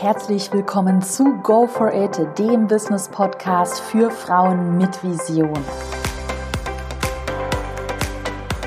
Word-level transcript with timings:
Herzlich 0.00 0.50
willkommen 0.50 1.02
zu 1.02 1.42
Go 1.42 1.66
for 1.66 1.92
It, 1.92 2.18
dem 2.38 2.66
Business 2.68 3.06
Podcast 3.06 3.82
für 3.82 4.10
Frauen 4.10 4.78
mit 4.78 5.04
Vision. 5.04 5.52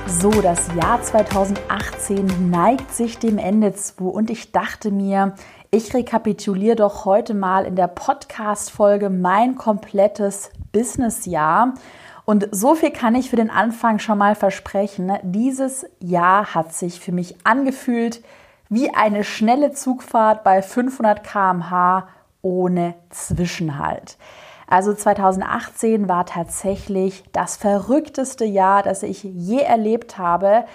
So, 0.06 0.30
das 0.30 0.68
Jahr 0.76 1.02
2018 1.02 2.52
neigt 2.52 2.92
sich 2.92 3.18
dem 3.18 3.40
Ende 3.40 3.74
zu 3.74 4.10
und 4.10 4.30
ich 4.30 4.52
dachte 4.52 4.92
mir, 4.92 5.34
ich 5.72 5.96
rekapituliere 5.96 6.76
doch 6.76 7.06
heute 7.06 7.34
mal 7.34 7.65
in 7.65 7.76
der 7.76 7.88
Podcast-Folge 7.88 9.10
mein 9.10 9.56
komplettes 9.56 10.52
Businessjahr. 10.72 11.74
Und 12.26 12.47
so 12.52 12.76
viel 12.76 12.92
kann 12.92 13.15
ich 13.15 13.31
für 13.31 13.38
den 13.38 13.50
Anfang 13.50 13.97
schon 13.97 14.20
mal 14.20 14.36
versprechen. 14.36 15.12
Dieses 15.24 15.84
Jahr 16.00 16.54
hat 16.54 16.76
sich 16.76 17.00
für 17.00 17.12
mich 17.12 17.38
angefühlt 17.44 18.22
wie 18.73 18.94
eine 18.94 19.23
schnelle 19.23 19.71
Zugfahrt 19.71 20.44
bei 20.44 20.62
500 20.62 21.23
km/h 21.23 22.07
ohne 22.41 22.95
Zwischenhalt. 23.09 24.17
Also 24.67 24.93
2018 24.93 26.09
war 26.09 26.25
tatsächlich 26.25 27.23
das 27.31 27.55
verrückteste 27.55 28.45
Jahr, 28.45 28.81
das 28.81 29.03
ich 29.03 29.23
je 29.23 29.59
erlebt 29.59 30.17
habe. 30.17 30.65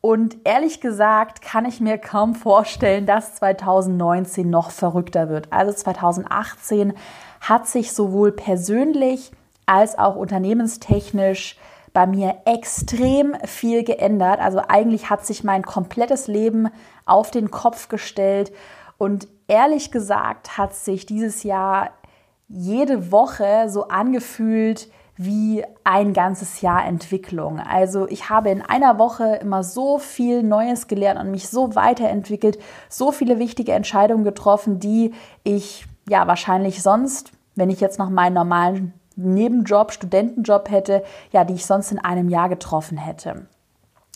Und 0.00 0.36
ehrlich 0.44 0.80
gesagt 0.80 1.40
kann 1.40 1.64
ich 1.64 1.80
mir 1.80 1.98
kaum 1.98 2.34
vorstellen, 2.34 3.06
dass 3.06 3.36
2019 3.36 4.48
noch 4.48 4.70
verrückter 4.70 5.28
wird. 5.28 5.52
Also 5.52 5.72
2018 5.72 6.92
hat 7.40 7.66
sich 7.66 7.92
sowohl 7.92 8.32
persönlich 8.32 9.32
als 9.66 9.98
auch 9.98 10.16
unternehmenstechnisch 10.16 11.56
bei 11.92 12.06
mir 12.06 12.36
extrem 12.44 13.34
viel 13.44 13.82
geändert. 13.82 14.40
Also 14.40 14.60
eigentlich 14.68 15.10
hat 15.10 15.26
sich 15.26 15.42
mein 15.42 15.62
komplettes 15.62 16.26
Leben 16.28 16.68
auf 17.08 17.30
den 17.30 17.50
Kopf 17.50 17.88
gestellt 17.88 18.52
und 18.98 19.28
ehrlich 19.46 19.90
gesagt 19.90 20.58
hat 20.58 20.74
sich 20.74 21.06
dieses 21.06 21.42
Jahr 21.42 21.90
jede 22.48 23.12
Woche 23.12 23.68
so 23.68 23.88
angefühlt 23.88 24.88
wie 25.16 25.64
ein 25.82 26.12
ganzes 26.12 26.60
Jahr 26.60 26.86
Entwicklung. 26.86 27.58
Also 27.58 28.06
ich 28.08 28.30
habe 28.30 28.50
in 28.50 28.62
einer 28.62 28.98
Woche 28.98 29.36
immer 29.42 29.64
so 29.64 29.98
viel 29.98 30.44
Neues 30.44 30.86
gelernt 30.86 31.20
und 31.20 31.32
mich 31.32 31.48
so 31.48 31.74
weiterentwickelt, 31.74 32.58
so 32.88 33.10
viele 33.10 33.40
wichtige 33.40 33.72
Entscheidungen 33.72 34.22
getroffen, 34.22 34.78
die 34.78 35.12
ich 35.42 35.86
ja 36.08 36.26
wahrscheinlich 36.28 36.82
sonst, 36.82 37.32
wenn 37.56 37.68
ich 37.68 37.80
jetzt 37.80 37.98
noch 37.98 38.10
meinen 38.10 38.34
normalen 38.34 38.94
Nebenjob, 39.16 39.90
Studentenjob 39.90 40.70
hätte, 40.70 41.02
ja, 41.32 41.42
die 41.42 41.54
ich 41.54 41.66
sonst 41.66 41.90
in 41.90 41.98
einem 41.98 42.28
Jahr 42.28 42.48
getroffen 42.48 42.96
hätte. 42.96 43.48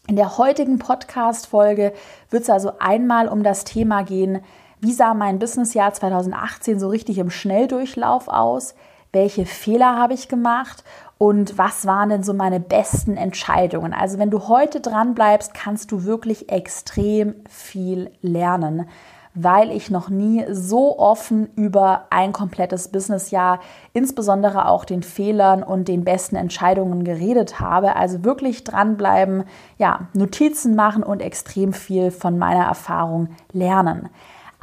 In 0.08 0.16
der 0.16 0.36
heutigen 0.36 0.80
Podcast-Folge 0.80 1.92
wird 2.28 2.42
es 2.42 2.50
also 2.50 2.72
einmal 2.80 3.28
um 3.28 3.44
das 3.44 3.62
Thema 3.62 4.02
gehen, 4.02 4.40
wie 4.80 4.92
sah 4.92 5.14
mein 5.14 5.38
Businessjahr 5.38 5.94
2018 5.94 6.80
so 6.80 6.88
richtig 6.88 7.18
im 7.18 7.30
Schnelldurchlauf 7.30 8.26
aus? 8.26 8.74
Welche 9.12 9.46
Fehler 9.46 9.96
habe 9.96 10.14
ich 10.14 10.26
gemacht? 10.26 10.82
Und 11.18 11.56
was 11.56 11.86
waren 11.86 12.08
denn 12.08 12.24
so 12.24 12.34
meine 12.34 12.58
besten 12.58 13.16
Entscheidungen? 13.16 13.94
Also 13.94 14.18
wenn 14.18 14.30
du 14.30 14.48
heute 14.48 14.80
dran 14.80 15.14
bleibst, 15.14 15.54
kannst 15.54 15.92
du 15.92 16.02
wirklich 16.02 16.50
extrem 16.50 17.36
viel 17.48 18.10
lernen 18.22 18.88
weil 19.34 19.70
ich 19.70 19.90
noch 19.90 20.08
nie 20.08 20.44
so 20.50 20.98
offen 20.98 21.48
über 21.56 22.06
ein 22.10 22.32
komplettes 22.32 22.88
Businessjahr, 22.88 23.60
insbesondere 23.92 24.68
auch 24.68 24.84
den 24.84 25.02
Fehlern 25.02 25.62
und 25.62 25.88
den 25.88 26.04
besten 26.04 26.36
Entscheidungen 26.36 27.04
geredet 27.04 27.58
habe. 27.60 27.96
Also 27.96 28.24
wirklich 28.24 28.64
dranbleiben, 28.64 29.44
ja, 29.78 30.08
Notizen 30.12 30.74
machen 30.74 31.02
und 31.02 31.20
extrem 31.20 31.72
viel 31.72 32.10
von 32.10 32.38
meiner 32.38 32.64
Erfahrung 32.64 33.28
lernen. 33.52 34.10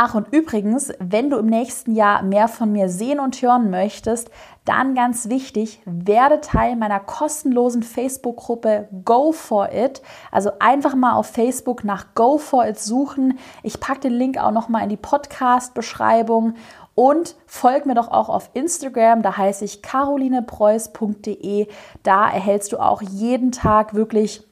Ach 0.01 0.15
und 0.15 0.33
übrigens, 0.33 0.93
wenn 0.99 1.29
du 1.29 1.35
im 1.35 1.47
nächsten 1.47 1.93
Jahr 1.93 2.23
mehr 2.23 2.47
von 2.47 2.71
mir 2.71 2.87
sehen 2.87 3.19
und 3.19 3.41
hören 3.41 3.69
möchtest, 3.69 4.31
dann 4.63 4.95
ganz 4.95 5.27
wichtig, 5.27 5.81
werde 5.83 6.39
Teil 6.39 6.77
meiner 6.77 7.01
kostenlosen 7.01 7.83
Facebook-Gruppe 7.83 8.87
Go 9.03 9.33
for 9.33 9.73
It. 9.73 10.01
Also 10.31 10.51
einfach 10.59 10.95
mal 10.95 11.15
auf 11.15 11.27
Facebook 11.27 11.83
nach 11.83 12.15
Go 12.15 12.37
for 12.37 12.65
It 12.65 12.79
suchen. 12.79 13.39
Ich 13.61 13.81
packe 13.81 13.99
den 13.99 14.13
Link 14.13 14.37
auch 14.37 14.51
noch 14.51 14.69
mal 14.69 14.83
in 14.83 14.89
die 14.89 14.95
Podcast-Beschreibung 14.95 16.53
und 16.95 17.35
folg 17.45 17.85
mir 17.85 17.95
doch 17.95 18.07
auch 18.07 18.29
auf 18.29 18.51
Instagram, 18.53 19.21
da 19.21 19.35
heiße 19.35 19.65
ich 19.65 19.81
carolinepreuß.de. 19.81 21.67
Da 22.03 22.29
erhältst 22.29 22.71
du 22.71 22.77
auch 22.77 23.01
jeden 23.01 23.51
Tag 23.51 23.93
wirklich 23.93 24.48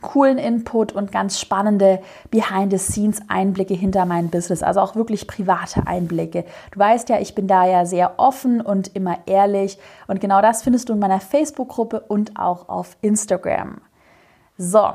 coolen 0.00 0.38
Input 0.38 0.92
und 0.92 1.12
ganz 1.12 1.40
spannende 1.40 2.00
Behind-the-Scenes-Einblicke 2.30 3.74
hinter 3.74 4.06
mein 4.06 4.28
Business, 4.28 4.62
also 4.62 4.80
auch 4.80 4.96
wirklich 4.96 5.26
private 5.26 5.86
Einblicke. 5.86 6.44
Du 6.72 6.78
weißt 6.78 7.08
ja, 7.08 7.20
ich 7.20 7.34
bin 7.34 7.46
da 7.46 7.66
ja 7.66 7.86
sehr 7.86 8.18
offen 8.18 8.60
und 8.60 8.94
immer 8.94 9.18
ehrlich 9.26 9.78
und 10.06 10.20
genau 10.20 10.42
das 10.42 10.62
findest 10.62 10.88
du 10.88 10.94
in 10.94 10.98
meiner 10.98 11.20
Facebook-Gruppe 11.20 12.00
und 12.00 12.38
auch 12.38 12.68
auf 12.68 12.96
Instagram. 13.02 13.80
So, 14.58 14.92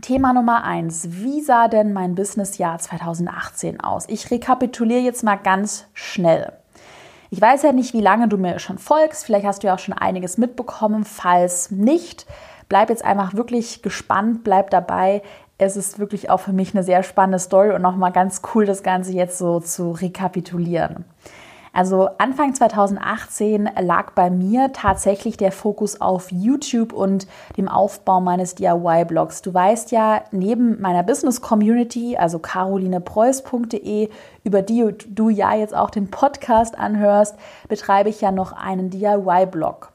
Thema 0.00 0.32
Nummer 0.32 0.64
eins. 0.64 1.08
Wie 1.10 1.40
sah 1.40 1.68
denn 1.68 1.92
mein 1.92 2.14
Businessjahr 2.14 2.78
2018 2.78 3.80
aus? 3.80 4.04
Ich 4.08 4.30
rekapituliere 4.30 5.00
jetzt 5.00 5.24
mal 5.24 5.36
ganz 5.36 5.86
schnell. 5.92 6.52
Ich 7.30 7.40
weiß 7.40 7.62
ja 7.62 7.72
nicht, 7.72 7.92
wie 7.92 8.00
lange 8.00 8.28
du 8.28 8.38
mir 8.38 8.58
schon 8.58 8.78
folgst. 8.78 9.26
Vielleicht 9.26 9.44
hast 9.44 9.62
du 9.62 9.66
ja 9.66 9.74
auch 9.74 9.78
schon 9.78 9.94
einiges 9.94 10.38
mitbekommen. 10.38 11.04
Falls 11.04 11.70
nicht, 11.70 12.26
bleib 12.68 12.90
jetzt 12.90 13.04
einfach 13.04 13.34
wirklich 13.34 13.82
gespannt, 13.82 14.44
bleib 14.44 14.70
dabei. 14.70 15.22
Es 15.58 15.76
ist 15.76 15.98
wirklich 15.98 16.30
auch 16.30 16.40
für 16.40 16.52
mich 16.52 16.74
eine 16.74 16.84
sehr 16.84 17.02
spannende 17.02 17.38
Story 17.38 17.70
und 17.70 17.82
nochmal 17.82 18.12
ganz 18.12 18.42
cool, 18.54 18.64
das 18.64 18.82
Ganze 18.82 19.12
jetzt 19.12 19.38
so 19.38 19.60
zu 19.60 19.92
rekapitulieren. 19.92 21.04
Also 21.72 22.08
Anfang 22.18 22.54
2018 22.54 23.70
lag 23.80 24.12
bei 24.12 24.30
mir 24.30 24.72
tatsächlich 24.72 25.36
der 25.36 25.52
Fokus 25.52 26.00
auf 26.00 26.32
YouTube 26.32 26.92
und 26.92 27.26
dem 27.56 27.68
Aufbau 27.68 28.20
meines 28.20 28.54
DIY-Blogs. 28.54 29.42
Du 29.42 29.52
weißt 29.54 29.92
ja, 29.92 30.22
neben 30.32 30.80
meiner 30.80 31.02
Business-Community, 31.02 32.16
also 32.16 32.38
carolinepreuß.de, 32.38 34.08
über 34.44 34.62
die 34.62 34.92
du 35.08 35.28
ja 35.28 35.54
jetzt 35.54 35.74
auch 35.74 35.90
den 35.90 36.10
Podcast 36.10 36.76
anhörst, 36.78 37.36
betreibe 37.68 38.08
ich 38.08 38.20
ja 38.20 38.32
noch 38.32 38.52
einen 38.52 38.90
DIY-Blog. 38.90 39.92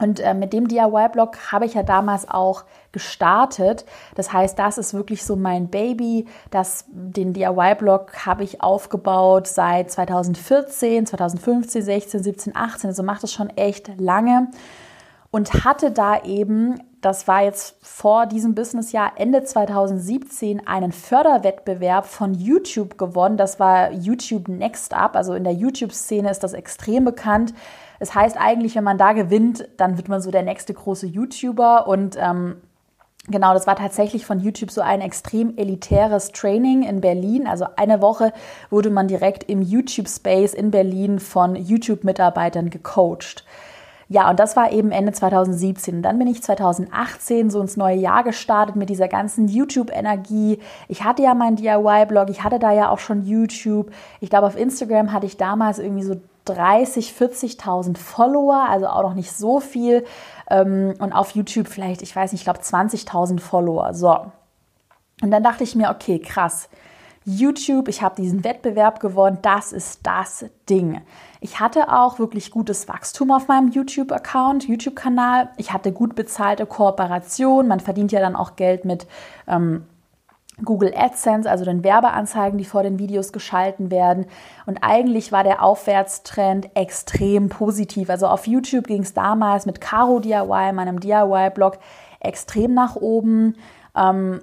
Und 0.00 0.18
äh, 0.18 0.34
mit 0.34 0.52
dem 0.52 0.66
DIY-Blog 0.66 1.52
habe 1.52 1.66
ich 1.66 1.74
ja 1.74 1.84
damals 1.84 2.28
auch 2.28 2.64
gestartet. 2.90 3.84
Das 4.16 4.32
heißt, 4.32 4.58
das 4.58 4.76
ist 4.76 4.92
wirklich 4.92 5.24
so 5.24 5.36
mein 5.36 5.68
Baby. 5.68 6.26
Das, 6.50 6.84
den 6.88 7.32
DIY-Blog 7.32 8.26
habe 8.26 8.42
ich 8.42 8.60
aufgebaut 8.60 9.46
seit 9.46 9.92
2014, 9.92 11.06
2015, 11.06 11.82
16, 11.82 12.22
17, 12.24 12.56
18. 12.56 12.90
Also 12.90 13.02
macht 13.04 13.22
es 13.22 13.32
schon 13.32 13.50
echt 13.50 14.00
lange. 14.00 14.48
Und 15.34 15.64
hatte 15.64 15.90
da 15.90 16.22
eben, 16.22 16.80
das 17.00 17.26
war 17.26 17.42
jetzt 17.42 17.76
vor 17.82 18.26
diesem 18.26 18.54
Businessjahr, 18.54 19.12
Ende 19.16 19.42
2017, 19.42 20.66
einen 20.66 20.92
Förderwettbewerb 20.92 22.06
von 22.06 22.34
YouTube 22.34 22.96
gewonnen. 22.98 23.36
Das 23.36 23.58
war 23.58 23.90
YouTube 23.90 24.48
Next 24.48 24.94
Up. 24.94 25.16
Also 25.16 25.34
in 25.34 25.42
der 25.42 25.54
YouTube-Szene 25.54 26.30
ist 26.30 26.44
das 26.44 26.52
extrem 26.52 27.04
bekannt 27.04 27.52
das 27.98 28.14
heißt 28.14 28.36
eigentlich, 28.38 28.74
wenn 28.74 28.84
man 28.84 28.98
da 28.98 29.12
gewinnt, 29.12 29.68
dann 29.76 29.96
wird 29.96 30.08
man 30.08 30.20
so 30.20 30.30
der 30.30 30.42
nächste 30.42 30.74
große 30.74 31.06
YouTuber 31.06 31.86
und 31.86 32.16
ähm, 32.20 32.56
Genau, 33.26 33.54
das 33.54 33.66
war 33.66 33.74
tatsächlich 33.74 34.26
von 34.26 34.38
YouTube 34.38 34.70
so 34.70 34.82
ein 34.82 35.00
extrem 35.00 35.56
elitäres 35.56 36.30
Training 36.32 36.82
in 36.82 37.00
Berlin. 37.00 37.46
Also 37.46 37.64
eine 37.76 38.02
Woche 38.02 38.34
wurde 38.68 38.90
man 38.90 39.08
direkt 39.08 39.44
im 39.44 39.62
YouTube-Space 39.62 40.52
in 40.52 40.70
Berlin 40.70 41.18
von 41.18 41.56
YouTube-Mitarbeitern 41.56 42.68
gecoacht. 42.68 43.46
Ja, 44.08 44.30
und 44.30 44.38
das 44.38 44.56
war 44.56 44.70
eben 44.72 44.90
Ende 44.90 45.12
2017. 45.12 45.96
Und 45.96 46.02
dann 46.02 46.18
bin 46.18 46.28
ich 46.28 46.42
2018 46.42 47.50
so 47.50 47.60
ins 47.60 47.76
neue 47.76 47.96
Jahr 47.96 48.22
gestartet 48.22 48.76
mit 48.76 48.90
dieser 48.90 49.08
ganzen 49.08 49.48
YouTube-Energie. 49.48 50.58
Ich 50.88 51.04
hatte 51.04 51.22
ja 51.22 51.34
meinen 51.34 51.56
DIY-Blog, 51.56 52.28
ich 52.30 52.44
hatte 52.44 52.58
da 52.58 52.72
ja 52.72 52.90
auch 52.90 52.98
schon 52.98 53.24
YouTube. 53.24 53.90
Ich 54.20 54.30
glaube, 54.30 54.46
auf 54.46 54.58
Instagram 54.58 55.12
hatte 55.12 55.26
ich 55.26 55.36
damals 55.36 55.78
irgendwie 55.78 56.02
so 56.02 56.16
30, 56.44 57.14
40.000 57.18 57.96
Follower, 57.96 58.66
also 58.68 58.86
auch 58.86 59.02
noch 59.02 59.14
nicht 59.14 59.32
so 59.32 59.60
viel. 59.60 60.04
Ähm, 60.50 60.94
und 60.98 61.12
auf 61.12 61.30
YouTube 61.30 61.68
vielleicht, 61.68 62.02
ich 62.02 62.14
weiß 62.14 62.32
nicht, 62.32 62.42
ich 62.42 62.44
glaube 62.44 62.60
20.000 62.60 63.40
Follower. 63.40 63.94
So. 63.94 64.18
Und 65.22 65.30
dann 65.30 65.42
dachte 65.42 65.64
ich 65.64 65.74
mir, 65.74 65.90
okay, 65.90 66.18
krass. 66.18 66.68
YouTube, 67.24 67.88
ich 67.88 68.02
habe 68.02 68.16
diesen 68.16 68.44
Wettbewerb 68.44 69.00
gewonnen, 69.00 69.38
das 69.40 69.72
ist 69.72 70.00
das 70.02 70.44
Ding. 70.68 71.00
Ich 71.44 71.60
hatte 71.60 71.92
auch 71.92 72.18
wirklich 72.18 72.50
gutes 72.50 72.88
Wachstum 72.88 73.30
auf 73.30 73.48
meinem 73.48 73.68
YouTube-Account, 73.68 74.66
YouTube-Kanal. 74.66 75.50
Ich 75.58 75.74
hatte 75.74 75.92
gut 75.92 76.14
bezahlte 76.14 76.64
Kooperation. 76.64 77.68
Man 77.68 77.80
verdient 77.80 78.12
ja 78.12 78.20
dann 78.20 78.34
auch 78.34 78.56
Geld 78.56 78.86
mit 78.86 79.06
ähm, 79.46 79.84
Google 80.64 80.94
AdSense, 80.96 81.50
also 81.50 81.66
den 81.66 81.84
Werbeanzeigen, 81.84 82.56
die 82.56 82.64
vor 82.64 82.82
den 82.82 82.98
Videos 82.98 83.30
geschalten 83.30 83.90
werden. 83.90 84.24
Und 84.64 84.78
eigentlich 84.80 85.32
war 85.32 85.44
der 85.44 85.62
Aufwärtstrend 85.62 86.70
extrem 86.74 87.50
positiv. 87.50 88.08
Also 88.08 88.26
auf 88.26 88.46
YouTube 88.46 88.86
ging 88.86 89.02
es 89.02 89.12
damals 89.12 89.66
mit 89.66 89.82
Caro 89.82 90.20
DIY, 90.20 90.72
meinem 90.72 90.98
DIY-Blog, 90.98 91.76
extrem 92.20 92.72
nach 92.72 92.96
oben. 92.96 93.56
Ähm, 93.94 94.40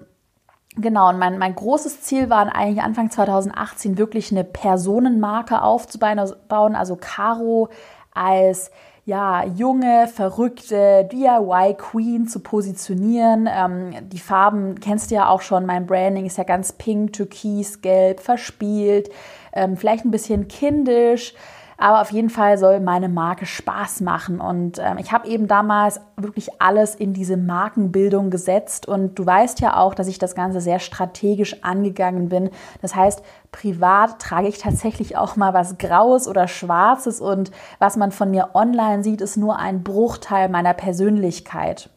Genau, 0.77 1.09
und 1.09 1.19
mein, 1.19 1.37
mein 1.37 1.53
großes 1.53 2.01
Ziel 2.01 2.29
war 2.29 2.55
eigentlich 2.55 2.81
Anfang 2.81 3.11
2018 3.11 3.97
wirklich 3.97 4.31
eine 4.31 4.45
Personenmarke 4.45 5.61
aufzubauen, 5.61 6.75
also 6.75 6.95
Caro 6.95 7.69
als 8.13 8.71
ja, 9.03 9.43
junge, 9.43 10.07
verrückte 10.07 11.09
DIY-Queen 11.11 12.27
zu 12.27 12.39
positionieren. 12.39 13.49
Ähm, 13.51 14.09
die 14.09 14.19
Farben 14.19 14.79
kennst 14.79 15.11
du 15.11 15.15
ja 15.15 15.27
auch 15.27 15.41
schon. 15.41 15.65
Mein 15.65 15.87
Branding 15.87 16.25
ist 16.25 16.37
ja 16.37 16.43
ganz 16.43 16.71
pink, 16.71 17.13
türkis, 17.13 17.81
gelb, 17.81 18.19
verspielt, 18.19 19.09
ähm, 19.53 19.75
vielleicht 19.75 20.05
ein 20.05 20.11
bisschen 20.11 20.47
kindisch. 20.47 21.33
Aber 21.81 22.01
auf 22.01 22.11
jeden 22.11 22.29
Fall 22.29 22.59
soll 22.59 22.79
meine 22.79 23.09
Marke 23.09 23.47
Spaß 23.47 24.01
machen. 24.01 24.39
Und 24.39 24.77
ähm, 24.77 24.99
ich 24.99 25.11
habe 25.11 25.27
eben 25.27 25.47
damals 25.47 25.99
wirklich 26.15 26.61
alles 26.61 26.93
in 26.93 27.11
diese 27.11 27.37
Markenbildung 27.37 28.29
gesetzt. 28.29 28.87
Und 28.87 29.17
du 29.17 29.25
weißt 29.25 29.61
ja 29.61 29.77
auch, 29.77 29.95
dass 29.95 30.07
ich 30.07 30.19
das 30.19 30.35
Ganze 30.35 30.61
sehr 30.61 30.77
strategisch 30.77 31.63
angegangen 31.63 32.29
bin. 32.29 32.51
Das 32.83 32.95
heißt, 32.95 33.23
privat 33.51 34.19
trage 34.19 34.47
ich 34.47 34.59
tatsächlich 34.59 35.17
auch 35.17 35.37
mal 35.37 35.55
was 35.55 35.79
Graues 35.79 36.27
oder 36.27 36.47
Schwarzes. 36.47 37.19
Und 37.19 37.49
was 37.79 37.97
man 37.97 38.11
von 38.11 38.29
mir 38.29 38.51
online 38.53 39.03
sieht, 39.03 39.19
ist 39.19 39.35
nur 39.35 39.57
ein 39.57 39.81
Bruchteil 39.81 40.49
meiner 40.49 40.75
Persönlichkeit. 40.75 41.89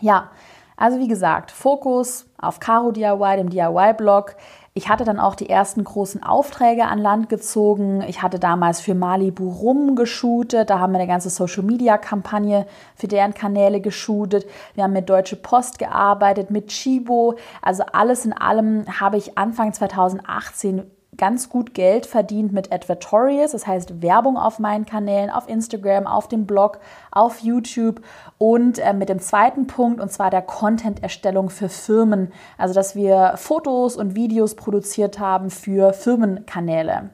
Ja, 0.00 0.30
also 0.76 0.98
wie 0.98 1.06
gesagt, 1.06 1.52
Fokus 1.52 2.26
auf 2.36 2.58
Caro 2.58 2.90
DIY, 2.90 3.36
dem 3.36 3.50
DIY-Blog. 3.50 4.34
Ich 4.74 4.88
hatte 4.88 5.04
dann 5.04 5.20
auch 5.20 5.34
die 5.34 5.50
ersten 5.50 5.84
großen 5.84 6.22
Aufträge 6.22 6.86
an 6.86 6.98
Land 6.98 7.28
gezogen. 7.28 8.02
Ich 8.08 8.22
hatte 8.22 8.38
damals 8.38 8.80
für 8.80 8.94
Malibu 8.94 9.50
Rum 9.50 9.96
geshootet. 9.96 10.70
Da 10.70 10.78
haben 10.78 10.92
wir 10.92 10.98
eine 10.98 11.06
ganze 11.06 11.28
Social 11.28 11.62
Media 11.62 11.98
Kampagne 11.98 12.66
für 12.96 13.06
deren 13.06 13.34
Kanäle 13.34 13.82
geshootet. 13.82 14.46
Wir 14.74 14.84
haben 14.84 14.94
mit 14.94 15.10
Deutsche 15.10 15.36
Post 15.36 15.78
gearbeitet, 15.78 16.50
mit 16.50 16.68
Chibo. 16.68 17.34
Also 17.60 17.82
alles 17.92 18.24
in 18.24 18.32
allem 18.32 18.86
habe 18.98 19.18
ich 19.18 19.36
Anfang 19.36 19.74
2018 19.74 20.90
ganz 21.18 21.50
gut 21.50 21.74
Geld 21.74 22.06
verdient 22.06 22.52
mit 22.52 22.72
Advertorials, 22.72 23.52
das 23.52 23.66
heißt 23.66 24.00
Werbung 24.00 24.38
auf 24.38 24.58
meinen 24.58 24.86
Kanälen, 24.86 25.30
auf 25.30 25.48
Instagram, 25.48 26.06
auf 26.06 26.26
dem 26.26 26.46
Blog, 26.46 26.78
auf 27.10 27.40
YouTube 27.40 28.00
und 28.38 28.78
äh, 28.78 28.94
mit 28.94 29.08
dem 29.08 29.20
zweiten 29.20 29.66
Punkt, 29.66 30.00
und 30.00 30.10
zwar 30.10 30.30
der 30.30 30.42
Content-Erstellung 30.42 31.50
für 31.50 31.68
Firmen. 31.68 32.32
Also, 32.56 32.72
dass 32.72 32.96
wir 32.96 33.34
Fotos 33.36 33.96
und 33.96 34.14
Videos 34.14 34.54
produziert 34.54 35.18
haben 35.18 35.50
für 35.50 35.92
Firmenkanäle. 35.92 37.10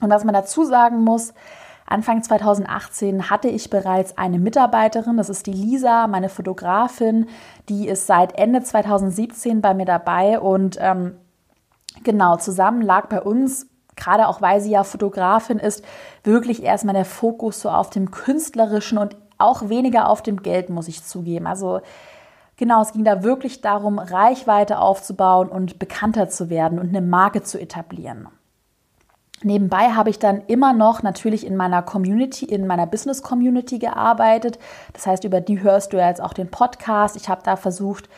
Und 0.00 0.10
was 0.10 0.24
man 0.24 0.34
dazu 0.34 0.64
sagen 0.64 1.02
muss, 1.02 1.34
Anfang 1.86 2.22
2018 2.22 3.28
hatte 3.28 3.48
ich 3.48 3.68
bereits 3.68 4.16
eine 4.16 4.38
Mitarbeiterin, 4.38 5.16
das 5.16 5.28
ist 5.28 5.46
die 5.46 5.52
Lisa, 5.52 6.06
meine 6.06 6.28
Fotografin, 6.28 7.26
die 7.68 7.88
ist 7.88 8.06
seit 8.06 8.38
Ende 8.38 8.62
2017 8.62 9.60
bei 9.60 9.74
mir 9.74 9.86
dabei 9.86 10.38
und 10.38 10.78
ähm, 10.80 11.16
Genau, 12.02 12.36
zusammen 12.36 12.82
lag 12.82 13.08
bei 13.08 13.20
uns, 13.20 13.66
gerade 13.96 14.28
auch 14.28 14.40
weil 14.40 14.60
sie 14.60 14.70
ja 14.70 14.84
Fotografin 14.84 15.58
ist, 15.58 15.84
wirklich 16.24 16.62
erstmal 16.62 16.94
der 16.94 17.04
Fokus 17.04 17.60
so 17.60 17.70
auf 17.70 17.90
dem 17.90 18.10
künstlerischen 18.10 18.98
und 18.98 19.16
auch 19.38 19.68
weniger 19.68 20.08
auf 20.08 20.22
dem 20.22 20.42
Geld, 20.42 20.70
muss 20.70 20.88
ich 20.88 21.04
zugeben. 21.04 21.46
Also 21.46 21.80
genau, 22.56 22.82
es 22.82 22.92
ging 22.92 23.04
da 23.04 23.22
wirklich 23.22 23.60
darum, 23.60 23.98
Reichweite 23.98 24.78
aufzubauen 24.78 25.48
und 25.48 25.78
bekannter 25.78 26.28
zu 26.28 26.50
werden 26.50 26.78
und 26.78 26.88
eine 26.88 27.00
Marke 27.00 27.42
zu 27.42 27.60
etablieren. 27.60 28.28
Nebenbei 29.42 29.92
habe 29.92 30.10
ich 30.10 30.18
dann 30.18 30.42
immer 30.48 30.74
noch 30.74 31.02
natürlich 31.02 31.46
in 31.46 31.56
meiner 31.56 31.80
Community, 31.80 32.44
in 32.44 32.66
meiner 32.66 32.86
Business 32.86 33.22
Community 33.22 33.78
gearbeitet. 33.78 34.58
Das 34.92 35.06
heißt, 35.06 35.24
über 35.24 35.40
die 35.40 35.62
hörst 35.62 35.94
du 35.94 35.96
ja 35.96 36.08
jetzt 36.08 36.20
auch 36.20 36.34
den 36.34 36.50
Podcast. 36.50 37.16
Ich 37.16 37.30
habe 37.30 37.40
da 37.42 37.56
versucht, 37.56 38.10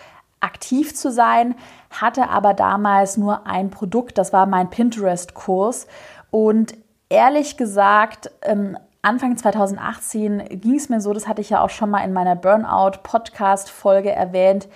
aktiv 0.42 0.94
zu 0.94 1.10
sein, 1.10 1.54
hatte 1.90 2.28
aber 2.28 2.54
damals 2.54 3.16
nur 3.16 3.46
ein 3.46 3.70
Produkt, 3.70 4.18
das 4.18 4.32
war 4.32 4.46
mein 4.46 4.70
Pinterest-Kurs. 4.70 5.86
Und 6.30 6.74
ehrlich 7.08 7.56
gesagt, 7.56 8.30
ähm, 8.42 8.76
Anfang 9.02 9.36
2018 9.36 10.60
ging 10.60 10.76
es 10.76 10.88
mir 10.88 11.00
so, 11.00 11.12
das 11.12 11.26
hatte 11.26 11.40
ich 11.40 11.50
ja 11.50 11.60
auch 11.60 11.70
schon 11.70 11.90
mal 11.90 12.04
in 12.04 12.12
meiner 12.12 12.36
Burnout-Podcast-Folge 12.36 14.12
erwähnt. 14.12 14.68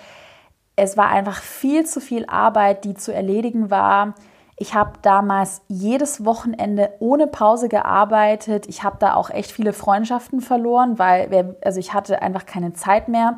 Es 0.75 0.97
war 0.97 1.09
einfach 1.09 1.41
viel 1.41 1.85
zu 1.85 2.01
viel 2.01 2.25
Arbeit, 2.27 2.83
die 2.83 2.93
zu 2.93 3.13
erledigen 3.13 3.71
war. 3.71 4.13
Ich 4.57 4.73
habe 4.73 4.93
damals 5.01 5.61
jedes 5.67 6.25
Wochenende 6.25 6.89
ohne 6.99 7.27
Pause 7.27 7.69
gearbeitet. 7.69 8.67
Ich 8.67 8.83
habe 8.83 8.97
da 8.99 9.13
auch 9.13 9.29
echt 9.29 9.51
viele 9.51 9.71
Freundschaften 9.71 10.41
verloren, 10.41 10.99
weil 10.99 11.55
also 11.63 11.79
ich 11.79 11.93
hatte 11.93 12.21
einfach 12.21 12.45
keine 12.45 12.73
Zeit 12.73 13.07
mehr. 13.07 13.37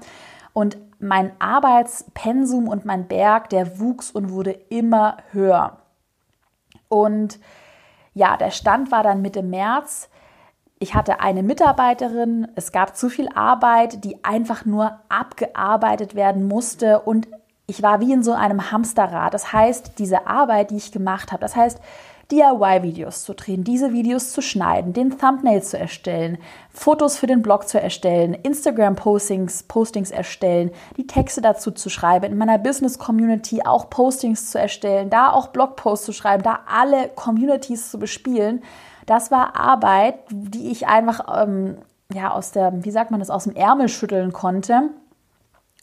Und 0.53 0.77
mein 0.99 1.31
Arbeitspensum 1.39 2.67
und 2.67 2.85
mein 2.85 3.07
Berg, 3.07 3.49
der 3.49 3.79
wuchs 3.79 4.11
und 4.11 4.31
wurde 4.31 4.51
immer 4.51 5.17
höher. 5.31 5.77
Und 6.87 7.39
ja, 8.13 8.35
der 8.37 8.51
Stand 8.51 8.91
war 8.91 9.03
dann 9.03 9.21
Mitte 9.21 9.43
März. 9.43 10.09
Ich 10.79 10.95
hatte 10.95 11.19
eine 11.19 11.43
Mitarbeiterin, 11.43 12.47
es 12.55 12.71
gab 12.71 12.95
zu 12.95 13.09
viel 13.09 13.29
Arbeit, 13.29 14.03
die 14.03 14.23
einfach 14.23 14.65
nur 14.65 14.99
abgearbeitet 15.09 16.15
werden 16.15 16.47
musste 16.47 17.01
und 17.01 17.27
ich 17.67 17.83
war 17.83 17.99
wie 17.99 18.11
in 18.11 18.23
so 18.23 18.33
einem 18.33 18.71
Hamsterrad. 18.71 19.33
Das 19.33 19.53
heißt, 19.53 19.99
diese 19.99 20.25
Arbeit, 20.25 20.71
die 20.71 20.77
ich 20.77 20.91
gemacht 20.91 21.31
habe, 21.31 21.41
das 21.41 21.55
heißt, 21.55 21.79
DIY-Videos 22.31 23.23
zu 23.23 23.33
drehen, 23.33 23.63
diese 23.63 23.91
Videos 23.91 24.31
zu 24.31 24.41
schneiden, 24.41 24.93
den 24.93 25.17
Thumbnail 25.17 25.63
zu 25.63 25.79
erstellen, 25.79 26.37
Fotos 26.69 27.17
für 27.17 27.25
den 27.25 27.41
Blog 27.41 27.67
zu 27.67 27.81
erstellen, 27.81 28.35
Instagram-Postings 28.35 29.63
Postings 29.63 30.11
erstellen, 30.11 30.71
die 30.97 31.07
Texte 31.07 31.41
dazu 31.41 31.71
zu 31.71 31.89
schreiben, 31.89 32.25
in 32.25 32.37
meiner 32.37 32.59
Business-Community 32.59 33.63
auch 33.65 33.89
Postings 33.89 34.51
zu 34.51 34.59
erstellen, 34.59 35.09
da 35.09 35.31
auch 35.31 35.47
Blogposts 35.47 36.05
zu 36.05 36.13
schreiben, 36.13 36.43
da 36.43 36.59
alle 36.67 37.09
Communities 37.09 37.89
zu 37.89 37.97
bespielen. 37.97 38.63
Das 39.07 39.31
war 39.31 39.59
Arbeit, 39.59 40.19
die 40.29 40.69
ich 40.69 40.87
einfach 40.87 41.43
ähm, 41.43 41.77
ja, 42.13 42.31
aus 42.31 42.51
der, 42.51 42.83
wie 42.83 42.91
sagt 42.91 43.11
man 43.11 43.19
das, 43.19 43.31
aus 43.31 43.45
dem 43.45 43.55
Ärmel 43.55 43.89
schütteln 43.89 44.33
konnte 44.33 44.89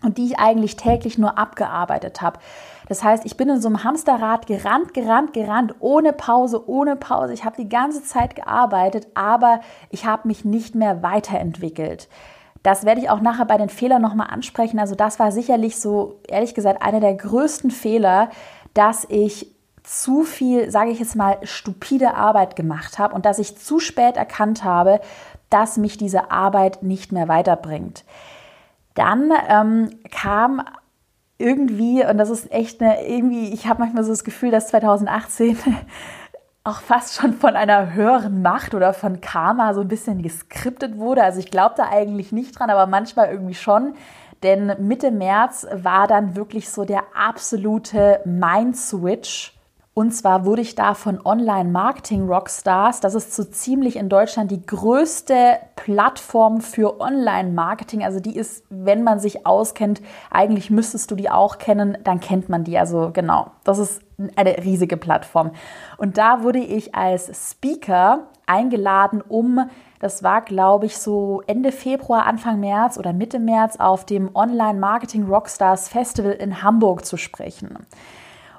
und 0.02 0.18
die 0.18 0.26
ich 0.26 0.38
eigentlich 0.38 0.76
täglich 0.76 1.18
nur 1.18 1.38
abgearbeitet 1.38 2.20
habe. 2.20 2.38
Das 2.88 3.02
heißt, 3.02 3.26
ich 3.26 3.36
bin 3.36 3.48
in 3.48 3.60
so 3.60 3.68
einem 3.68 3.84
Hamsterrad 3.84 4.46
gerannt, 4.46 4.94
gerannt, 4.94 5.32
gerannt, 5.32 5.74
ohne 5.80 6.12
Pause, 6.12 6.68
ohne 6.68 6.96
Pause. 6.96 7.32
Ich 7.32 7.44
habe 7.44 7.56
die 7.56 7.68
ganze 7.68 8.02
Zeit 8.02 8.36
gearbeitet, 8.36 9.08
aber 9.14 9.60
ich 9.90 10.06
habe 10.06 10.28
mich 10.28 10.44
nicht 10.44 10.74
mehr 10.74 11.02
weiterentwickelt. 11.02 12.08
Das 12.62 12.84
werde 12.84 13.00
ich 13.00 13.10
auch 13.10 13.20
nachher 13.20 13.44
bei 13.44 13.58
den 13.58 13.68
Fehlern 13.68 14.02
nochmal 14.02 14.28
ansprechen. 14.30 14.78
Also 14.78 14.94
das 14.94 15.18
war 15.18 15.30
sicherlich 15.30 15.78
so, 15.78 16.20
ehrlich 16.28 16.54
gesagt, 16.54 16.82
einer 16.82 17.00
der 17.00 17.14
größten 17.14 17.70
Fehler, 17.70 18.30
dass 18.74 19.06
ich 19.08 19.52
zu 19.82 20.24
viel, 20.24 20.70
sage 20.70 20.90
ich 20.90 20.98
jetzt 20.98 21.14
mal, 21.14 21.38
stupide 21.44 22.14
Arbeit 22.14 22.56
gemacht 22.56 22.98
habe 22.98 23.14
und 23.14 23.24
dass 23.24 23.38
ich 23.38 23.56
zu 23.56 23.78
spät 23.78 24.16
erkannt 24.16 24.64
habe, 24.64 25.00
dass 25.48 25.76
mich 25.76 25.96
diese 25.96 26.32
Arbeit 26.32 26.82
nicht 26.82 27.12
mehr 27.12 27.28
weiterbringt. 27.28 28.04
Dann 28.94 29.32
ähm, 29.48 29.90
kam 30.10 30.62
irgendwie, 31.38 32.04
und 32.04 32.18
das 32.18 32.30
ist 32.30 32.50
echt 32.50 32.80
eine, 32.80 33.06
irgendwie, 33.06 33.52
ich 33.52 33.66
habe 33.66 33.80
manchmal 33.80 34.04
so 34.04 34.10
das 34.10 34.24
Gefühl, 34.24 34.50
dass 34.50 34.68
2018 34.68 35.56
auch 36.64 36.80
fast 36.80 37.14
schon 37.14 37.34
von 37.34 37.54
einer 37.54 37.94
höheren 37.94 38.42
Macht 38.42 38.74
oder 38.74 38.92
von 38.92 39.20
Karma 39.20 39.74
so 39.74 39.82
ein 39.82 39.88
bisschen 39.88 40.22
geskriptet 40.22 40.98
wurde. 40.98 41.22
Also 41.22 41.38
ich 41.38 41.50
glaube 41.50 41.74
da 41.76 41.88
eigentlich 41.88 42.32
nicht 42.32 42.58
dran, 42.58 42.70
aber 42.70 42.86
manchmal 42.86 43.30
irgendwie 43.30 43.54
schon. 43.54 43.94
Denn 44.42 44.74
Mitte 44.80 45.10
März 45.10 45.66
war 45.72 46.06
dann 46.06 46.36
wirklich 46.36 46.68
so 46.70 46.84
der 46.84 47.04
absolute 47.14 48.20
Mind-Switch 48.24 49.55
und 49.98 50.10
zwar 50.10 50.44
wurde 50.44 50.60
ich 50.60 50.74
da 50.74 50.92
von 50.92 51.24
Online-Marketing-Rockstars, 51.24 53.00
das 53.00 53.14
ist 53.14 53.34
so 53.34 53.44
ziemlich 53.44 53.96
in 53.96 54.10
Deutschland 54.10 54.50
die 54.50 54.60
größte 54.60 55.56
Plattform 55.74 56.60
für 56.60 57.00
Online-Marketing. 57.00 58.04
Also 58.04 58.20
die 58.20 58.36
ist, 58.36 58.62
wenn 58.68 59.02
man 59.02 59.20
sich 59.20 59.46
auskennt, 59.46 60.02
eigentlich 60.30 60.68
müsstest 60.68 61.10
du 61.10 61.14
die 61.14 61.30
auch 61.30 61.56
kennen, 61.56 61.96
dann 62.04 62.20
kennt 62.20 62.50
man 62.50 62.62
die. 62.62 62.76
Also 62.76 63.08
genau, 63.10 63.52
das 63.64 63.78
ist 63.78 64.02
eine 64.36 64.58
riesige 64.58 64.98
Plattform. 64.98 65.52
Und 65.96 66.18
da 66.18 66.42
wurde 66.42 66.58
ich 66.58 66.94
als 66.94 67.50
Speaker 67.52 68.26
eingeladen, 68.44 69.22
um, 69.26 69.70
das 69.98 70.22
war 70.22 70.42
glaube 70.42 70.84
ich 70.84 70.98
so 70.98 71.40
Ende 71.46 71.72
Februar, 71.72 72.26
Anfang 72.26 72.60
März 72.60 72.98
oder 72.98 73.14
Mitte 73.14 73.38
März 73.38 73.76
auf 73.76 74.04
dem 74.04 74.28
Online-Marketing-Rockstars 74.36 75.88
Festival 75.88 76.32
in 76.32 76.62
Hamburg 76.62 77.06
zu 77.06 77.16
sprechen. 77.16 77.86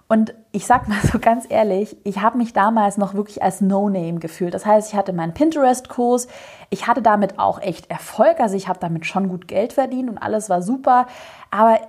Und 0.08 0.34
ich 0.52 0.66
sag 0.66 0.88
mal 0.88 1.00
so 1.12 1.20
ganz 1.20 1.46
ehrlich, 1.50 1.98
ich 2.04 2.22
habe 2.22 2.38
mich 2.38 2.54
damals 2.54 2.98
noch 2.98 3.14
wirklich 3.14 3.44
als 3.44 3.62
No-Name 3.62 4.20
gefühlt. 4.20 4.54
Das 4.54 4.66
heißt, 4.66 4.92
ich 4.92 4.98
hatte 4.98 5.14
meinen 5.14 5.34
Pinterest-Kurs, 5.34 6.28
ich 6.70 6.88
hatte 6.88 7.02
damit 7.02 7.40
auch 7.40 7.62
echt 7.62 7.90
Erfolg, 7.90 8.40
also 8.40 8.56
ich 8.56 8.68
habe 8.68 8.80
damit 8.80 9.06
schon 9.06 9.28
gut 9.28 9.48
Geld 9.48 9.74
verdient 9.74 10.10
und 10.10 10.18
alles 10.18 10.50
war 10.50 10.62
super. 10.62 11.08
Aber 11.52 11.80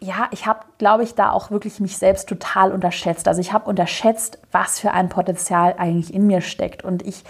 ja, 0.00 0.28
ich 0.30 0.46
habe, 0.46 0.60
glaube 0.78 1.02
ich, 1.02 1.14
da 1.14 1.32
auch 1.32 1.50
wirklich 1.50 1.80
mich 1.80 1.98
selbst 1.98 2.28
total 2.28 2.72
unterschätzt. 2.72 3.26
Also 3.26 3.40
ich 3.40 3.52
habe 3.52 3.68
unterschätzt, 3.68 4.38
was 4.52 4.78
für 4.78 4.92
ein 4.92 5.08
Potenzial 5.08 5.74
eigentlich 5.78 6.14
in 6.14 6.26
mir 6.26 6.40
steckt. 6.40 6.84
Und 6.84 7.04
ich 7.06 7.24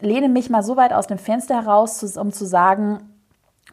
lehne 0.00 0.28
mich 0.28 0.50
mal 0.50 0.62
so 0.62 0.76
weit 0.76 0.92
aus 0.92 1.06
dem 1.06 1.18
Fenster 1.18 1.54
heraus, 1.54 2.02
um 2.16 2.32
zu 2.32 2.44
sagen, 2.44 3.15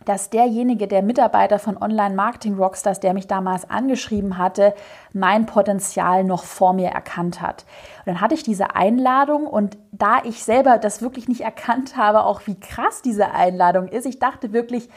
dass 0.06 0.30
derjenige, 0.30 0.88
der 0.88 1.02
Mitarbeiter 1.02 1.60
von 1.60 1.82
Online 1.82 2.16
Marketing 2.16 2.56
Rockstars, 2.56 3.00
der 3.00 3.14
mich 3.14 3.28
damals 3.28 3.70
angeschrieben 3.70 4.38
hatte, 4.38 4.74
mein 5.14 5.46
Potenzial 5.46 6.24
noch 6.24 6.44
vor 6.44 6.74
mir 6.74 6.90
erkannt 6.90 7.42
hat. 7.42 7.66
Und 8.00 8.08
dann 8.14 8.22
hatte 8.22 8.36
ich 8.36 8.44
diese 8.44 8.76
Einladung 8.76 9.48
und 9.48 9.78
da 9.92 10.18
ich 10.24 10.44
selber 10.44 10.78
das 10.78 11.02
wirklich 11.02 11.28
nicht 11.28 11.42
erkannt 11.42 11.98
habe, 11.98 12.24
auch 12.24 12.42
wie 12.46 12.60
krass 12.60 13.02
diese 13.02 13.32
Einladung 13.32 13.88
ist, 13.88 14.06
ich 14.06 14.20
dachte 14.20 14.54
wirklich, 14.54 14.90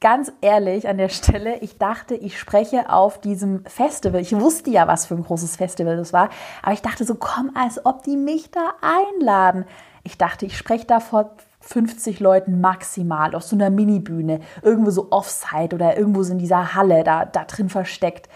ganz 0.00 0.32
ehrlich 0.40 0.88
an 0.88 0.98
der 0.98 1.08
Stelle, 1.08 1.58
ich 1.58 1.78
dachte, 1.78 2.14
ich 2.14 2.38
spreche 2.38 2.90
auf 2.90 3.20
diesem 3.20 3.64
Festival. 3.64 4.20
Ich 4.20 4.38
wusste 4.38 4.70
ja, 4.70 4.86
was 4.86 5.06
für 5.06 5.14
ein 5.14 5.24
großes 5.24 5.56
Festival 5.56 5.96
das 5.96 6.12
war, 6.12 6.30
aber 6.62 6.72
ich 6.72 6.82
dachte 6.82 7.04
so, 7.04 7.16
komm, 7.16 7.50
als 7.54 7.84
ob 7.84 8.02
die 8.04 8.16
mich 8.16 8.50
da 8.50 8.74
einladen. 8.80 9.64
Ich 10.04 10.16
dachte, 10.16 10.46
ich 10.46 10.56
spreche 10.56 10.86
da 10.86 11.00
vor 11.00 11.30
50 11.60 12.20
Leuten 12.20 12.60
maximal 12.60 13.34
auf 13.34 13.42
so 13.42 13.56
einer 13.56 13.70
Minibühne, 13.70 14.40
irgendwo 14.62 14.90
so 14.90 15.08
offside 15.10 15.74
oder 15.74 15.96
irgendwo 15.96 16.22
so 16.22 16.32
in 16.32 16.38
dieser 16.38 16.74
Halle 16.74 17.04
da, 17.04 17.24
da 17.24 17.44
drin 17.44 17.68
versteckt. 17.68 18.28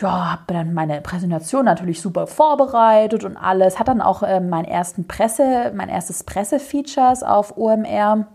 Ja, 0.00 0.32
habe 0.32 0.42
dann 0.46 0.74
meine 0.74 1.00
Präsentation 1.00 1.64
natürlich 1.64 2.00
super 2.00 2.26
vorbereitet 2.28 3.24
und 3.24 3.36
alles. 3.36 3.78
Hat 3.78 3.88
dann 3.88 4.00
auch 4.00 4.22
äh, 4.22 4.40
mein 4.40 4.64
ersten 4.64 5.08
Presse, 5.08 5.72
mein 5.74 5.88
erstes 5.88 6.22
Pressefeatures 6.22 7.24
auf 7.24 7.56
OMR, 7.56 8.28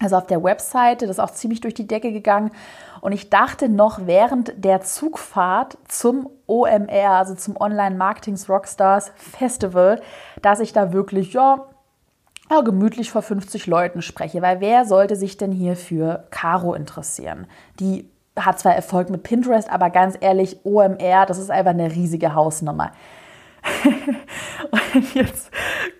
also 0.00 0.16
auf 0.16 0.26
der 0.26 0.42
Webseite, 0.42 1.06
das 1.06 1.16
ist 1.16 1.20
auch 1.20 1.30
ziemlich 1.30 1.60
durch 1.60 1.74
die 1.74 1.86
Decke 1.86 2.10
gegangen. 2.10 2.50
Und 3.02 3.12
ich 3.12 3.30
dachte 3.30 3.68
noch 3.68 4.06
während 4.06 4.64
der 4.64 4.80
Zugfahrt 4.80 5.78
zum 5.88 6.28
OMR, 6.46 7.10
also 7.10 7.34
zum 7.34 7.56
Online 7.60 7.96
Marketings 7.96 8.48
Rockstars 8.48 9.12
Festival, 9.14 10.00
dass 10.42 10.60
ich 10.60 10.72
da 10.72 10.92
wirklich, 10.92 11.32
ja, 11.34 11.66
ja, 12.50 12.60
gemütlich 12.62 13.10
vor 13.10 13.22
50 13.22 13.66
Leuten 13.66 14.02
spreche, 14.02 14.42
weil 14.42 14.60
wer 14.60 14.84
sollte 14.84 15.16
sich 15.16 15.36
denn 15.36 15.52
hier 15.52 15.76
für 15.76 16.24
Caro 16.30 16.74
interessieren? 16.74 17.46
Die 17.78 18.10
hat 18.36 18.58
zwar 18.58 18.74
Erfolg 18.74 19.10
mit 19.10 19.22
Pinterest, 19.22 19.70
aber 19.70 19.90
ganz 19.90 20.16
ehrlich, 20.20 20.64
OMR, 20.64 21.26
das 21.26 21.38
ist 21.38 21.50
einfach 21.50 21.70
eine 21.70 21.94
riesige 21.94 22.34
Hausnummer. 22.34 22.92
und 24.94 25.14
jetzt 25.14 25.50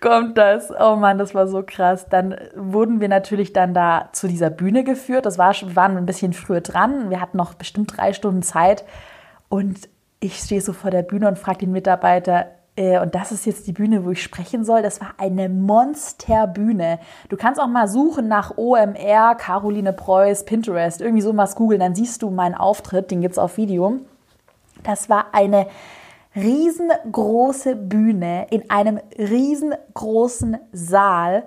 kommt 0.01 0.37
das, 0.37 0.71
oh 0.71 0.95
Mann, 0.95 1.17
das 1.17 1.35
war 1.35 1.47
so 1.47 1.63
krass. 1.65 2.07
Dann 2.09 2.35
wurden 2.55 2.99
wir 2.99 3.07
natürlich 3.07 3.53
dann 3.53 3.73
da 3.73 4.09
zu 4.11 4.27
dieser 4.27 4.49
Bühne 4.49 4.83
geführt. 4.83 5.25
Das 5.25 5.37
war, 5.37 5.53
wir 5.53 5.75
waren 5.75 5.97
ein 5.97 6.05
bisschen 6.05 6.33
früher 6.33 6.61
dran. 6.61 7.09
Wir 7.09 7.21
hatten 7.21 7.37
noch 7.37 7.53
bestimmt 7.53 7.95
drei 7.95 8.13
Stunden 8.13 8.41
Zeit. 8.41 8.83
Und 9.47 9.89
ich 10.19 10.37
stehe 10.37 10.61
so 10.61 10.73
vor 10.73 10.91
der 10.91 11.03
Bühne 11.03 11.27
und 11.27 11.37
frage 11.37 11.59
den 11.59 11.71
Mitarbeiter, 11.71 12.47
und 12.77 13.15
das 13.15 13.31
ist 13.31 13.45
jetzt 13.45 13.67
die 13.67 13.73
Bühne, 13.73 14.05
wo 14.05 14.11
ich 14.11 14.23
sprechen 14.23 14.63
soll. 14.63 14.81
Das 14.81 15.01
war 15.01 15.13
eine 15.17 15.49
Monsterbühne. 15.49 16.99
Du 17.29 17.35
kannst 17.35 17.59
auch 17.59 17.67
mal 17.67 17.87
suchen 17.87 18.27
nach 18.27 18.57
OMR, 18.57 19.35
Caroline 19.35 19.93
Preuß, 19.93 20.45
Pinterest, 20.45 21.01
irgendwie 21.01 21.21
so 21.21 21.35
was 21.35 21.55
googeln, 21.55 21.81
dann 21.81 21.95
siehst 21.95 22.21
du 22.21 22.29
meinen 22.31 22.55
Auftritt, 22.55 23.11
den 23.11 23.21
gibt 23.21 23.33
es 23.33 23.37
auf 23.37 23.57
Video. 23.57 23.99
Das 24.83 25.09
war 25.09 25.33
eine 25.33 25.67
riesengroße 26.35 27.75
Bühne 27.75 28.47
in 28.49 28.69
einem 28.69 28.99
riesengroßen 29.17 30.57
Saal. 30.71 31.43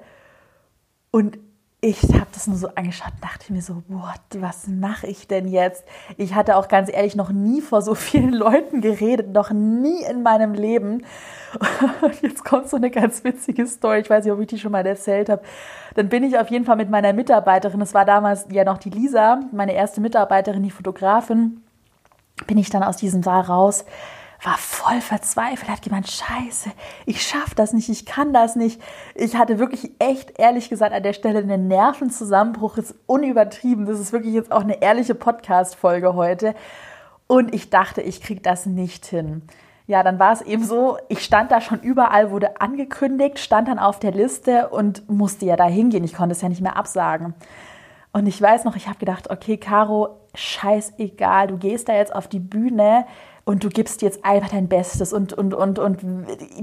Und 1.11 1.39
ich 1.85 2.03
habe 2.15 2.29
das 2.33 2.47
nur 2.47 2.57
so 2.57 2.69
angeschaut 2.69 3.13
dachte 3.21 3.53
mir 3.53 3.61
so, 3.61 3.83
what, 3.89 4.21
was 4.39 4.67
mache 4.69 5.07
ich 5.07 5.29
denn 5.29 5.47
jetzt? 5.47 5.85
Ich 6.17 6.35
hatte 6.35 6.57
auch 6.57 6.69
ganz 6.69 6.91
ehrlich 6.91 7.15
noch 7.15 7.31
nie 7.31 7.61
vor 7.61 7.83
so 7.83 7.95
vielen 7.95 8.33
Leuten 8.33 8.81
geredet, 8.81 9.35
noch 9.35 9.51
nie 9.51 10.03
in 10.03 10.23
meinem 10.23 10.55
Leben. 10.55 11.05
Und 12.01 12.23
jetzt 12.23 12.43
kommt 12.43 12.71
so 12.71 12.79
eine 12.79 12.91
ganz 12.91 13.23
witzige 13.23 13.67
Story, 13.67 14.01
ich 14.01 14.09
weiß 14.09 14.25
nicht, 14.25 14.33
ob 14.33 14.41
ich 14.41 14.47
die 14.47 14.59
schon 14.59 14.73
mal 14.73 14.87
erzählt 14.87 15.29
habe. 15.29 15.43
Dann 15.95 16.09
bin 16.09 16.25
ich 16.25 16.39
auf 16.39 16.49
jeden 16.49 16.65
Fall 16.65 16.77
mit 16.77 16.89
meiner 16.89 17.13
Mitarbeiterin, 17.13 17.81
das 17.81 17.93
war 17.93 18.07
damals 18.07 18.47
ja 18.51 18.65
noch 18.65 18.79
die 18.79 18.91
Lisa, 18.91 19.41
meine 19.53 19.75
erste 19.75 20.01
Mitarbeiterin, 20.01 20.63
die 20.63 20.71
Fotografin, 20.71 21.61
bin 22.47 22.57
ich 22.57 22.71
dann 22.71 22.83
aus 22.83 22.97
diesem 22.97 23.23
Saal 23.23 23.43
raus 23.43 23.85
war 24.43 24.59
voll 24.59 25.01
verzweifelt, 25.01 25.71
hat 25.71 25.83
gemeint, 25.83 26.11
scheiße, 26.11 26.71
ich 27.07 27.23
schaffe 27.23 27.55
das 27.55 27.73
nicht, 27.73 27.89
ich 27.89 28.05
kann 28.05 28.33
das 28.33 28.57
nicht. 28.57 28.81
Ich 29.15 29.37
hatte 29.37 29.59
wirklich 29.59 29.93
echt, 29.99 30.39
ehrlich 30.39 30.69
gesagt, 30.69 30.93
an 30.93 31.03
der 31.03 31.13
Stelle 31.13 31.39
einen 31.39 31.69
Nervenzusammenbruch, 31.69 32.77
ist 32.77 32.95
unübertrieben. 33.07 33.87
Das 33.87 34.01
ist 34.01 34.13
wirklich 34.13 34.35
jetzt 34.35 34.53
auch 34.53 34.63
eine 34.63 34.83
ehrliche 34.83 35.15
Podcast-Folge 35.15 36.15
heute. 36.15 36.55
Und 37.27 37.55
ich 37.55 37.71
dachte, 37.71 38.03
ich 38.03 38.21
kriege 38.21 38.43
das 38.43 38.67
nicht 38.67 39.07
hin. 39.07 39.43
Ja, 39.87 40.03
dann 40.03 40.19
war 40.19 40.33
es 40.33 40.41
eben 40.41 40.65
so, 40.65 40.97
ich 41.09 41.23
stand 41.23 41.51
da 41.51 41.61
schon 41.61 41.81
überall, 41.81 42.31
wurde 42.31 42.61
angekündigt, 42.61 43.39
stand 43.39 43.69
dann 43.69 43.79
auf 43.79 43.99
der 43.99 44.13
Liste 44.13 44.69
und 44.71 45.09
musste 45.11 45.45
ja 45.45 45.57
da 45.57 45.67
hingehen. 45.67 46.05
Ich 46.05 46.15
konnte 46.15 46.33
es 46.33 46.41
ja 46.41 46.49
nicht 46.49 46.63
mehr 46.63 46.77
absagen. 46.77 47.35
Und 48.13 48.27
ich 48.27 48.41
weiß 48.41 48.65
noch, 48.65 48.77
ich 48.77 48.89
habe 48.89 48.99
gedacht, 48.99 49.31
okay, 49.31 49.57
Caro, 49.57 50.21
scheißegal, 50.35 51.49
du 51.49 51.59
gehst 51.59 51.89
da 51.89 51.95
jetzt 51.95 52.15
auf 52.15 52.29
die 52.29 52.39
Bühne, 52.39 53.07
und 53.45 53.63
du 53.63 53.69
gibst 53.69 54.01
jetzt 54.01 54.25
einfach 54.25 54.49
dein 54.49 54.69
Bestes 54.69 55.13
und, 55.13 55.35
und, 55.35 55.53
und, 55.53 55.79
und 55.79 55.99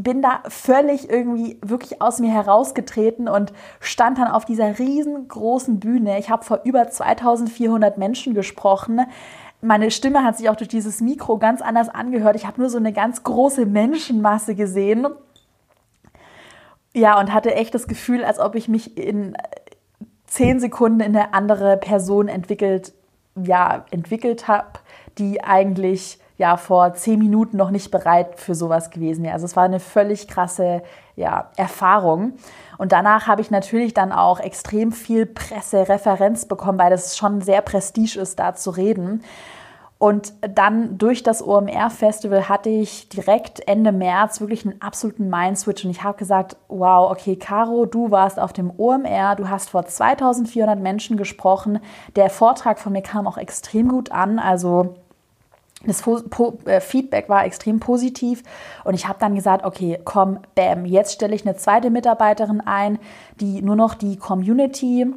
bin 0.03 0.21
da 0.21 0.41
völlig 0.47 1.09
irgendwie 1.09 1.59
wirklich 1.61 2.01
aus 2.01 2.19
mir 2.19 2.31
herausgetreten 2.31 3.27
und 3.27 3.53
stand 3.79 4.17
dann 4.17 4.27
auf 4.27 4.45
dieser 4.45 4.79
riesengroßen 4.79 5.79
Bühne. 5.79 6.17
Ich 6.17 6.31
habe 6.31 6.43
vor 6.43 6.61
über 6.63 6.89
2400 6.89 7.99
Menschen 7.99 8.33
gesprochen. 8.33 9.01
Meine 9.61 9.91
Stimme 9.91 10.23
hat 10.23 10.39
sich 10.39 10.49
auch 10.49 10.55
durch 10.55 10.69
dieses 10.69 11.01
Mikro 11.01 11.37
ganz 11.37 11.61
anders 11.61 11.87
angehört. 11.87 12.35
Ich 12.35 12.47
habe 12.47 12.59
nur 12.59 12.69
so 12.69 12.79
eine 12.79 12.93
ganz 12.93 13.23
große 13.23 13.67
Menschenmasse 13.67 14.55
gesehen. 14.55 15.05
Ja, 16.95 17.19
und 17.19 17.31
hatte 17.31 17.53
echt 17.53 17.75
das 17.75 17.87
Gefühl, 17.87 18.25
als 18.25 18.39
ob 18.39 18.55
ich 18.55 18.67
mich 18.67 18.97
in 18.97 19.37
zehn 20.25 20.59
Sekunden 20.59 20.99
in 20.99 21.15
eine 21.15 21.35
andere 21.35 21.77
Person 21.77 22.27
entwickelt, 22.27 22.93
ja, 23.35 23.85
entwickelt 23.91 24.47
habe, 24.47 24.79
die 25.19 25.43
eigentlich 25.43 26.20
ja 26.41 26.57
vor 26.57 26.93
zehn 26.95 27.19
Minuten 27.19 27.55
noch 27.55 27.69
nicht 27.69 27.91
bereit 27.91 28.39
für 28.39 28.55
sowas 28.55 28.89
gewesen 28.89 29.23
wäre. 29.23 29.33
Also 29.33 29.45
es 29.45 29.55
war 29.55 29.63
eine 29.63 29.79
völlig 29.79 30.27
krasse 30.27 30.81
ja, 31.15 31.51
Erfahrung. 31.55 32.33
Und 32.79 32.91
danach 32.91 33.27
habe 33.27 33.41
ich 33.41 33.51
natürlich 33.51 33.93
dann 33.93 34.11
auch 34.11 34.39
extrem 34.39 34.91
viel 34.91 35.27
Pressereferenz 35.27 36.47
bekommen, 36.47 36.79
weil 36.79 36.89
das 36.89 37.15
schon 37.15 37.41
sehr 37.41 37.61
prestige 37.61 38.19
ist, 38.19 38.39
da 38.39 38.55
zu 38.55 38.71
reden. 38.71 39.23
Und 39.99 40.33
dann 40.41 40.97
durch 40.97 41.21
das 41.21 41.45
OMR-Festival 41.45 42.49
hatte 42.49 42.69
ich 42.69 43.07
direkt 43.09 43.67
Ende 43.67 43.91
März 43.91 44.41
wirklich 44.41 44.65
einen 44.65 44.81
absoluten 44.81 45.29
Mindswitch. 45.29 45.85
Und 45.85 45.91
ich 45.91 46.01
habe 46.01 46.17
gesagt, 46.17 46.57
wow, 46.69 47.11
okay, 47.11 47.35
Caro, 47.35 47.85
du 47.85 48.09
warst 48.09 48.39
auf 48.39 48.51
dem 48.51 48.71
OMR, 48.75 49.35
du 49.35 49.47
hast 49.47 49.69
vor 49.69 49.85
2400 49.85 50.79
Menschen 50.79 51.17
gesprochen. 51.17 51.77
Der 52.15 52.31
Vortrag 52.31 52.79
von 52.79 52.93
mir 52.93 53.03
kam 53.03 53.27
auch 53.27 53.37
extrem 53.37 53.89
gut 53.89 54.11
an. 54.11 54.39
Also 54.39 54.95
das 55.85 56.03
äh, 56.65 56.79
Feedback 56.79 57.29
war 57.29 57.45
extrem 57.45 57.79
positiv 57.79 58.43
und 58.83 58.93
ich 58.93 59.07
habe 59.07 59.19
dann 59.19 59.35
gesagt, 59.35 59.65
okay, 59.65 59.99
komm, 60.03 60.39
bam, 60.55 60.85
jetzt 60.85 61.13
stelle 61.13 61.35
ich 61.35 61.45
eine 61.45 61.55
zweite 61.55 61.89
Mitarbeiterin 61.89 62.61
ein, 62.61 62.99
die 63.39 63.61
nur 63.61 63.75
noch 63.75 63.95
die 63.95 64.17
Community, 64.17 65.07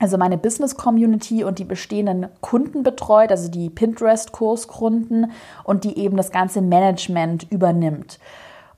also 0.00 0.16
meine 0.16 0.38
Business 0.38 0.76
Community 0.76 1.44
und 1.44 1.58
die 1.58 1.64
bestehenden 1.64 2.28
Kunden 2.40 2.82
betreut, 2.82 3.30
also 3.30 3.50
die 3.50 3.70
Pinterest-Kurskunden 3.70 5.32
und 5.64 5.84
die 5.84 5.98
eben 5.98 6.16
das 6.16 6.30
ganze 6.30 6.60
Management 6.60 7.50
übernimmt. 7.50 8.18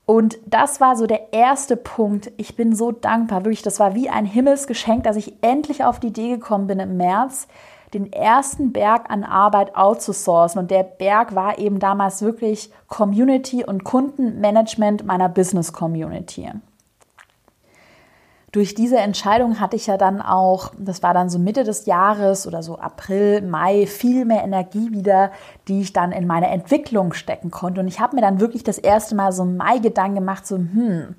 Und 0.05 0.39
das 0.45 0.81
war 0.81 0.95
so 0.95 1.05
der 1.05 1.31
erste 1.31 1.77
Punkt. 1.77 2.31
Ich 2.37 2.55
bin 2.55 2.75
so 2.75 2.91
dankbar, 2.91 3.45
wirklich, 3.45 3.61
das 3.61 3.79
war 3.79 3.95
wie 3.95 4.09
ein 4.09 4.25
Himmelsgeschenk, 4.25 5.03
dass 5.03 5.15
ich 5.15 5.33
endlich 5.41 5.83
auf 5.83 5.99
die 5.99 6.07
Idee 6.07 6.29
gekommen 6.31 6.67
bin 6.67 6.79
im 6.79 6.97
März, 6.97 7.47
den 7.93 8.11
ersten 8.11 8.71
Berg 8.71 9.09
an 9.09 9.23
Arbeit 9.23 9.75
outzusourcen. 9.75 10.59
Und 10.59 10.71
der 10.71 10.83
Berg 10.83 11.35
war 11.35 11.59
eben 11.59 11.79
damals 11.79 12.21
wirklich 12.21 12.71
Community 12.87 13.63
und 13.63 13.83
Kundenmanagement 13.83 15.05
meiner 15.05 15.29
Business 15.29 15.73
Community. 15.73 16.49
Durch 18.51 18.75
diese 18.75 18.97
Entscheidung 18.97 19.61
hatte 19.61 19.77
ich 19.77 19.87
ja 19.87 19.95
dann 19.95 20.21
auch, 20.21 20.73
das 20.77 21.01
war 21.01 21.13
dann 21.13 21.29
so 21.29 21.39
Mitte 21.39 21.63
des 21.63 21.85
Jahres 21.85 22.45
oder 22.45 22.61
so 22.63 22.77
April, 22.79 23.41
Mai, 23.41 23.87
viel 23.87 24.25
mehr 24.25 24.43
Energie 24.43 24.91
wieder, 24.91 25.31
die 25.69 25.79
ich 25.79 25.93
dann 25.93 26.11
in 26.11 26.27
meine 26.27 26.49
Entwicklung 26.49 27.13
stecken 27.13 27.49
konnte. 27.49 27.79
Und 27.79 27.87
ich 27.87 28.01
habe 28.01 28.15
mir 28.15 28.21
dann 28.21 28.41
wirklich 28.41 28.63
das 28.63 28.77
erste 28.77 29.15
Mal 29.15 29.31
so 29.31 29.45
Mai-Gedanken 29.45 30.15
gemacht, 30.15 30.45
so, 30.45 30.57
hm, 30.57 31.15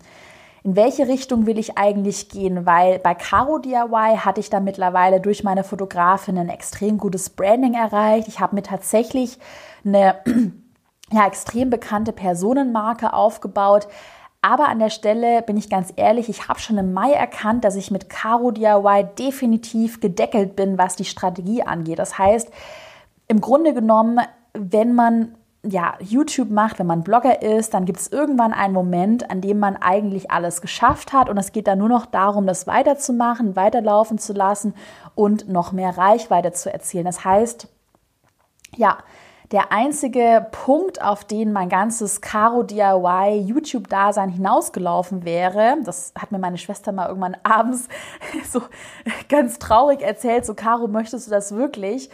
in 0.65 0.77
welche 0.77 1.09
Richtung 1.09 1.47
will 1.47 1.59
ich 1.59 1.77
eigentlich 1.77 2.29
gehen, 2.29 2.67
weil 2.67 3.01
bei 3.01 3.15
Caro 3.15 3.59
DIY 3.59 4.19
hatte 4.19 4.41
ich 4.41 4.49
da 4.49 4.61
mittlerweile 4.61 5.21
durch 5.21 5.43
meine 5.43 5.65
Fotografin 5.65 6.39
ein 6.39 6.49
extrem 6.49 6.99
gutes 6.99 7.31
Branding 7.31 7.75
erreicht. 7.75 8.29
Ich 8.29 8.39
habe 8.39 8.55
mir 8.55 8.63
tatsächlich 8.63 9.39
eine 9.85 10.17
ja, 11.11 11.27
extrem 11.27 11.69
bekannte 11.69 12.13
Personenmarke 12.13 13.13
aufgebaut. 13.13 13.89
Aber 14.41 14.69
an 14.69 14.79
der 14.79 14.91
Stelle 14.91 15.43
bin 15.43 15.57
ich 15.57 15.69
ganz 15.69 15.93
ehrlich, 15.97 16.29
ich 16.29 16.49
habe 16.49 16.61
schon 16.61 16.79
im 16.79 16.93
Mai 16.93 17.13
erkannt, 17.13 17.65
dass 17.65 17.75
ich 17.75 17.91
mit 17.91 18.09
Caro 18.09 18.53
DIY 18.53 19.07
definitiv 19.19 20.01
gedeckelt 20.01 20.55
bin, 20.55 20.79
was 20.79 20.95
die 20.95 21.05
Strategie 21.05 21.63
angeht. 21.63 21.99
Das 21.99 22.19
heißt, 22.19 22.51
im 23.27 23.41
Grunde 23.41 23.75
genommen, 23.75 24.21
wenn 24.53 24.95
man 24.95 25.35
ja, 25.65 25.95
YouTube 26.01 26.51
macht, 26.51 26.81
wenn 26.81 26.87
man 26.87 27.05
Blogger 27.05 27.41
ist, 27.41 27.73
dann 27.73 27.85
gibt 27.85 28.01
es 28.01 28.11
irgendwann 28.11 28.53
einen 28.53 28.75
Moment, 28.75 29.31
an 29.31 29.41
dem 29.41 29.61
man 29.61 29.77
eigentlich 29.77 30.31
alles 30.31 30.61
geschafft 30.61 31.13
hat 31.13 31.29
und 31.29 31.39
es 31.39 31.53
geht 31.53 31.69
dann 31.69 31.79
nur 31.79 31.89
noch 31.89 32.07
darum, 32.07 32.47
das 32.47 32.67
weiterzumachen, 32.67 33.55
weiterlaufen 33.55 34.19
zu 34.19 34.33
lassen 34.33 34.75
und 35.15 35.49
noch 35.49 35.71
mehr 35.71 35.97
Reichweite 35.97 36.53
zu 36.53 36.73
erzielen. 36.73 37.05
Das 37.05 37.25
heißt, 37.25 37.69
ja, 38.77 38.99
der 39.53 39.71
einzige 39.71 40.47
Punkt, 40.51 41.03
auf 41.03 41.25
den 41.25 41.53
mein 41.53 41.69
ganzes 41.69 42.23
Caro 42.23 42.63
DIY 42.63 43.43
YouTube-Dasein 43.45 44.31
hinausgelaufen 44.31 45.25
wäre, 45.25 45.77
das 45.85 46.13
hat 46.19 46.33
mir 46.33 46.39
meine 46.39 46.59
Schwester 46.59 46.91
mal 46.91 47.07
irgendwann 47.07 47.37
abends 47.45 47.87
so 48.51 48.63
ganz 49.29 49.61
traurig 49.61 50.01
erzählt, 50.01 50.45
so 50.45 50.55
Caro, 50.55 50.89
möchtest 50.89 51.29
du 51.29 51.31
das 51.31 51.55
wirklich? 51.55 52.11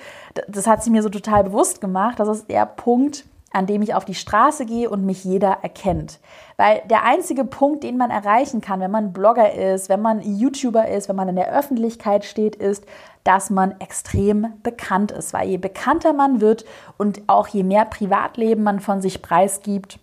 Das 0.48 0.66
hat 0.66 0.82
sie 0.82 0.90
mir 0.90 1.02
so 1.02 1.08
total 1.08 1.44
bewusst 1.44 1.80
gemacht. 1.80 2.18
Das 2.18 2.28
ist 2.28 2.50
der 2.50 2.66
Punkt, 2.66 3.24
an 3.50 3.66
dem 3.66 3.82
ich 3.82 3.94
auf 3.94 4.04
die 4.04 4.14
Straße 4.14 4.66
gehe 4.66 4.90
und 4.90 5.06
mich 5.06 5.24
jeder 5.24 5.58
erkennt. 5.62 6.18
Weil 6.56 6.82
der 6.90 7.04
einzige 7.04 7.44
Punkt, 7.44 7.82
den 7.82 7.96
man 7.96 8.10
erreichen 8.10 8.60
kann, 8.60 8.80
wenn 8.80 8.90
man 8.90 9.12
Blogger 9.12 9.54
ist, 9.54 9.88
wenn 9.88 10.02
man 10.02 10.20
YouTuber 10.20 10.88
ist, 10.88 11.08
wenn 11.08 11.16
man 11.16 11.28
in 11.28 11.36
der 11.36 11.52
Öffentlichkeit 11.52 12.24
steht, 12.24 12.56
ist, 12.56 12.84
dass 13.24 13.50
man 13.50 13.80
extrem 13.80 14.48
bekannt 14.62 15.12
ist. 15.12 15.32
Weil 15.32 15.48
je 15.48 15.56
bekannter 15.56 16.12
man 16.12 16.40
wird 16.40 16.64
und 16.98 17.22
auch 17.26 17.48
je 17.48 17.62
mehr 17.62 17.84
Privatleben 17.84 18.62
man 18.62 18.80
von 18.80 19.00
sich 19.00 19.22
preisgibt, 19.22 19.98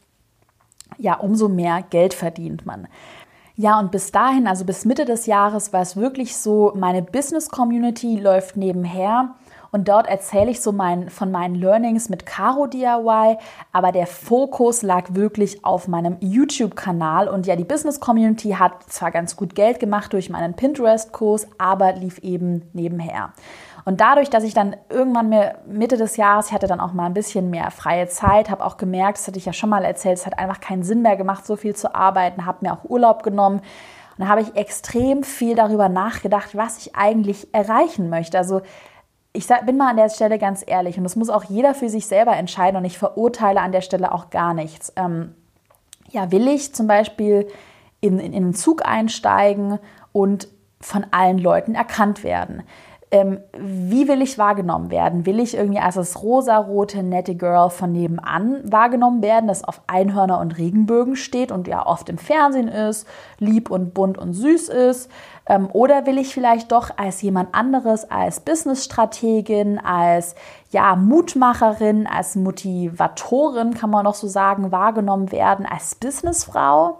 ja, 0.97 1.15
umso 1.15 1.49
mehr 1.49 1.83
Geld 1.89 2.13
verdient 2.13 2.65
man. 2.65 2.87
Ja, 3.57 3.79
und 3.79 3.91
bis 3.91 4.11
dahin, 4.11 4.47
also 4.47 4.65
bis 4.65 4.85
Mitte 4.85 5.05
des 5.05 5.27
Jahres, 5.27 5.71
war 5.71 5.81
es 5.81 5.95
wirklich 5.95 6.35
so, 6.35 6.73
meine 6.75 7.01
Business 7.01 7.49
Community 7.49 8.17
läuft 8.19 8.57
nebenher 8.57 9.35
und 9.75 9.89
dort 9.89 10.07
erzähle 10.07 10.51
ich 10.51 10.61
so 10.61 10.71
mein, 10.71 11.09
von 11.09 11.31
meinen 11.31 11.53
Learnings 11.53 12.07
mit 12.07 12.25
Caro 12.25 12.65
DIY, 12.65 13.37
aber 13.73 13.91
der 13.91 14.07
Fokus 14.07 14.83
lag 14.83 15.07
wirklich 15.15 15.65
auf 15.65 15.89
meinem 15.89 16.15
YouTube-Kanal. 16.21 17.27
Und 17.27 17.45
ja, 17.45 17.57
die 17.57 17.65
Business 17.65 17.99
Community 17.99 18.51
hat 18.51 18.83
zwar 18.87 19.11
ganz 19.11 19.35
gut 19.35 19.53
Geld 19.53 19.81
gemacht 19.81 20.13
durch 20.13 20.29
meinen 20.29 20.53
Pinterest-Kurs, 20.53 21.49
aber 21.57 21.91
lief 21.91 22.19
eben 22.19 22.69
nebenher. 22.71 23.33
Und 23.83 23.99
dadurch, 23.99 24.29
dass 24.29 24.45
ich 24.45 24.53
dann 24.53 24.77
irgendwann 24.87 25.27
mir 25.27 25.55
Mitte 25.67 25.97
des 25.97 26.15
Jahres, 26.15 26.47
ich 26.47 26.53
hatte 26.53 26.67
dann 26.67 26.79
auch 26.79 26.93
mal 26.93 27.07
ein 27.07 27.13
bisschen 27.13 27.49
mehr 27.49 27.69
freie 27.69 28.07
Zeit, 28.07 28.49
habe 28.49 28.63
auch 28.63 28.77
gemerkt, 28.77 29.17
das 29.17 29.27
hatte 29.27 29.39
ich 29.39 29.45
ja 29.45 29.51
schon 29.51 29.69
mal 29.69 29.83
erzählt, 29.83 30.19
es 30.19 30.25
hat 30.25 30.39
einfach 30.39 30.61
keinen 30.61 30.83
Sinn 30.83 31.01
mehr 31.01 31.17
gemacht, 31.17 31.45
so 31.45 31.57
viel 31.57 31.75
zu 31.75 31.93
arbeiten, 31.93 32.45
habe 32.45 32.59
mir 32.61 32.71
auch 32.71 32.89
Urlaub 32.89 33.23
genommen. 33.23 33.57
Und 34.17 34.23
da 34.23 34.27
habe 34.27 34.39
ich 34.39 34.55
extrem 34.55 35.23
viel 35.23 35.57
darüber 35.57 35.89
nachgedacht, 35.89 36.55
was 36.55 36.77
ich 36.77 36.95
eigentlich 36.95 37.53
erreichen 37.53 38.09
möchte. 38.09 38.37
Also 38.37 38.61
ich 39.35 39.47
bin 39.65 39.77
mal 39.77 39.89
an 39.89 39.97
der 39.97 40.09
Stelle 40.09 40.39
ganz 40.39 40.63
ehrlich 40.65 40.97
und 40.97 41.03
das 41.03 41.15
muss 41.15 41.29
auch 41.29 41.43
jeder 41.43 41.73
für 41.73 41.89
sich 41.89 42.07
selber 42.07 42.35
entscheiden 42.35 42.77
und 42.77 42.85
ich 42.85 42.97
verurteile 42.97 43.61
an 43.61 43.71
der 43.71 43.81
Stelle 43.81 44.11
auch 44.11 44.29
gar 44.29 44.53
nichts. 44.53 44.93
Ähm, 44.95 45.35
ja, 46.09 46.31
will 46.31 46.47
ich 46.47 46.73
zum 46.73 46.87
Beispiel 46.87 47.47
in, 48.01 48.19
in, 48.19 48.33
in 48.33 48.43
einen 48.43 48.53
Zug 48.53 48.85
einsteigen 48.85 49.79
und 50.11 50.47
von 50.79 51.05
allen 51.11 51.37
Leuten 51.37 51.75
erkannt 51.75 52.23
werden? 52.23 52.63
ähm, 53.15 53.39
wie 53.57 54.09
will 54.09 54.21
ich 54.21 54.37
wahrgenommen 54.37 54.89
werden? 54.91 55.25
Will 55.25 55.39
ich 55.39 55.55
irgendwie 55.55 55.79
als 55.79 55.95
das 55.95 56.21
rosarote, 56.21 57.01
nette 57.01 57.35
Girl 57.35 57.69
von 57.69 57.93
nebenan 57.93 58.61
wahrgenommen 58.69 59.21
werden, 59.21 59.47
das 59.47 59.63
auf 59.63 59.81
Einhörner 59.87 60.39
und 60.39 60.57
Regenbögen 60.57 61.15
steht 61.15 61.51
und 61.51 61.67
ja 61.67 61.85
oft 61.85 62.09
im 62.09 62.17
Fernsehen 62.17 62.67
ist, 62.67 63.07
lieb 63.39 63.69
und 63.69 63.93
bunt 63.93 64.17
und 64.17 64.33
süß 64.33 64.67
ist? 64.67 65.09
Ähm, 65.47 65.69
oder 65.71 66.05
will 66.05 66.17
ich 66.17 66.33
vielleicht 66.33 66.71
doch 66.71 66.91
als 66.97 67.21
jemand 67.21 67.53
anderes, 67.53 68.09
als 68.09 68.39
Businessstrategin, 68.39 69.79
als 69.79 70.35
ja, 70.71 70.95
Mutmacherin, 70.95 72.07
als 72.07 72.35
Motivatorin, 72.35 73.73
kann 73.73 73.89
man 73.89 74.05
noch 74.05 74.15
so 74.15 74.27
sagen, 74.27 74.71
wahrgenommen 74.71 75.31
werden, 75.31 75.65
als 75.65 75.95
Businessfrau? 75.95 76.99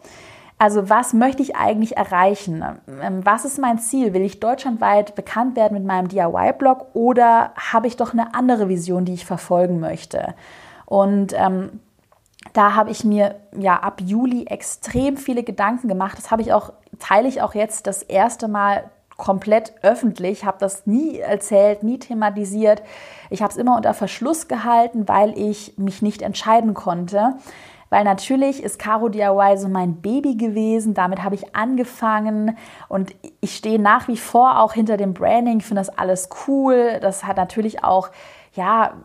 Also 0.58 0.90
was 0.90 1.14
möchte 1.14 1.42
ich 1.42 1.56
eigentlich 1.56 1.98
erreichen? 1.98 2.64
Ähm, 3.02 3.26
was 3.26 3.44
ist 3.46 3.60
mein 3.60 3.80
Ziel? 3.80 4.14
Will 4.14 4.22
ich 4.22 4.40
deutschlandweit 4.40 5.16
bekannt 5.16 5.56
werden 5.56 5.74
mit 5.74 5.86
meinem 5.86 6.08
DIY-Blog 6.08 6.88
oder 6.94 7.52
habe 7.56 7.88
ich 7.88 7.98
doch 7.98 8.14
eine 8.14 8.34
andere 8.36 8.70
Vision, 8.70 9.06
die 9.06 9.16
ich 9.16 9.26
verfolgen 9.26 9.80
möchte? 9.80 10.34
Und 10.86 11.34
ähm, 11.34 11.82
da 12.54 12.76
habe 12.76 12.92
ich 12.92 13.04
mir 13.04 13.36
ja 13.58 13.76
ab 13.76 14.02
Juli 14.02 14.46
extrem 14.48 15.18
viele 15.18 15.44
Gedanken 15.44 15.88
gemacht. 15.88 16.18
Das 16.18 16.32
habe 16.32 16.42
ich 16.42 16.54
auch, 16.54 16.74
teile 17.00 17.28
ich 17.28 17.42
auch 17.42 17.54
jetzt 17.54 17.88
das 17.88 18.02
erste 18.02 18.48
Mal 18.48 18.90
komplett 19.18 19.74
öffentlich, 19.82 20.44
habe 20.44 20.58
das 20.60 20.86
nie 20.86 21.20
erzählt, 21.20 21.84
nie 21.84 22.00
thematisiert. 22.00 22.82
Ich 23.30 23.42
habe 23.42 23.52
es 23.52 23.58
immer 23.58 23.78
unter 23.78 23.94
Verschluss 23.94 24.48
gehalten, 24.48 25.08
weil 25.08 25.38
ich 25.38 25.78
mich 25.78 26.02
nicht 26.02 26.22
entscheiden 26.22 26.74
konnte 26.74 27.36
weil 27.90 28.04
natürlich 28.04 28.64
ist 28.64 28.80
Caro 28.80 29.10
DIY 29.10 29.58
so 29.58 29.70
mein 29.70 30.02
Baby 30.02 30.36
gewesen. 30.36 30.94
Damit 30.94 31.24
habe 31.24 31.36
ich 31.36 31.56
angefangen 31.56 32.58
und 32.90 33.16
ich 33.42 33.56
stehe 33.56 33.80
nach 33.80 34.08
wie 34.08 34.18
vor 34.18 34.60
auch 34.60 34.74
hinter 34.74 34.98
dem 34.98 35.14
Branding. 35.14 35.62
Finde 35.62 35.82
das 35.82 35.98
alles 35.98 36.30
cool. 36.48 37.00
Das 37.02 37.24
hat 37.26 37.38
natürlich 37.38 37.84
auch, 37.84 38.10
ja, 38.54 38.96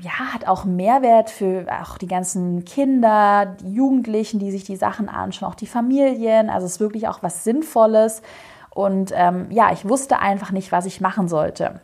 ja, 0.00 0.32
hat 0.32 0.46
auch 0.46 0.64
Mehrwert 0.64 1.30
für 1.30 1.66
auch 1.82 1.98
die 1.98 2.06
ganzen 2.06 2.64
Kinder, 2.64 3.56
die 3.60 3.74
Jugendlichen, 3.74 4.38
die 4.38 4.50
sich 4.50 4.64
die 4.64 4.76
Sachen 4.76 5.08
anschauen, 5.08 5.50
auch 5.50 5.54
die 5.54 5.66
Familien. 5.66 6.50
Also 6.50 6.66
es 6.66 6.74
ist 6.74 6.80
wirklich 6.80 7.08
auch 7.08 7.22
was 7.22 7.44
Sinnvolles. 7.44 8.22
Und 8.70 9.12
ähm, 9.14 9.46
ja, 9.50 9.72
ich 9.72 9.88
wusste 9.88 10.18
einfach 10.18 10.50
nicht, 10.50 10.72
was 10.72 10.86
ich 10.86 11.00
machen 11.00 11.28
sollte. 11.28 11.80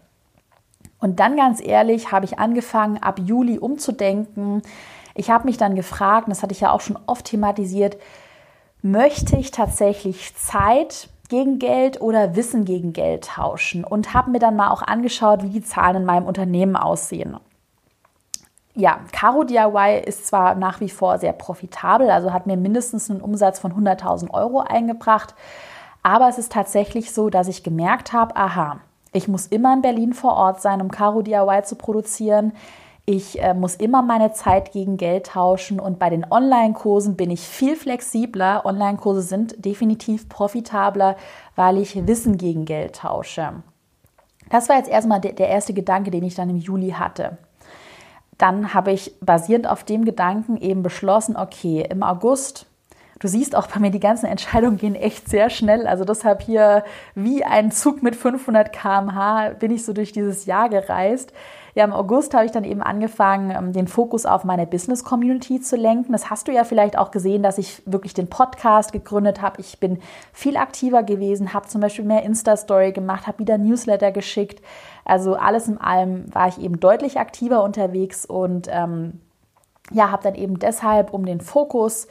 Und 0.98 1.20
dann 1.20 1.36
ganz 1.36 1.64
ehrlich 1.64 2.12
habe 2.12 2.26
ich 2.26 2.38
angefangen, 2.38 2.98
ab 2.98 3.18
Juli 3.18 3.58
umzudenken. 3.58 4.62
Ich 5.14 5.30
habe 5.30 5.46
mich 5.46 5.56
dann 5.56 5.74
gefragt, 5.74 6.26
und 6.26 6.30
das 6.30 6.42
hatte 6.42 6.52
ich 6.52 6.60
ja 6.60 6.72
auch 6.72 6.80
schon 6.80 6.98
oft 7.06 7.26
thematisiert, 7.26 7.96
möchte 8.82 9.36
ich 9.36 9.50
tatsächlich 9.50 10.34
Zeit 10.36 11.08
gegen 11.28 11.58
Geld 11.58 12.00
oder 12.00 12.36
Wissen 12.36 12.64
gegen 12.64 12.92
Geld 12.92 13.24
tauschen? 13.24 13.84
Und 13.84 14.14
habe 14.14 14.30
mir 14.30 14.40
dann 14.40 14.56
mal 14.56 14.70
auch 14.70 14.82
angeschaut, 14.82 15.42
wie 15.42 15.50
die 15.50 15.62
Zahlen 15.62 15.96
in 15.96 16.04
meinem 16.04 16.26
Unternehmen 16.26 16.76
aussehen. 16.76 17.36
Ja, 18.74 19.00
Caro 19.12 19.42
DIY 19.42 20.02
ist 20.06 20.26
zwar 20.28 20.54
nach 20.54 20.80
wie 20.80 20.88
vor 20.88 21.18
sehr 21.18 21.32
profitabel, 21.32 22.08
also 22.10 22.32
hat 22.32 22.46
mir 22.46 22.56
mindestens 22.56 23.10
einen 23.10 23.20
Umsatz 23.20 23.58
von 23.58 23.72
100.000 23.72 24.32
Euro 24.32 24.60
eingebracht, 24.60 25.34
aber 26.02 26.28
es 26.28 26.38
ist 26.38 26.52
tatsächlich 26.52 27.12
so, 27.12 27.30
dass 27.30 27.48
ich 27.48 27.64
gemerkt 27.64 28.12
habe, 28.12 28.36
aha, 28.36 28.80
ich 29.12 29.26
muss 29.26 29.48
immer 29.48 29.74
in 29.74 29.82
Berlin 29.82 30.12
vor 30.12 30.34
Ort 30.34 30.62
sein, 30.62 30.80
um 30.80 30.90
Caro 30.90 31.22
DIY 31.22 31.64
zu 31.64 31.74
produzieren. 31.74 32.52
Ich 33.06 33.42
äh, 33.42 33.54
muss 33.54 33.74
immer 33.74 34.02
meine 34.02 34.32
Zeit 34.32 34.70
gegen 34.70 34.96
Geld 34.96 35.26
tauschen 35.26 35.80
und 35.80 35.98
bei 35.98 36.10
den 36.10 36.24
Online-Kursen 36.30 37.16
bin 37.16 37.30
ich 37.30 37.40
viel 37.40 37.74
flexibler. 37.74 38.64
Online-Kurse 38.64 39.22
sind 39.22 39.64
definitiv 39.64 40.28
profitabler, 40.28 41.16
weil 41.56 41.78
ich 41.78 42.06
Wissen 42.06 42.38
gegen 42.38 42.66
Geld 42.66 42.96
tausche. 42.96 43.64
Das 44.48 44.68
war 44.68 44.76
jetzt 44.76 44.88
erstmal 44.88 45.20
der, 45.20 45.32
der 45.32 45.48
erste 45.48 45.74
Gedanke, 45.74 46.12
den 46.12 46.22
ich 46.22 46.36
dann 46.36 46.50
im 46.50 46.56
Juli 46.56 46.90
hatte. 46.90 47.36
Dann 48.40 48.74
habe 48.74 48.90
ich 48.92 49.14
basierend 49.20 49.68
auf 49.68 49.84
dem 49.84 50.04
Gedanken 50.04 50.56
eben 50.56 50.82
beschlossen, 50.82 51.36
okay, 51.36 51.86
im 51.88 52.02
August 52.02 52.66
Du 53.20 53.28
siehst 53.28 53.54
auch 53.54 53.66
bei 53.66 53.78
mir, 53.80 53.90
die 53.90 54.00
ganzen 54.00 54.24
Entscheidungen 54.24 54.78
gehen 54.78 54.94
echt 54.94 55.28
sehr 55.28 55.50
schnell. 55.50 55.86
Also 55.86 56.06
deshalb 56.06 56.40
hier 56.40 56.84
wie 57.14 57.44
ein 57.44 57.70
Zug 57.70 58.02
mit 58.02 58.16
500 58.16 58.72
km/h 58.72 59.50
bin 59.60 59.70
ich 59.70 59.84
so 59.84 59.92
durch 59.92 60.12
dieses 60.12 60.46
Jahr 60.46 60.70
gereist. 60.70 61.34
Ja, 61.74 61.84
im 61.84 61.92
August 61.92 62.34
habe 62.34 62.46
ich 62.46 62.52
dann 62.52 62.64
eben 62.64 62.82
angefangen, 62.82 63.50
ähm, 63.50 63.72
den 63.72 63.86
Fokus 63.86 64.26
auf 64.26 64.44
meine 64.44 64.66
Business 64.66 65.04
Community 65.04 65.60
zu 65.60 65.76
lenken. 65.76 66.12
Das 66.12 66.30
hast 66.30 66.48
du 66.48 66.52
ja 66.52 66.64
vielleicht 66.64 66.98
auch 66.98 67.10
gesehen, 67.10 67.42
dass 67.42 67.58
ich 67.58 67.82
wirklich 67.86 68.14
den 68.14 68.28
Podcast 68.28 68.92
gegründet 68.92 69.40
habe. 69.40 69.60
Ich 69.60 69.78
bin 69.78 69.98
viel 70.32 70.56
aktiver 70.56 71.02
gewesen, 71.02 71.54
habe 71.54 71.68
zum 71.68 71.80
Beispiel 71.80 72.04
mehr 72.04 72.22
Insta-Story 72.22 72.92
gemacht, 72.92 73.26
habe 73.26 73.38
wieder 73.38 73.58
Newsletter 73.58 74.10
geschickt. 74.10 74.62
Also 75.04 75.34
alles 75.34 75.68
in 75.68 75.78
allem 75.78 76.34
war 76.34 76.48
ich 76.48 76.60
eben 76.60 76.80
deutlich 76.80 77.18
aktiver 77.18 77.62
unterwegs 77.62 78.26
und 78.26 78.68
ähm, 78.70 79.20
ja, 79.90 80.10
habe 80.10 80.22
dann 80.22 80.34
eben 80.34 80.58
deshalb, 80.58 81.12
um 81.12 81.24
den 81.24 81.40
Fokus 81.40 82.06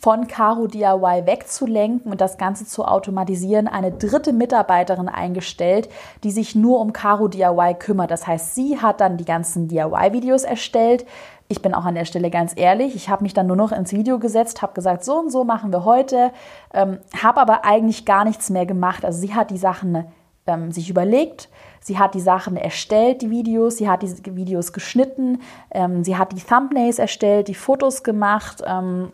von 0.00 0.28
Caro 0.28 0.66
DIY 0.66 1.26
wegzulenken 1.26 2.12
und 2.12 2.20
das 2.20 2.38
Ganze 2.38 2.66
zu 2.66 2.84
automatisieren, 2.84 3.66
eine 3.68 3.90
dritte 3.90 4.32
Mitarbeiterin 4.32 5.08
eingestellt, 5.08 5.88
die 6.24 6.30
sich 6.30 6.54
nur 6.54 6.80
um 6.80 6.92
Caro 6.92 7.28
DIY 7.28 7.74
kümmert. 7.78 8.10
Das 8.10 8.26
heißt, 8.26 8.54
sie 8.54 8.80
hat 8.80 9.00
dann 9.00 9.16
die 9.16 9.24
ganzen 9.24 9.68
DIY-Videos 9.68 10.44
erstellt. 10.44 11.06
Ich 11.48 11.62
bin 11.62 11.72
auch 11.74 11.86
an 11.86 11.94
der 11.94 12.04
Stelle 12.04 12.30
ganz 12.30 12.52
ehrlich, 12.54 12.94
ich 12.94 13.08
habe 13.08 13.22
mich 13.22 13.32
dann 13.32 13.46
nur 13.46 13.56
noch 13.56 13.72
ins 13.72 13.92
Video 13.92 14.18
gesetzt, 14.18 14.60
habe 14.60 14.74
gesagt, 14.74 15.02
so 15.04 15.18
und 15.18 15.30
so 15.30 15.44
machen 15.44 15.72
wir 15.72 15.84
heute, 15.84 16.32
ähm, 16.74 16.98
habe 17.22 17.40
aber 17.40 17.64
eigentlich 17.64 18.04
gar 18.04 18.24
nichts 18.24 18.50
mehr 18.50 18.66
gemacht. 18.66 19.04
Also 19.04 19.18
sie 19.18 19.34
hat 19.34 19.50
die 19.50 19.56
Sachen 19.56 20.04
ähm, 20.46 20.70
sich 20.70 20.90
überlegt, 20.90 21.48
sie 21.80 21.98
hat 21.98 22.14
die 22.14 22.20
Sachen 22.20 22.58
erstellt, 22.58 23.22
die 23.22 23.30
Videos, 23.30 23.78
sie 23.78 23.88
hat 23.88 24.02
die 24.02 24.36
Videos 24.36 24.74
geschnitten, 24.74 25.40
ähm, 25.70 26.04
sie 26.04 26.18
hat 26.18 26.32
die 26.32 26.42
Thumbnails 26.42 26.98
erstellt, 26.98 27.48
die 27.48 27.54
Fotos 27.54 28.02
gemacht. 28.02 28.62
Ähm, 28.66 29.10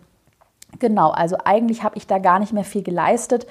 Genau, 0.78 1.10
also 1.10 1.36
eigentlich 1.44 1.82
habe 1.82 1.96
ich 1.96 2.06
da 2.06 2.18
gar 2.18 2.38
nicht 2.38 2.52
mehr 2.52 2.64
viel 2.64 2.82
geleistet. 2.82 3.46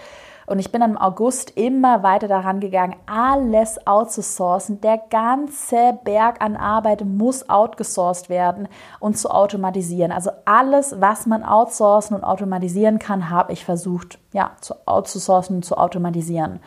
Und 0.45 0.59
ich 0.59 0.71
bin 0.71 0.81
dann 0.81 0.91
im 0.91 0.97
August 0.97 1.51
immer 1.51 2.03
weiter 2.03 2.27
daran 2.27 2.59
gegangen, 2.59 2.95
alles 3.05 3.87
outzusourcen. 3.87 4.81
Der 4.81 4.97
ganze 5.09 5.97
Berg 6.03 6.41
an 6.41 6.57
Arbeit 6.57 7.05
muss 7.05 7.49
outgesourced 7.49 8.29
werden 8.29 8.67
und 8.99 9.17
zu 9.17 9.29
automatisieren. 9.29 10.11
Also 10.11 10.31
alles, 10.45 10.99
was 10.99 11.25
man 11.25 11.43
outsourcen 11.43 12.15
und 12.15 12.23
automatisieren 12.23 12.99
kann, 12.99 13.29
habe 13.29 13.53
ich 13.53 13.63
versucht, 13.63 14.19
ja, 14.33 14.51
zu 14.59 14.75
outzusourcen 14.85 15.57
und 15.57 15.63
zu 15.63 15.77
automatisieren. 15.77 16.59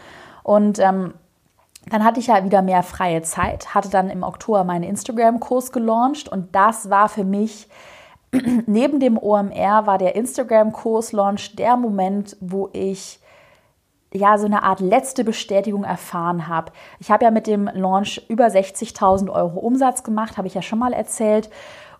Und 0.43 0.79
ähm, 0.79 1.13
dann 1.91 2.03
hatte 2.03 2.19
ich 2.19 2.29
ja 2.29 2.45
wieder 2.45 2.63
mehr 2.63 2.83
freie 2.83 3.23
Zeit, 3.23 3.75
hatte 3.75 3.91
dann 3.91 4.11
im 4.11 4.23
Oktober 4.23 4.65
meinen 4.65 4.85
Instagram-Kurs 4.85 5.71
gelauncht 5.71 6.29
und 6.29 6.55
das 6.55 6.91
war 6.91 7.09
für 7.09 7.25
mich 7.25 7.69
neben 8.67 9.01
dem 9.01 9.19
OMR 9.19 9.87
war 9.87 9.99
der 9.99 10.17
Instagram-Kurs-Launch 10.17 11.57
der 11.57 11.77
Moment, 11.77 12.37
wo 12.41 12.69
ich 12.73 13.21
ja 14.13 14.39
so 14.39 14.47
eine 14.47 14.63
Art 14.63 14.81
letzte 14.81 15.25
Bestätigung 15.25 15.85
erfahren 15.85 16.49
habe. 16.49 16.73
Ich 16.99 17.11
habe 17.11 17.25
ja 17.25 17.31
mit 17.31 17.47
dem 17.47 17.69
Launch 17.73 18.23
über 18.29 18.47
60.000 18.47 19.31
Euro 19.31 19.59
Umsatz 19.59 20.03
gemacht, 20.03 20.37
habe 20.37 20.49
ich 20.49 20.55
ja 20.55 20.63
schon 20.63 20.79
mal 20.79 20.93
erzählt. 20.93 21.51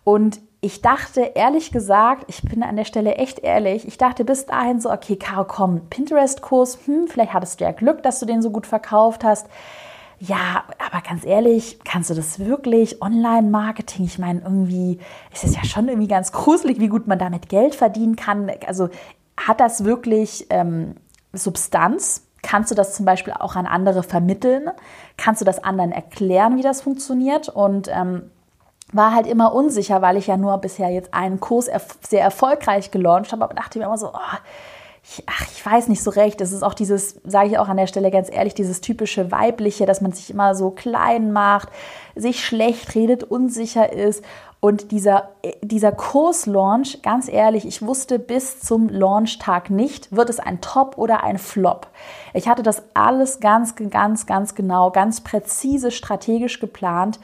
Und 0.05 0.41
ich 0.61 0.83
dachte, 0.83 1.21
ehrlich 1.35 1.73
gesagt, 1.73 2.25
ich 2.29 2.43
bin 2.43 2.63
an 2.63 2.77
der 2.77 2.85
Stelle 2.85 3.17
echt 3.17 3.41
ehrlich, 3.41 3.87
ich 3.87 3.99
dachte 3.99 4.25
bis 4.25 4.47
dahin 4.47 4.81
so, 4.81 4.91
okay, 4.91 5.17
Caro, 5.17 5.45
komm, 5.45 5.89
Pinterest-Kurs, 5.91 6.87
hm, 6.87 7.09
vielleicht 7.09 7.35
hattest 7.35 7.61
du 7.61 7.65
ja 7.65 7.73
Glück, 7.73 8.03
dass 8.03 8.21
du 8.21 8.27
den 8.27 8.43
so 8.43 8.51
gut 8.51 8.67
verkauft 8.67 9.25
hast. 9.25 9.47
Ja, 10.19 10.65
aber 10.79 11.03
ganz 11.07 11.27
ehrlich, 11.27 11.79
kannst 11.85 12.09
du 12.09 12.15
das 12.15 12.39
wirklich? 12.39 13.03
Online-Marketing, 13.03 14.07
ich 14.07 14.19
meine, 14.19 14.41
irgendwie 14.41 14.99
ist 15.33 15.45
es 15.45 15.55
ja 15.55 15.65
schon 15.65 15.89
irgendwie 15.89 16.09
ganz 16.09 16.33
gruselig, 16.33 16.81
wie 16.81 16.89
gut 16.89 17.07
man 17.07 17.19
damit 17.19 17.51
Geld 17.51 17.75
verdienen 17.75 18.17
kann. 18.17 18.51
Also 18.67 18.89
hat 19.37 19.61
das 19.61 19.85
wirklich 19.85 20.47
ähm, 20.49 20.95
Substanz? 21.35 22.23
Kannst 22.43 22.71
du 22.71 22.75
das 22.75 22.95
zum 22.95 23.05
Beispiel 23.05 23.35
auch 23.35 23.57
an 23.57 23.67
andere 23.67 24.03
vermitteln? 24.03 24.71
Kannst 25.19 25.43
du 25.43 25.45
das 25.45 25.63
anderen 25.63 25.93
erklären, 25.93 26.57
wie 26.57 26.63
das 26.63 26.81
funktioniert? 26.81 27.51
Und 27.51 27.89
ähm, 27.93 28.31
war 28.93 29.15
halt 29.15 29.27
immer 29.27 29.53
unsicher, 29.53 30.01
weil 30.01 30.17
ich 30.17 30.29
ja 30.29 30.37
nur 30.37 30.57
bisher 30.59 30.91
jetzt 30.91 31.13
einen 31.13 31.41
Kurs 31.41 31.69
sehr 32.09 32.23
erfolgreich 32.23 32.91
gelauncht 32.91 33.33
habe, 33.33 33.45
aber 33.45 33.55
dachte 33.55 33.79
mir 33.79 33.87
immer 33.87 33.99
so, 33.99 34.13
oh, 34.15 34.37
ich, 35.09 35.23
ach, 35.27 35.47
ich 35.53 35.65
weiß 35.65 35.89
nicht 35.89 36.03
so 36.03 36.11
recht. 36.11 36.41
Es 36.41 36.53
ist 36.53 36.63
auch 36.63 36.75
dieses, 36.75 37.21
sage 37.25 37.49
ich 37.49 37.59
auch 37.59 37.69
an 37.69 37.77
der 37.77 37.87
Stelle 37.87 38.11
ganz 38.11 38.31
ehrlich, 38.31 38.55
dieses 38.55 38.81
typische 38.81 39.31
weibliche, 39.31 39.87
dass 39.87 40.01
man 40.01 40.13
sich 40.13 40.31
immer 40.31 40.55
so 40.55 40.71
klein 40.71 41.33
macht, 41.33 41.69
sich 42.17 42.45
schlecht 42.45 42.95
redet, 42.95 43.23
unsicher 43.23 43.93
ist. 43.93 44.25
Und 44.59 44.91
dieser, 44.91 45.29
dieser 45.63 45.93
Kurslaunch, 45.93 47.03
ganz 47.03 47.29
ehrlich, 47.29 47.67
ich 47.67 47.83
wusste 47.83 48.19
bis 48.19 48.59
zum 48.61 48.89
Launchtag 48.89 49.71
nicht, 49.71 50.17
wird 50.17 50.29
es 50.29 50.41
ein 50.41 50.61
Top 50.61 50.99
oder 50.99 51.23
ein 51.23 51.39
Flop. 51.39 51.87
Ich 52.35 52.49
hatte 52.49 52.65
das 52.65 52.83
alles 52.95 53.39
ganz, 53.39 53.77
ganz, 53.77 54.27
ganz 54.27 54.55
genau, 54.57 54.91
ganz 54.91 55.21
präzise, 55.21 55.93
strategisch 55.93 56.59
geplant. 56.59 57.21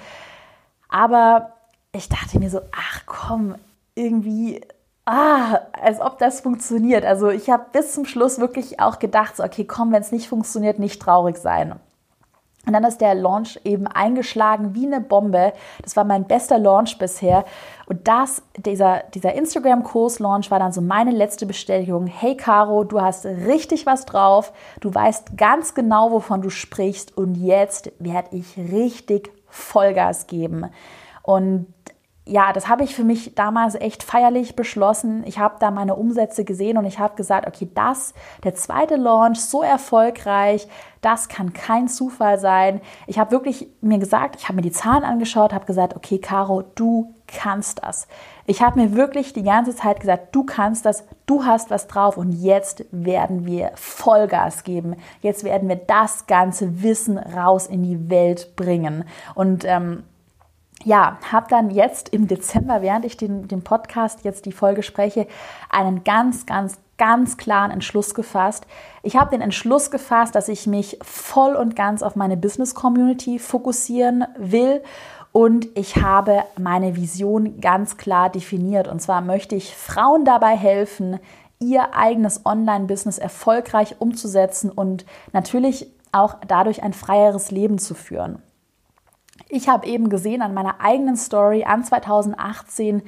Aber 0.89 1.55
ich 1.93 2.09
dachte 2.09 2.39
mir 2.39 2.51
so, 2.51 2.61
ach 2.71 3.03
komm, 3.07 3.57
irgendwie 3.95 4.61
ah, 5.05 5.61
als 5.73 6.01
ob 6.01 6.19
das 6.19 6.41
funktioniert. 6.41 7.05
Also 7.05 7.31
ich 7.31 7.51
habe 7.51 7.67
bis 7.73 7.93
zum 7.93 8.05
Schluss 8.05 8.39
wirklich 8.39 8.81
auch 8.81 8.99
gedacht, 8.99 9.37
so, 9.37 9.45
okay, 9.45 9.65
komm, 9.65 9.93
wenn 9.93 10.03
es 10.03 10.13
nicht 10.13 10.29
funktioniert, 10.29 10.79
nicht 10.79 11.01
traurig 11.01 11.37
sein. 11.37 11.79
Und 12.65 12.75
dann 12.75 12.85
ist 12.85 13.01
der 13.01 13.17
Launch 13.17 13.59
eben 13.65 13.89
eingeschlagen 13.89 14.77
wie 14.77 14.87
eine 14.87 15.01
Bombe. 15.01 15.53
Das 15.83 15.97
war 15.97 16.05
mein 16.05 16.29
bester 16.29 16.59
Launch 16.59 16.97
bisher. 16.97 17.45
Und 17.87 18.07
das, 18.07 18.43
dieser, 18.57 19.03
dieser 19.15 19.35
Instagram-Kurs-Launch 19.35 20.49
war 20.53 20.61
dann 20.61 20.73
so 20.73 20.81
meine 20.81 21.11
letzte 21.11 21.45
Bestätigung. 21.45 22.07
Hey 22.07 22.37
Caro, 22.37 22.85
du 22.85 23.01
hast 23.01 23.27
richtig 23.27 23.85
was 23.85 24.07
drauf. 24.07 24.53
Du 24.81 24.95
weißt 24.95 25.37
ganz 25.37 25.75
genau, 25.75 26.13
wovon 26.13 26.41
du 26.41 26.51
sprichst. 26.51 27.17
Und 27.17 27.35
jetzt 27.35 27.91
werde 27.99 28.37
ich 28.37 28.57
richtig 28.57 29.33
Vollgas 29.49 30.29
geben. 30.29 30.67
Und 31.23 31.67
ja, 32.25 32.53
das 32.53 32.69
habe 32.69 32.85
ich 32.85 32.95
für 32.95 33.03
mich 33.03 33.35
damals 33.35 33.75
echt 33.75 34.05
feierlich 34.05 34.55
beschlossen. 34.55 35.25
Ich 35.27 35.41
habe 35.41 35.57
da 35.59 35.73
meine 35.73 35.97
Umsätze 35.97 36.45
gesehen 36.45 36.79
und 36.79 36.85
ich 36.85 37.01
habe 37.01 37.17
gesagt, 37.17 37.49
okay, 37.49 37.69
das, 37.75 38.15
der 38.45 38.55
zweite 38.55 38.95
Launch, 38.95 39.41
so 39.41 39.63
erfolgreich, 39.63 40.69
das 41.01 41.29
kann 41.29 41.53
kein 41.53 41.89
Zufall 41.89 42.39
sein. 42.39 42.81
Ich 43.09 43.19
habe 43.19 43.33
wirklich 43.33 43.67
mir 43.81 43.99
gesagt, 43.99 44.37
ich 44.37 44.45
habe 44.45 44.55
mir 44.55 44.63
die 44.63 44.71
Zahlen 44.71 45.03
angeschaut, 45.03 45.53
habe 45.53 45.67
gesagt, 45.67 45.97
okay, 45.97 46.19
Caro, 46.19 46.63
du 46.77 47.13
kannst 47.27 47.83
das. 47.83 48.07
Ich 48.47 48.63
habe 48.63 48.81
mir 48.81 48.95
wirklich 48.95 49.33
die 49.33 49.43
ganze 49.43 49.75
Zeit 49.75 49.99
gesagt, 49.99 50.33
du 50.33 50.45
kannst 50.45 50.87
das, 50.87 51.05
du 51.27 51.45
hast 51.45 51.71
was 51.71 51.89
drauf 51.89 52.17
und 52.17 52.31
jetzt 52.33 52.85
werden 52.93 53.47
wir 53.47 53.73
Vollgas 53.75 54.63
geben. 54.63 54.95
Jetzt 55.23 55.43
werden 55.43 55.69
wir 55.69 55.77
das 55.77 56.29
ganze 56.29 56.83
Wissen 56.83 57.19
raus 57.19 57.67
in 57.67 57.83
die 57.83 58.11
Welt 58.11 58.55
bringen. 58.55 59.05
Und 59.35 59.65
ähm, 59.65 60.05
ja, 60.85 61.19
habe 61.31 61.47
dann 61.49 61.71
jetzt 61.71 62.09
im 62.11 62.29
Dezember, 62.29 62.83
während 62.83 63.05
ich 63.05 63.17
den, 63.17 63.49
den 63.49 63.63
Podcast 63.63 64.25
jetzt 64.25 64.47
die 64.47 64.53
Folge 64.53 64.83
spreche, 64.83 65.27
einen 65.71 66.05
ganz, 66.05 66.47
ganz, 66.47 66.79
ganz 66.99 67.37
klaren 67.37 67.71
Entschluss 67.71 68.15
gefasst. 68.15 68.67
Ich 69.03 69.17
habe 69.17 69.31
den 69.31 69.41
Entschluss 69.41 69.91
gefasst, 69.91 70.35
dass 70.35 70.49
ich 70.49 70.67
mich 70.67 70.99
voll 71.03 71.55
und 71.55 71.77
ganz 71.77 72.03
auf 72.03 72.17
meine 72.17 72.37
Business 72.37 72.75
Community 72.75 73.39
fokussieren 73.39 74.25
will 74.37 74.83
und 75.33 75.67
ich 75.79 75.97
habe 75.97 76.45
meine 76.59 76.95
Vision 76.95 77.61
ganz 77.61 77.97
klar 77.97 78.29
definiert. 78.29 78.87
Und 78.87 79.01
zwar 79.01 79.23
möchte 79.23 79.57
ich 79.57 79.75
Frauen 79.75 80.27
dabei 80.27 80.57
helfen, 80.57 81.19
ihr 81.59 81.95
eigenes 81.95 82.45
Online-Business 82.45 83.19
erfolgreich 83.19 83.97
umzusetzen 83.99 84.71
und 84.71 85.07
natürlich 85.33 85.87
auch 86.13 86.37
dadurch 86.47 86.83
ein 86.83 86.93
freieres 86.93 87.51
Leben 87.51 87.79
zu 87.79 87.95
führen. 87.95 88.43
Ich 89.55 89.69
habe 89.69 89.87
eben 89.87 90.09
gesehen 90.09 90.41
an 90.41 90.55
meiner 90.55 90.81
eigenen 90.81 91.15
Story 91.15 91.65
an 91.65 91.85
2018, 91.85 93.03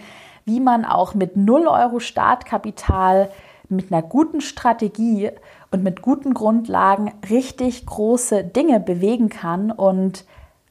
wie 0.44 0.60
man 0.60 0.84
auch 0.84 1.14
mit 1.14 1.38
0 1.38 1.66
Euro 1.66 2.00
Startkapital, 2.00 3.30
mit 3.70 3.90
einer 3.90 4.02
guten 4.02 4.42
Strategie 4.42 5.30
und 5.70 5.82
mit 5.82 6.02
guten 6.02 6.34
Grundlagen 6.34 7.14
richtig 7.30 7.86
große 7.86 8.44
Dinge 8.44 8.78
bewegen 8.78 9.30
kann. 9.30 9.70
Und 9.70 10.26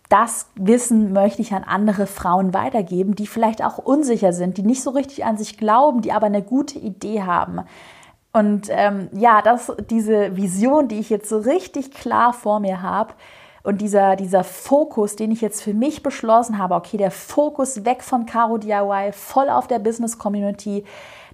das 0.09 0.45
Wissen 0.53 1.11
möchte 1.11 1.41
ich 1.41 1.53
an 1.53 1.63
andere 1.63 2.05
Frauen 2.05 2.53
weitergeben, 2.53 3.15
die 3.15 3.25
vielleicht 3.25 3.65
auch 3.65 3.79
unsicher 3.79 4.31
sind, 4.31 4.57
die 4.57 4.63
nicht 4.63 4.83
so 4.83 4.91
richtig 4.91 5.25
an 5.25 5.39
sich 5.39 5.57
glauben, 5.57 6.01
die 6.01 6.11
aber 6.11 6.27
eine 6.27 6.43
gute 6.43 6.77
Idee 6.77 7.23
haben. 7.23 7.61
Und 8.31 8.67
ähm, 8.69 9.09
ja, 9.11 9.41
das, 9.41 9.71
diese 9.89 10.37
Vision, 10.37 10.87
die 10.87 10.99
ich 10.99 11.09
jetzt 11.09 11.29
so 11.29 11.39
richtig 11.39 11.89
klar 11.89 12.31
vor 12.31 12.59
mir 12.59 12.83
habe, 12.83 13.15
und 13.63 13.79
dieser, 13.79 14.17
dieser 14.17 14.43
Fokus, 14.43 15.15
den 15.15 15.31
ich 15.31 15.41
jetzt 15.41 15.63
für 15.63 15.73
mich 15.73 16.03
beschlossen 16.03 16.57
habe, 16.57 16.75
okay, 16.75 16.97
der 16.97 17.11
Fokus 17.11 17.85
weg 17.85 18.03
von 18.03 18.25
Caro 18.25 18.57
DIY, 18.57 19.13
voll 19.13 19.49
auf 19.49 19.67
der 19.67 19.79
Business 19.79 20.17
Community, 20.17 20.83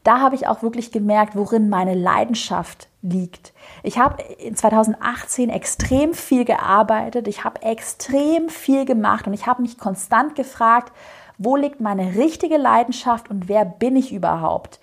da 0.03 0.19
habe 0.19 0.35
ich 0.35 0.47
auch 0.47 0.61
wirklich 0.61 0.91
gemerkt, 0.91 1.35
worin 1.35 1.69
meine 1.69 1.93
Leidenschaft 1.93 2.87
liegt. 3.01 3.53
Ich 3.83 3.97
habe 3.97 4.21
in 4.37 4.55
2018 4.55 5.49
extrem 5.49 6.13
viel 6.13 6.45
gearbeitet, 6.45 7.27
ich 7.27 7.43
habe 7.43 7.61
extrem 7.63 8.49
viel 8.49 8.85
gemacht 8.85 9.27
und 9.27 9.33
ich 9.33 9.45
habe 9.45 9.61
mich 9.61 9.77
konstant 9.77 10.35
gefragt, 10.35 10.93
wo 11.37 11.55
liegt 11.55 11.81
meine 11.81 12.15
richtige 12.15 12.57
Leidenschaft 12.57 13.29
und 13.29 13.47
wer 13.47 13.65
bin 13.65 13.95
ich 13.95 14.13
überhaupt? 14.13 14.79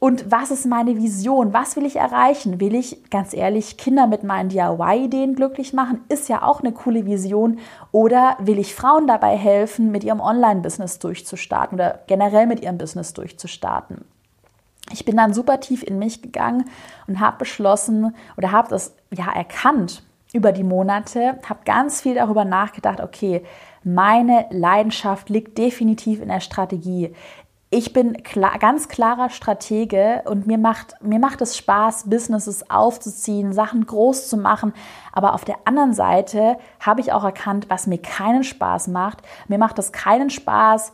Und 0.00 0.30
was 0.30 0.50
ist 0.50 0.64
meine 0.64 0.96
Vision? 0.96 1.52
Was 1.52 1.76
will 1.76 1.84
ich 1.84 1.96
erreichen? 1.96 2.58
Will 2.58 2.74
ich, 2.74 3.10
ganz 3.10 3.34
ehrlich, 3.34 3.76
Kinder 3.76 4.06
mit 4.06 4.24
meinen 4.24 4.48
DIY-Ideen 4.48 5.36
glücklich 5.36 5.74
machen? 5.74 6.00
Ist 6.08 6.30
ja 6.30 6.42
auch 6.42 6.60
eine 6.60 6.72
coole 6.72 7.04
Vision. 7.04 7.58
Oder 7.92 8.38
will 8.40 8.58
ich 8.58 8.74
Frauen 8.74 9.06
dabei 9.06 9.36
helfen, 9.36 9.90
mit 9.90 10.02
ihrem 10.02 10.20
Online-Business 10.20 11.00
durchzustarten 11.00 11.76
oder 11.78 12.00
generell 12.06 12.46
mit 12.46 12.60
ihrem 12.62 12.78
Business 12.78 13.12
durchzustarten? 13.12 14.06
Ich 14.90 15.04
bin 15.04 15.18
dann 15.18 15.34
super 15.34 15.60
tief 15.60 15.82
in 15.82 15.98
mich 15.98 16.22
gegangen 16.22 16.64
und 17.06 17.20
habe 17.20 17.36
beschlossen 17.36 18.14
oder 18.38 18.52
habe 18.52 18.70
das 18.70 18.96
ja 19.14 19.30
erkannt 19.30 20.02
über 20.32 20.52
die 20.52 20.64
Monate, 20.64 21.38
habe 21.48 21.60
ganz 21.64 22.00
viel 22.00 22.14
darüber 22.14 22.44
nachgedacht, 22.44 23.00
okay, 23.00 23.44
meine 23.82 24.46
Leidenschaft 24.50 25.30
liegt 25.30 25.56
definitiv 25.58 26.20
in 26.20 26.28
der 26.28 26.40
Strategie 26.40 27.14
ich 27.72 27.92
bin 27.92 28.24
klar, 28.24 28.58
ganz 28.58 28.88
klarer 28.88 29.30
Stratege 29.30 30.22
und 30.26 30.48
mir 30.48 30.58
macht, 30.58 30.96
mir 31.02 31.20
macht 31.20 31.40
es 31.40 31.56
Spaß, 31.56 32.10
Businesses 32.10 32.68
aufzuziehen, 32.68 33.52
Sachen 33.52 33.86
groß 33.86 34.28
zu 34.28 34.36
machen. 34.36 34.72
Aber 35.12 35.34
auf 35.34 35.44
der 35.44 35.56
anderen 35.66 35.94
Seite 35.94 36.58
habe 36.80 37.00
ich 37.00 37.12
auch 37.12 37.22
erkannt, 37.22 37.66
was 37.68 37.86
mir 37.86 37.98
keinen 37.98 38.42
Spaß 38.42 38.88
macht. 38.88 39.18
Mir 39.46 39.58
macht 39.58 39.78
es 39.78 39.92
keinen 39.92 40.30
Spaß, 40.30 40.92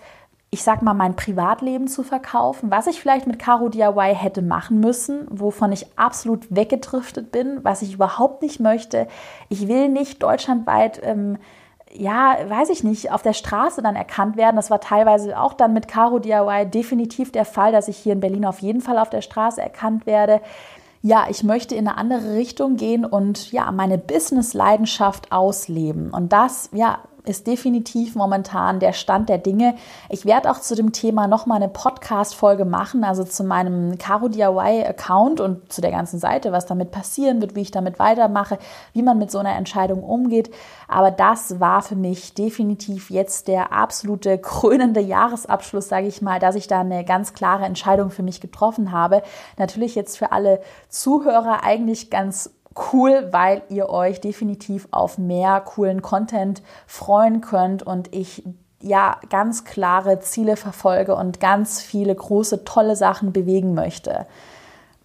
ich 0.50 0.62
sag 0.62 0.82
mal, 0.82 0.94
mein 0.94 1.16
Privatleben 1.16 1.88
zu 1.88 2.02
verkaufen, 2.02 2.70
was 2.70 2.86
ich 2.86 3.00
vielleicht 3.00 3.26
mit 3.26 3.38
Caro 3.38 3.68
DIY 3.70 4.14
hätte 4.14 4.42
machen 4.42 4.78
müssen, 4.80 5.26
wovon 5.30 5.72
ich 5.72 5.98
absolut 5.98 6.54
weggedriftet 6.54 7.32
bin, 7.32 7.60
was 7.62 7.82
ich 7.82 7.94
überhaupt 7.94 8.42
nicht 8.42 8.60
möchte. 8.60 9.08
Ich 9.48 9.66
will 9.66 9.88
nicht 9.88 10.22
deutschlandweit 10.22 11.00
ähm, 11.02 11.38
ja, 11.98 12.37
weiß 12.48 12.70
ich 12.70 12.85
nicht, 12.85 13.11
auf 13.12 13.22
der 13.22 13.32
Straße 13.32 13.82
dann 13.82 13.96
erkannt 13.96 14.37
werden. 14.37 14.56
Das 14.56 14.70
war 14.70 14.80
teilweise 14.80 15.38
auch 15.38 15.54
dann 15.54 15.72
mit 15.72 15.88
Caro 15.88 16.18
DIY 16.18 16.66
definitiv 16.66 17.32
der 17.32 17.44
Fall, 17.44 17.72
dass 17.72 17.88
ich 17.88 17.96
hier 17.96 18.12
in 18.12 18.20
Berlin 18.20 18.44
auf 18.44 18.61
jeden 18.61 18.80
Fall 18.80 18.98
auf 18.98 19.11
der 19.11 19.22
Straße 19.22 19.61
erkannt 19.61 20.06
werde. 20.06 20.40
ja, 21.02 21.26
ich 21.30 21.44
möchte 21.44 21.74
in 21.74 21.87
eine 21.87 21.98
andere 21.98 22.35
Richtung 22.35 22.76
gehen 22.76 23.04
und 23.04 23.52
ja, 23.52 23.70
meine 23.70 23.96
Business-Leidenschaft 23.96 25.30
ausleben. 25.30 26.11
Und 26.11 26.32
das, 26.32 26.68
ja, 26.72 26.98
ist 27.28 27.46
definitiv 27.46 28.14
momentan 28.14 28.80
der 28.80 28.92
Stand 28.92 29.28
der 29.28 29.38
Dinge. 29.38 29.74
Ich 30.08 30.24
werde 30.24 30.50
auch 30.50 30.60
zu 30.60 30.74
dem 30.74 30.92
Thema 30.92 31.26
nochmal 31.26 31.56
eine 31.56 31.68
Podcast-Folge 31.68 32.64
machen, 32.64 33.04
also 33.04 33.24
zu 33.24 33.44
meinem 33.44 33.98
Caro 33.98 34.28
DIY-Account 34.28 35.40
und 35.40 35.72
zu 35.72 35.80
der 35.80 35.90
ganzen 35.90 36.18
Seite, 36.18 36.52
was 36.52 36.66
damit 36.66 36.90
passieren 36.90 37.40
wird, 37.40 37.54
wie 37.54 37.62
ich 37.62 37.70
damit 37.70 37.98
weitermache, 37.98 38.58
wie 38.92 39.02
man 39.02 39.18
mit 39.18 39.30
so 39.30 39.38
einer 39.38 39.56
Entscheidung 39.56 40.02
umgeht. 40.02 40.50
Aber 40.88 41.10
das 41.10 41.60
war 41.60 41.82
für 41.82 41.96
mich 41.96 42.34
definitiv 42.34 43.10
jetzt 43.10 43.48
der 43.48 43.72
absolute 43.72 44.38
krönende 44.46 45.00
Jahresabschluss, 45.00 45.88
sage 45.88 46.06
ich 46.06 46.22
mal, 46.22 46.38
dass 46.38 46.54
ich 46.54 46.68
da 46.68 46.80
eine 46.80 47.04
ganz 47.04 47.32
klare 47.32 47.64
Entscheidung 47.64 48.10
für 48.10 48.22
mich 48.22 48.40
getroffen 48.40 48.92
habe. 48.92 49.22
Natürlich 49.58 49.94
jetzt 49.94 50.16
für 50.16 50.32
alle 50.32 50.60
Zuhörer 50.88 51.62
eigentlich 51.64 52.10
ganz 52.10 52.50
cool, 52.92 53.28
weil 53.30 53.62
ihr 53.68 53.88
euch 53.88 54.20
definitiv 54.20 54.88
auf 54.90 55.18
mehr 55.18 55.60
coolen 55.60 56.02
Content 56.02 56.62
freuen 56.86 57.40
könnt 57.40 57.82
und 57.82 58.14
ich 58.14 58.42
ja 58.80 59.18
ganz 59.30 59.64
klare 59.64 60.20
Ziele 60.20 60.56
verfolge 60.56 61.14
und 61.14 61.40
ganz 61.40 61.80
viele 61.80 62.14
große, 62.14 62.64
tolle 62.64 62.96
Sachen 62.96 63.32
bewegen 63.32 63.74
möchte. 63.74 64.26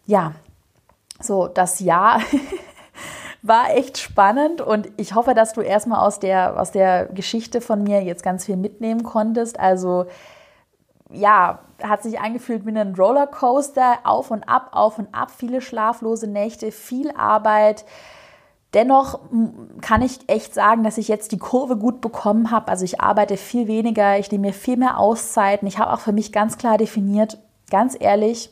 Ja, 0.05 0.34
so 1.19 1.47
das 1.47 1.79
Jahr 1.79 2.19
war 3.41 3.71
echt 3.71 3.97
spannend 3.97 4.62
und 4.62 4.89
ich 4.97 5.15
hoffe, 5.15 5.34
dass 5.34 5.53
du 5.53 5.62
erstmal 5.62 6.05
aus 6.05 6.19
der, 6.19 6.60
aus 6.60 6.71
der 6.71 7.05
Geschichte 7.05 7.62
von 7.62 7.84
mir 7.84 8.03
jetzt 8.03 8.23
ganz 8.23 8.45
viel 8.45 8.57
mitnehmen 8.57 9.03
konntest. 9.03 9.60
Also 9.60 10.05
ja, 11.13 11.60
hat 11.82 12.04
sich 12.04 12.19
angefühlt 12.19 12.65
wie 12.65 12.78
ein 12.78 12.95
Rollercoaster, 12.95 14.00
auf 14.04 14.32
und 14.32 14.47
ab, 14.47 14.69
auf 14.71 15.00
und 15.00 15.13
ab, 15.13 15.32
viele 15.32 15.62
schlaflose 15.62 16.28
Nächte, 16.28 16.71
viel 16.71 17.12
Arbeit. 17.12 17.86
Dennoch 18.74 19.19
kann 19.82 20.02
ich 20.02 20.19
echt 20.30 20.54
sagen, 20.54 20.84
dass 20.84 20.97
ich 20.97 21.08
jetzt 21.08 21.32
die 21.34 21.38
Kurve 21.38 21.76
gut 21.76 22.00
bekommen 22.00 22.52
habe. 22.52 22.69
Also 22.69 22.86
ich 22.86 23.02
arbeite 23.02 23.36
viel 23.36 23.67
weniger, 23.67 24.17
ich 24.17 24.32
nehme 24.32 24.47
mir 24.47 24.54
viel 24.54 24.78
mehr 24.78 24.97
Auszeiten. 24.97 25.67
Ich 25.67 25.78
habe 25.78 25.91
auch 25.91 26.00
für 26.00 26.13
mich 26.13 26.32
ganz 26.32 26.58
klar 26.58 26.78
definiert, 26.78 27.38
ganz 27.69 27.97
ehrlich, 28.00 28.52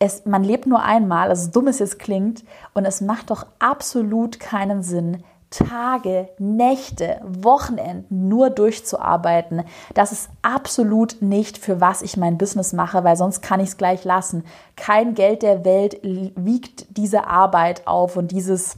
es, 0.00 0.24
man 0.26 0.44
lebt 0.44 0.66
nur 0.66 0.82
einmal, 0.82 1.28
also 1.28 1.50
dumm 1.50 1.66
es 1.66 1.80
jetzt 1.80 1.98
klingt, 1.98 2.44
und 2.74 2.84
es 2.84 3.00
macht 3.00 3.30
doch 3.30 3.46
absolut 3.58 4.38
keinen 4.38 4.82
Sinn, 4.82 5.24
Tage, 5.50 6.28
Nächte, 6.38 7.20
Wochenenden 7.24 8.28
nur 8.28 8.50
durchzuarbeiten, 8.50 9.62
das 9.94 10.12
ist 10.12 10.30
absolut 10.42 11.22
nicht 11.22 11.56
für 11.56 11.80
was 11.80 12.02
ich 12.02 12.16
mein 12.16 12.36
Business 12.36 12.72
mache, 12.72 13.02
weil 13.04 13.16
sonst 13.16 13.40
kann 13.40 13.60
ich 13.60 13.70
es 13.70 13.76
gleich 13.76 14.04
lassen. 14.04 14.44
Kein 14.76 15.14
Geld 15.14 15.42
der 15.42 15.64
Welt 15.64 16.00
wiegt 16.02 16.86
diese 16.96 17.26
Arbeit 17.26 17.86
auf 17.86 18.16
und 18.16 18.30
dieses 18.30 18.76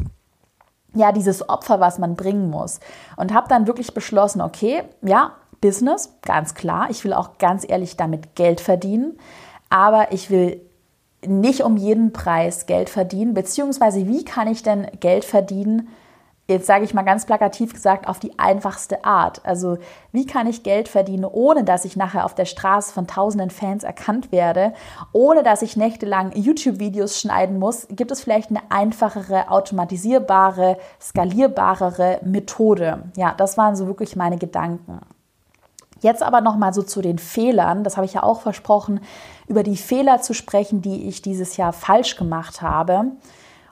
ja, 0.93 1.13
dieses 1.13 1.49
Opfer, 1.49 1.79
was 1.79 2.01
man 2.01 2.17
bringen 2.17 2.51
muss. 2.51 2.81
Und 3.17 3.33
habe 3.33 3.49
dann 3.49 3.69
wirklich 3.69 3.95
beschlossen, 3.95 4.41
okay, 4.41 4.83
ja, 5.03 5.37
Business, 5.61 6.15
ganz 6.23 6.55
klar, 6.55 6.89
ich 6.91 7.05
will 7.05 7.13
auch 7.13 7.39
ganz 7.39 7.65
ehrlich 7.69 7.97
damit 7.97 8.35
Geld 8.35 8.61
verdienen, 8.61 9.19
aber 9.69 10.13
ich 10.13 10.31
will 10.31 10.61
nicht 11.27 11.63
um 11.63 11.77
jeden 11.77 12.13
Preis 12.13 12.67
Geld 12.67 12.89
verdienen, 12.89 13.35
beziehungsweise 13.35 14.09
wie 14.09 14.25
kann 14.25 14.49
ich 14.49 14.63
denn 14.63 14.87
Geld 15.01 15.25
verdienen, 15.25 15.89
jetzt 16.51 16.67
sage 16.67 16.85
ich 16.85 16.93
mal 16.93 17.03
ganz 17.03 17.25
plakativ 17.25 17.73
gesagt, 17.73 18.09
auf 18.09 18.19
die 18.19 18.39
einfachste 18.39 19.05
Art. 19.05 19.41
Also 19.45 19.79
wie 20.13 20.27
kann 20.27 20.47
ich 20.47 20.63
Geld 20.63 20.89
verdienen, 20.89 21.25
ohne 21.25 21.65
dass 21.65 21.85
ich 21.85 21.97
nachher 21.97 22.25
auf 22.25 22.35
der 22.35 22.45
Straße 22.45 22.93
von 22.93 23.07
tausenden 23.07 23.51
Fans 23.51 23.85
erkannt 23.85 24.33
werde, 24.33 24.75
ohne 25.13 25.43
dass 25.43 25.63
ich 25.63 25.77
nächtelang 25.77 26.33
YouTube-Videos 26.35 27.19
schneiden 27.19 27.59
muss, 27.59 27.87
gibt 27.89 28.11
es 28.11 28.21
vielleicht 28.21 28.51
eine 28.51 28.61
einfachere, 28.69 29.51
automatisierbare, 29.51 30.77
skalierbarere 31.01 32.21
Methode. 32.23 33.05
Ja, 33.17 33.33
das 33.37 33.57
waren 33.57 33.77
so 33.77 33.87
wirklich 33.87 34.17
meine 34.17 34.37
Gedanken. 34.37 35.01
Jetzt 36.01 36.23
aber 36.23 36.41
noch 36.41 36.57
mal 36.57 36.73
so 36.73 36.83
zu 36.83 37.03
den 37.03 37.19
Fehlern, 37.19 37.85
das 37.85 37.97
habe 37.97 38.07
ich 38.07 38.15
ja 38.15 38.23
auch 38.23 38.41
versprochen, 38.41 39.01
über 39.47 39.63
die 39.63 39.77
Fehler 39.77 40.23
zu 40.23 40.33
sprechen, 40.33 40.81
die 40.81 41.07
ich 41.09 41.21
dieses 41.21 41.57
Jahr 41.59 41.73
falsch 41.73 42.17
gemacht 42.17 42.63
habe. 42.63 43.13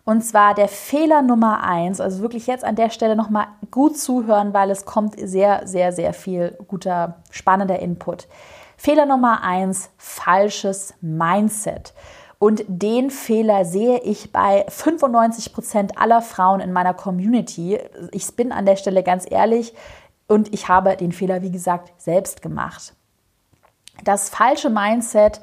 Und 0.08 0.22
zwar 0.22 0.54
der 0.54 0.68
Fehler 0.68 1.20
Nummer 1.20 1.62
eins, 1.62 2.00
also 2.00 2.22
wirklich 2.22 2.46
jetzt 2.46 2.64
an 2.64 2.76
der 2.76 2.88
Stelle 2.88 3.14
nochmal 3.14 3.48
gut 3.70 3.98
zuhören, 3.98 4.54
weil 4.54 4.70
es 4.70 4.86
kommt 4.86 5.16
sehr, 5.20 5.66
sehr, 5.66 5.92
sehr 5.92 6.14
viel 6.14 6.56
guter, 6.66 7.16
spannender 7.30 7.78
Input. 7.80 8.26
Fehler 8.78 9.04
Nummer 9.04 9.42
eins, 9.42 9.90
falsches 9.98 10.94
Mindset. 11.02 11.92
Und 12.38 12.64
den 12.68 13.10
Fehler 13.10 13.66
sehe 13.66 13.98
ich 13.98 14.32
bei 14.32 14.64
95 14.68 15.52
Prozent 15.52 15.98
aller 15.98 16.22
Frauen 16.22 16.60
in 16.60 16.72
meiner 16.72 16.94
Community. 16.94 17.78
Ich 18.10 18.34
bin 18.34 18.50
an 18.50 18.64
der 18.64 18.76
Stelle 18.76 19.02
ganz 19.02 19.30
ehrlich 19.30 19.74
und 20.26 20.54
ich 20.54 20.68
habe 20.68 20.96
den 20.96 21.12
Fehler, 21.12 21.42
wie 21.42 21.52
gesagt, 21.52 21.92
selbst 21.98 22.40
gemacht. 22.40 22.94
Das 24.04 24.30
falsche 24.30 24.70
Mindset, 24.70 25.42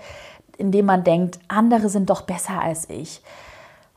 in 0.57 0.71
dem 0.71 0.87
man 0.87 1.03
denkt, 1.03 1.37
andere 1.49 1.89
sind 1.89 2.09
doch 2.09 2.23
besser 2.23 2.59
als 2.63 2.89
ich 2.89 3.21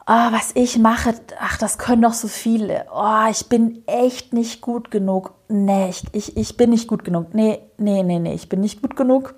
oh, 0.09 0.33
was 0.33 0.53
ich 0.55 0.79
mache, 0.79 1.15
ach, 1.39 1.59
das 1.59 1.77
können 1.77 2.03
doch 2.03 2.15
so 2.15 2.29
viele. 2.29 2.87
Oh, 2.93 3.29
ich 3.31 3.49
bin 3.49 3.83
echt 3.87 4.33
nicht 4.33 4.63
gut 4.63 4.91
genug. 4.91 5.35
Nee, 5.49 5.91
ich, 5.91 6.05
ich, 6.13 6.37
ich 6.37 6.57
bin 6.57 6.71
nicht 6.71 6.89
gut 6.89 7.05
genug. 7.05 7.35
Nee, 7.35 7.61
nee, 7.77 8.03
nee, 8.03 8.19
nee, 8.19 8.35
ich 8.35 8.49
bin 8.49 8.61
nicht 8.61 8.81
gut 8.81 8.97
genug. 8.97 9.35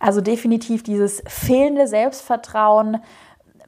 Also 0.00 0.20
definitiv 0.20 0.82
dieses 0.82 1.22
fehlende 1.26 1.86
Selbstvertrauen, 1.86 2.98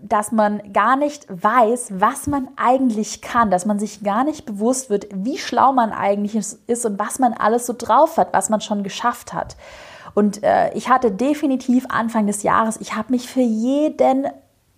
dass 0.00 0.32
man 0.32 0.72
gar 0.72 0.96
nicht 0.96 1.26
weiß, 1.28 2.00
was 2.00 2.26
man 2.26 2.48
eigentlich 2.56 3.20
kann, 3.20 3.50
dass 3.50 3.66
man 3.66 3.78
sich 3.78 4.02
gar 4.02 4.24
nicht 4.24 4.46
bewusst 4.46 4.88
wird, 4.88 5.08
wie 5.12 5.36
schlau 5.36 5.72
man 5.72 5.92
eigentlich 5.92 6.36
ist 6.36 6.86
und 6.86 6.98
was 6.98 7.18
man 7.18 7.34
alles 7.34 7.66
so 7.66 7.74
drauf 7.76 8.16
hat, 8.16 8.32
was 8.32 8.48
man 8.48 8.62
schon 8.62 8.82
geschafft 8.82 9.34
hat. 9.34 9.56
Und 10.14 10.42
äh, 10.42 10.72
ich 10.72 10.88
hatte 10.88 11.10
definitiv 11.10 11.84
Anfang 11.90 12.26
des 12.26 12.42
Jahres, 12.42 12.78
ich 12.80 12.96
habe 12.96 13.12
mich 13.12 13.28
für 13.28 13.42
jeden 13.42 14.26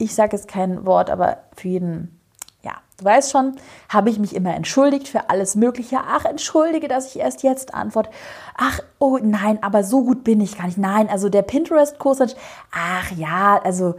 ich 0.02 0.14
sage 0.14 0.36
jetzt 0.36 0.48
kein 0.48 0.84
Wort, 0.84 1.10
aber 1.10 1.38
für 1.56 1.68
jeden, 1.68 2.20
ja, 2.62 2.72
du 2.98 3.04
weißt 3.04 3.30
schon, 3.30 3.56
habe 3.88 4.10
ich 4.10 4.18
mich 4.18 4.34
immer 4.34 4.54
entschuldigt 4.54 5.08
für 5.08 5.30
alles 5.30 5.54
Mögliche. 5.54 6.00
Ach, 6.06 6.24
entschuldige, 6.24 6.88
dass 6.88 7.06
ich 7.14 7.20
erst 7.20 7.42
jetzt 7.42 7.72
antworte. 7.74 8.10
Ach, 8.56 8.80
oh 8.98 9.18
nein, 9.22 9.62
aber 9.62 9.84
so 9.84 10.04
gut 10.04 10.24
bin 10.24 10.40
ich 10.40 10.58
gar 10.58 10.66
nicht. 10.66 10.78
Nein, 10.78 11.08
also 11.08 11.28
der 11.28 11.42
Pinterest-Kurs, 11.42 12.34
ach 12.72 13.12
ja, 13.12 13.60
also 13.62 13.94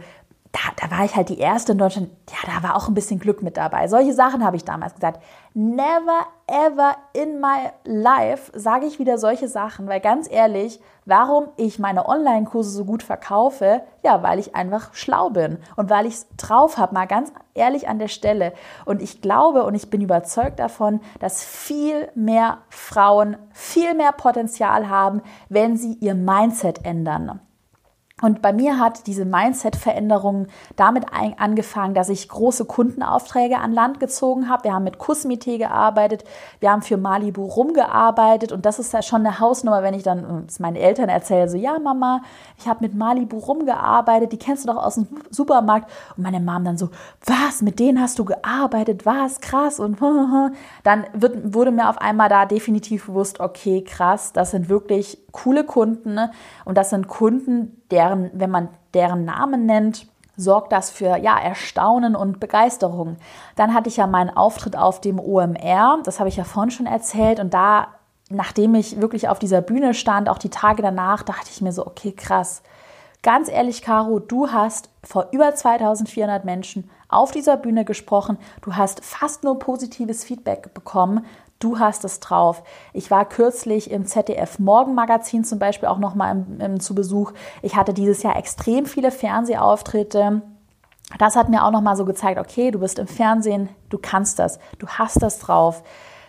da, 0.54 0.60
da 0.80 0.96
war 0.96 1.04
ich 1.04 1.16
halt 1.16 1.30
die 1.30 1.40
Erste 1.40 1.72
in 1.72 1.78
Deutschland. 1.78 2.10
Ja, 2.30 2.48
da 2.54 2.62
war 2.62 2.76
auch 2.76 2.86
ein 2.86 2.94
bisschen 2.94 3.18
Glück 3.18 3.42
mit 3.42 3.56
dabei. 3.56 3.88
Solche 3.88 4.14
Sachen 4.14 4.44
habe 4.44 4.56
ich 4.56 4.64
damals 4.64 4.94
gesagt. 4.94 5.20
Never 5.52 6.26
ever 6.46 6.94
in 7.12 7.40
my 7.40 7.70
life 7.84 8.52
sage 8.54 8.86
ich 8.86 9.00
wieder 9.00 9.18
solche 9.18 9.48
Sachen, 9.48 9.88
weil 9.88 9.98
ganz 10.00 10.30
ehrlich, 10.30 10.80
warum 11.06 11.48
ich 11.56 11.80
meine 11.80 12.08
Online-Kurse 12.08 12.70
so 12.70 12.84
gut 12.84 13.02
verkaufe? 13.02 13.82
Ja, 14.04 14.22
weil 14.22 14.38
ich 14.38 14.54
einfach 14.54 14.94
schlau 14.94 15.30
bin 15.30 15.58
und 15.74 15.90
weil 15.90 16.06
ich 16.06 16.14
es 16.14 16.28
drauf 16.36 16.78
habe, 16.78 16.94
mal 16.94 17.06
ganz 17.06 17.32
ehrlich 17.54 17.88
an 17.88 17.98
der 17.98 18.08
Stelle. 18.08 18.52
Und 18.84 19.02
ich 19.02 19.20
glaube 19.22 19.64
und 19.64 19.74
ich 19.74 19.90
bin 19.90 20.02
überzeugt 20.02 20.60
davon, 20.60 21.00
dass 21.18 21.42
viel 21.42 22.08
mehr 22.14 22.58
Frauen 22.68 23.36
viel 23.50 23.94
mehr 23.94 24.12
Potenzial 24.12 24.88
haben, 24.88 25.20
wenn 25.48 25.76
sie 25.76 25.94
ihr 25.94 26.14
Mindset 26.14 26.84
ändern. 26.84 27.40
Und 28.22 28.42
bei 28.42 28.52
mir 28.52 28.78
hat 28.78 29.08
diese 29.08 29.24
Mindset-Veränderung 29.24 30.46
damit 30.76 31.06
angefangen, 31.36 31.94
dass 31.94 32.08
ich 32.08 32.28
große 32.28 32.64
Kundenaufträge 32.64 33.58
an 33.58 33.72
Land 33.72 33.98
gezogen 33.98 34.48
habe. 34.48 34.62
Wir 34.64 34.72
haben 34.72 34.84
mit 34.84 34.98
Kusmite 34.98 35.58
gearbeitet, 35.58 36.22
wir 36.60 36.70
haben 36.70 36.82
für 36.82 36.96
Malibu 36.96 37.44
rumgearbeitet. 37.44 38.52
Und 38.52 38.66
das 38.66 38.78
ist 38.78 38.92
ja 38.92 39.02
schon 39.02 39.26
eine 39.26 39.40
Hausnummer, 39.40 39.82
wenn 39.82 39.94
ich 39.94 40.04
dann 40.04 40.46
meinen 40.60 40.76
Eltern 40.76 41.08
erzähle, 41.08 41.48
so 41.48 41.56
ja 41.56 41.76
Mama, 41.80 42.22
ich 42.56 42.68
habe 42.68 42.84
mit 42.84 42.94
Malibu 42.94 43.36
rumgearbeitet, 43.36 44.30
die 44.30 44.38
kennst 44.38 44.62
du 44.62 44.72
doch 44.72 44.80
aus 44.80 44.94
dem 44.94 45.08
Supermarkt. 45.30 45.90
Und 46.16 46.22
meine 46.22 46.38
Mom 46.38 46.64
dann 46.64 46.78
so, 46.78 46.90
was, 47.26 47.62
mit 47.62 47.80
denen 47.80 48.00
hast 48.00 48.20
du 48.20 48.24
gearbeitet, 48.24 49.04
was, 49.04 49.40
krass. 49.40 49.80
Und 49.80 50.00
dann 50.84 51.04
wird, 51.14 51.52
wurde 51.52 51.72
mir 51.72 51.90
auf 51.90 51.98
einmal 51.98 52.28
da 52.28 52.46
definitiv 52.46 53.06
bewusst, 53.06 53.40
okay, 53.40 53.82
krass, 53.82 54.32
das 54.32 54.52
sind 54.52 54.68
wirklich 54.68 55.18
coole 55.34 55.64
Kunden 55.64 56.14
ne? 56.14 56.30
und 56.64 56.78
das 56.78 56.90
sind 56.90 57.08
Kunden, 57.08 57.82
deren, 57.90 58.30
wenn 58.32 58.50
man 58.50 58.68
deren 58.94 59.24
Namen 59.24 59.66
nennt, 59.66 60.06
sorgt 60.36 60.72
das 60.72 60.90
für 60.90 61.16
ja, 61.16 61.38
Erstaunen 61.38 62.16
und 62.16 62.40
Begeisterung. 62.40 63.16
Dann 63.56 63.72
hatte 63.72 63.88
ich 63.88 63.96
ja 63.96 64.06
meinen 64.06 64.30
Auftritt 64.30 64.76
auf 64.76 65.00
dem 65.00 65.20
OMR, 65.20 65.98
das 66.04 66.18
habe 66.18 66.28
ich 66.28 66.36
ja 66.36 66.44
vorhin 66.44 66.70
schon 66.70 66.86
erzählt 66.86 67.38
und 67.40 67.54
da 67.54 67.88
nachdem 68.30 68.74
ich 68.74 69.00
wirklich 69.00 69.28
auf 69.28 69.38
dieser 69.38 69.60
Bühne 69.60 69.94
stand, 69.94 70.28
auch 70.28 70.38
die 70.38 70.50
Tage 70.50 70.82
danach, 70.82 71.22
dachte 71.22 71.50
ich 71.50 71.60
mir 71.60 71.72
so, 71.72 71.86
okay, 71.86 72.12
krass. 72.12 72.62
Ganz 73.22 73.48
ehrlich, 73.48 73.82
Caro, 73.82 74.18
du 74.18 74.50
hast 74.50 74.90
vor 75.02 75.28
über 75.32 75.54
2400 75.54 76.44
Menschen 76.44 76.90
auf 77.08 77.30
dieser 77.30 77.56
Bühne 77.56 77.84
gesprochen. 77.84 78.38
Du 78.60 78.76
hast 78.76 79.02
fast 79.04 79.44
nur 79.44 79.58
positives 79.58 80.24
Feedback 80.24 80.74
bekommen. 80.74 81.24
Du 81.64 81.78
hast 81.78 82.04
es 82.04 82.20
drauf. 82.20 82.62
Ich 82.92 83.10
war 83.10 83.24
kürzlich 83.24 83.90
im 83.90 84.04
ZDF 84.04 84.58
Morgenmagazin 84.58 85.44
zum 85.44 85.58
Beispiel 85.58 85.88
auch 85.88 85.96
nochmal 85.96 86.44
zu 86.78 86.94
Besuch. 86.94 87.32
Ich 87.62 87.74
hatte 87.74 87.94
dieses 87.94 88.22
Jahr 88.22 88.36
extrem 88.36 88.84
viele 88.84 89.10
Fernsehauftritte 89.10 90.42
das 91.18 91.36
hat 91.36 91.48
mir 91.48 91.64
auch 91.64 91.70
nochmal 91.70 91.96
so 91.96 92.04
gezeigt, 92.04 92.40
okay, 92.40 92.70
du 92.70 92.80
bist 92.80 92.98
im 92.98 93.06
Fernsehen, 93.06 93.68
du 93.90 93.98
kannst 93.98 94.38
das, 94.38 94.58
du 94.78 94.86
hast 94.88 95.22
das 95.22 95.38
drauf. 95.38 95.82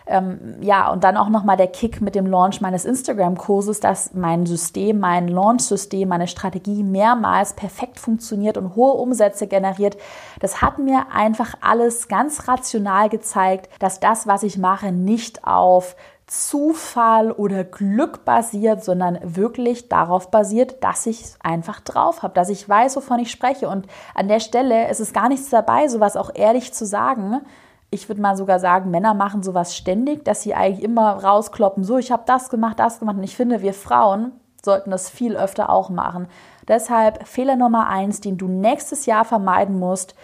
Ähm, 0.08 0.58
ja, 0.60 0.90
und 0.92 1.02
dann 1.02 1.16
auch 1.16 1.28
nochmal 1.28 1.56
der 1.56 1.66
Kick 1.66 2.00
mit 2.00 2.14
dem 2.14 2.26
Launch 2.26 2.60
meines 2.60 2.84
Instagram-Kurses, 2.84 3.80
dass 3.80 4.14
mein 4.14 4.46
System, 4.46 5.00
mein 5.00 5.26
Launch-System, 5.26 6.08
meine 6.08 6.28
Strategie 6.28 6.84
mehrmals 6.84 7.54
perfekt 7.54 7.98
funktioniert 7.98 8.56
und 8.56 8.76
hohe 8.76 8.92
Umsätze 8.92 9.48
generiert. 9.48 9.96
Das 10.40 10.62
hat 10.62 10.78
mir 10.78 11.06
einfach 11.12 11.54
alles 11.60 12.06
ganz 12.06 12.46
rational 12.46 13.08
gezeigt, 13.08 13.68
dass 13.80 13.98
das, 13.98 14.28
was 14.28 14.44
ich 14.44 14.58
mache, 14.58 14.92
nicht 14.92 15.44
auf 15.44 15.96
Zufall 16.26 17.30
oder 17.30 17.62
Glück 17.62 18.24
basiert, 18.24 18.82
sondern 18.84 19.18
wirklich 19.22 19.88
darauf 19.88 20.30
basiert, 20.30 20.82
dass 20.82 21.06
ich 21.06 21.22
es 21.22 21.38
einfach 21.40 21.80
drauf 21.80 22.22
habe, 22.22 22.34
dass 22.34 22.48
ich 22.48 22.68
weiß, 22.68 22.96
wovon 22.96 23.20
ich 23.20 23.30
spreche. 23.30 23.68
Und 23.68 23.86
an 24.14 24.26
der 24.26 24.40
Stelle 24.40 24.88
ist 24.88 24.98
es 24.98 25.12
gar 25.12 25.28
nichts 25.28 25.50
dabei, 25.50 25.86
sowas 25.86 26.16
auch 26.16 26.30
ehrlich 26.34 26.74
zu 26.74 26.84
sagen. 26.84 27.42
Ich 27.90 28.08
würde 28.08 28.20
mal 28.20 28.36
sogar 28.36 28.58
sagen, 28.58 28.90
Männer 28.90 29.14
machen 29.14 29.42
sowas 29.42 29.76
ständig, 29.76 30.24
dass 30.24 30.42
sie 30.42 30.54
eigentlich 30.54 30.84
immer 30.84 31.22
rauskloppen, 31.22 31.84
so 31.84 31.98
ich 31.98 32.10
habe 32.10 32.24
das 32.26 32.50
gemacht, 32.50 32.78
das 32.78 32.98
gemacht. 32.98 33.16
Und 33.16 33.22
ich 33.22 33.36
finde, 33.36 33.62
wir 33.62 33.74
Frauen 33.74 34.32
sollten 34.64 34.90
das 34.90 35.08
viel 35.08 35.36
öfter 35.36 35.70
auch 35.70 35.88
machen. 35.88 36.26
Deshalb 36.66 37.26
Fehler 37.26 37.56
Nummer 37.56 37.88
eins, 37.88 38.20
den 38.20 38.36
du 38.36 38.48
nächstes 38.48 39.06
Jahr 39.06 39.24
vermeiden 39.24 39.78
musst, 39.78 40.14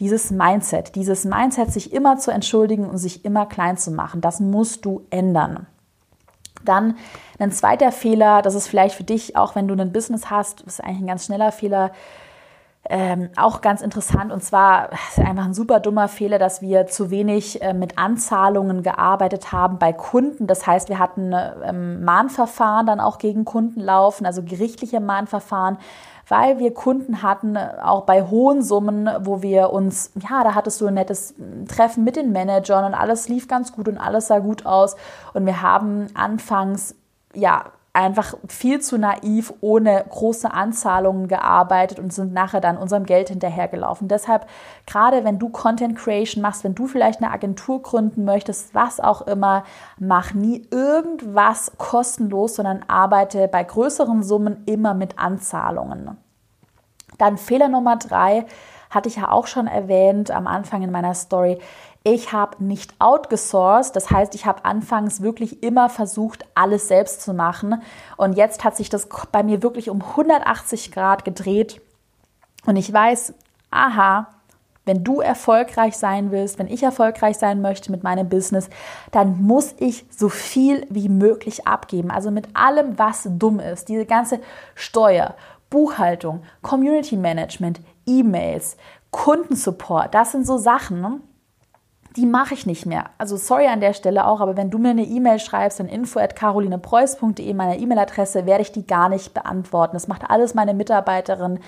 dieses 0.00 0.30
Mindset, 0.30 0.94
dieses 0.94 1.24
Mindset, 1.24 1.72
sich 1.72 1.92
immer 1.92 2.18
zu 2.18 2.30
entschuldigen 2.30 2.90
und 2.90 2.98
sich 2.98 3.24
immer 3.24 3.46
klein 3.46 3.78
zu 3.78 3.90
machen, 3.90 4.20
das 4.20 4.40
musst 4.40 4.84
du 4.84 5.06
ändern. 5.10 5.66
Dann 6.64 6.96
ein 7.38 7.52
zweiter 7.52 7.92
Fehler, 7.92 8.42
das 8.42 8.54
ist 8.54 8.66
vielleicht 8.66 8.94
für 8.94 9.04
dich, 9.04 9.36
auch 9.36 9.54
wenn 9.54 9.68
du 9.68 9.74
ein 9.74 9.92
Business 9.92 10.30
hast, 10.30 10.62
ist 10.62 10.82
eigentlich 10.82 11.00
ein 11.00 11.06
ganz 11.06 11.26
schneller 11.26 11.52
Fehler, 11.52 11.92
ähm, 12.88 13.30
auch 13.36 13.60
ganz 13.60 13.82
interessant 13.82 14.32
und 14.32 14.42
zwar 14.42 14.90
ist 14.92 15.18
einfach 15.18 15.44
ein 15.44 15.54
super 15.54 15.80
dummer 15.80 16.08
Fehler, 16.08 16.38
dass 16.38 16.62
wir 16.62 16.86
zu 16.86 17.10
wenig 17.10 17.62
äh, 17.62 17.72
mit 17.72 17.98
Anzahlungen 17.98 18.82
gearbeitet 18.82 19.52
haben 19.52 19.78
bei 19.78 19.92
Kunden. 19.92 20.46
Das 20.46 20.66
heißt, 20.66 20.88
wir 20.88 20.98
hatten 20.98 21.32
äh, 21.32 21.72
Mahnverfahren 21.72 22.86
dann 22.86 23.00
auch 23.00 23.18
gegen 23.18 23.44
Kunden 23.44 23.80
laufen, 23.80 24.26
also 24.26 24.42
gerichtliche 24.42 25.00
Mahnverfahren, 25.00 25.78
weil 26.28 26.58
wir 26.58 26.74
Kunden 26.74 27.22
hatten, 27.22 27.56
auch 27.56 28.02
bei 28.02 28.22
hohen 28.22 28.62
Summen, 28.62 29.08
wo 29.20 29.42
wir 29.42 29.70
uns, 29.72 30.12
ja, 30.28 30.42
da 30.42 30.54
hattest 30.54 30.80
du 30.80 30.86
ein 30.86 30.94
nettes 30.94 31.34
Treffen 31.68 32.04
mit 32.04 32.16
den 32.16 32.32
Managern 32.32 32.84
und 32.84 32.94
alles 32.94 33.28
lief 33.28 33.46
ganz 33.46 33.72
gut 33.72 33.88
und 33.88 33.98
alles 33.98 34.26
sah 34.26 34.40
gut 34.40 34.66
aus. 34.66 34.96
Und 35.34 35.46
wir 35.46 35.62
haben 35.62 36.08
anfangs, 36.14 36.96
ja, 37.32 37.66
einfach 37.96 38.34
viel 38.46 38.80
zu 38.80 38.98
naiv 38.98 39.54
ohne 39.62 40.04
große 40.08 40.52
Anzahlungen 40.52 41.28
gearbeitet 41.28 41.98
und 41.98 42.12
sind 42.12 42.34
nachher 42.34 42.60
dann 42.60 42.76
unserem 42.76 43.06
Geld 43.06 43.30
hinterhergelaufen. 43.30 44.06
Deshalb, 44.06 44.46
gerade 44.86 45.24
wenn 45.24 45.38
du 45.38 45.48
Content 45.48 45.96
Creation 45.96 46.42
machst, 46.42 46.62
wenn 46.62 46.74
du 46.74 46.86
vielleicht 46.86 47.22
eine 47.22 47.32
Agentur 47.32 47.80
gründen 47.80 48.24
möchtest, 48.24 48.74
was 48.74 49.00
auch 49.00 49.22
immer, 49.22 49.64
mach 49.98 50.34
nie 50.34 50.68
irgendwas 50.70 51.72
kostenlos, 51.78 52.56
sondern 52.56 52.84
arbeite 52.86 53.48
bei 53.48 53.64
größeren 53.64 54.22
Summen 54.22 54.62
immer 54.66 54.92
mit 54.92 55.18
Anzahlungen. 55.18 56.18
Dann 57.16 57.38
Fehler 57.38 57.68
Nummer 57.68 57.96
drei, 57.96 58.44
hatte 58.90 59.08
ich 59.08 59.16
ja 59.16 59.30
auch 59.30 59.46
schon 59.46 59.66
erwähnt 59.66 60.30
am 60.30 60.46
Anfang 60.46 60.82
in 60.82 60.90
meiner 60.90 61.14
Story. 61.14 61.58
Ich 62.08 62.32
habe 62.32 62.62
nicht 62.62 62.94
outgesourced, 63.00 63.96
das 63.96 64.12
heißt, 64.12 64.36
ich 64.36 64.46
habe 64.46 64.64
anfangs 64.64 65.22
wirklich 65.22 65.64
immer 65.64 65.88
versucht, 65.88 66.44
alles 66.54 66.86
selbst 66.86 67.20
zu 67.20 67.34
machen. 67.34 67.82
Und 68.16 68.34
jetzt 68.34 68.62
hat 68.62 68.76
sich 68.76 68.88
das 68.88 69.08
bei 69.32 69.42
mir 69.42 69.60
wirklich 69.60 69.90
um 69.90 70.00
180 70.00 70.92
Grad 70.92 71.24
gedreht. 71.24 71.80
Und 72.64 72.76
ich 72.76 72.92
weiß, 72.92 73.34
aha, 73.72 74.28
wenn 74.84 75.02
du 75.02 75.20
erfolgreich 75.20 75.96
sein 75.96 76.30
willst, 76.30 76.60
wenn 76.60 76.68
ich 76.68 76.84
erfolgreich 76.84 77.38
sein 77.38 77.60
möchte 77.60 77.90
mit 77.90 78.04
meinem 78.04 78.28
Business, 78.28 78.70
dann 79.10 79.42
muss 79.42 79.74
ich 79.78 80.04
so 80.08 80.28
viel 80.28 80.86
wie 80.88 81.08
möglich 81.08 81.66
abgeben. 81.66 82.12
Also 82.12 82.30
mit 82.30 82.46
allem, 82.54 83.00
was 83.00 83.26
dumm 83.28 83.58
ist. 83.58 83.88
Diese 83.88 84.06
ganze 84.06 84.38
Steuer, 84.76 85.34
Buchhaltung, 85.70 86.44
Community 86.62 87.16
Management, 87.16 87.80
E-Mails, 88.06 88.76
Kundensupport, 89.10 90.14
das 90.14 90.30
sind 90.30 90.46
so 90.46 90.56
Sachen, 90.56 91.00
die 92.16 92.26
mache 92.26 92.54
ich 92.54 92.66
nicht 92.66 92.86
mehr. 92.86 93.10
Also 93.18 93.36
sorry 93.36 93.66
an 93.66 93.80
der 93.80 93.92
Stelle 93.92 94.26
auch, 94.26 94.40
aber 94.40 94.56
wenn 94.56 94.70
du 94.70 94.78
mir 94.78 94.90
eine 94.90 95.04
E-Mail 95.04 95.38
schreibst 95.38 95.80
an 95.80 95.88
info@carolinepreuß.de, 95.88 97.52
meine 97.54 97.78
E-Mail-Adresse, 97.78 98.46
werde 98.46 98.62
ich 98.62 98.72
die 98.72 98.86
gar 98.86 99.08
nicht 99.08 99.34
beantworten. 99.34 99.94
Das 99.94 100.08
macht 100.08 100.28
alles 100.30 100.54
meine 100.54 100.74
Mitarbeiterin. 100.74 101.60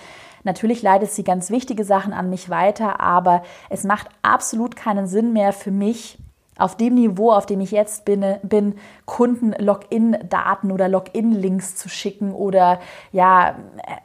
Natürlich 0.45 0.83
leitet 0.83 1.11
sie 1.11 1.25
ganz 1.25 1.51
wichtige 1.51 1.85
Sachen 1.85 2.13
an 2.13 2.31
mich 2.31 2.49
weiter, 2.49 3.01
aber 3.01 3.43
es 3.69 3.85
macht 3.85 4.09
absolut 4.23 4.77
keinen 4.77 5.07
Sinn 5.07 5.33
mehr 5.33 5.53
für 5.53 5.71
mich, 5.71 6.19
auf 6.59 6.77
dem 6.77 6.95
Niveau, 6.95 7.31
auf 7.31 7.47
dem 7.47 7.61
ich 7.61 7.71
jetzt 7.71 8.05
bin, 8.05 8.25
bin 8.43 8.75
Kunden 9.07 9.53
Login-Daten 9.53 10.73
oder 10.73 10.89
Login-Links 10.89 11.77
zu 11.77 11.89
schicken 11.89 12.33
oder 12.33 12.81
ja, 13.13 13.55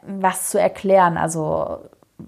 was 0.06 0.50
zu 0.50 0.60
erklären. 0.60 1.16
Also 1.16 1.80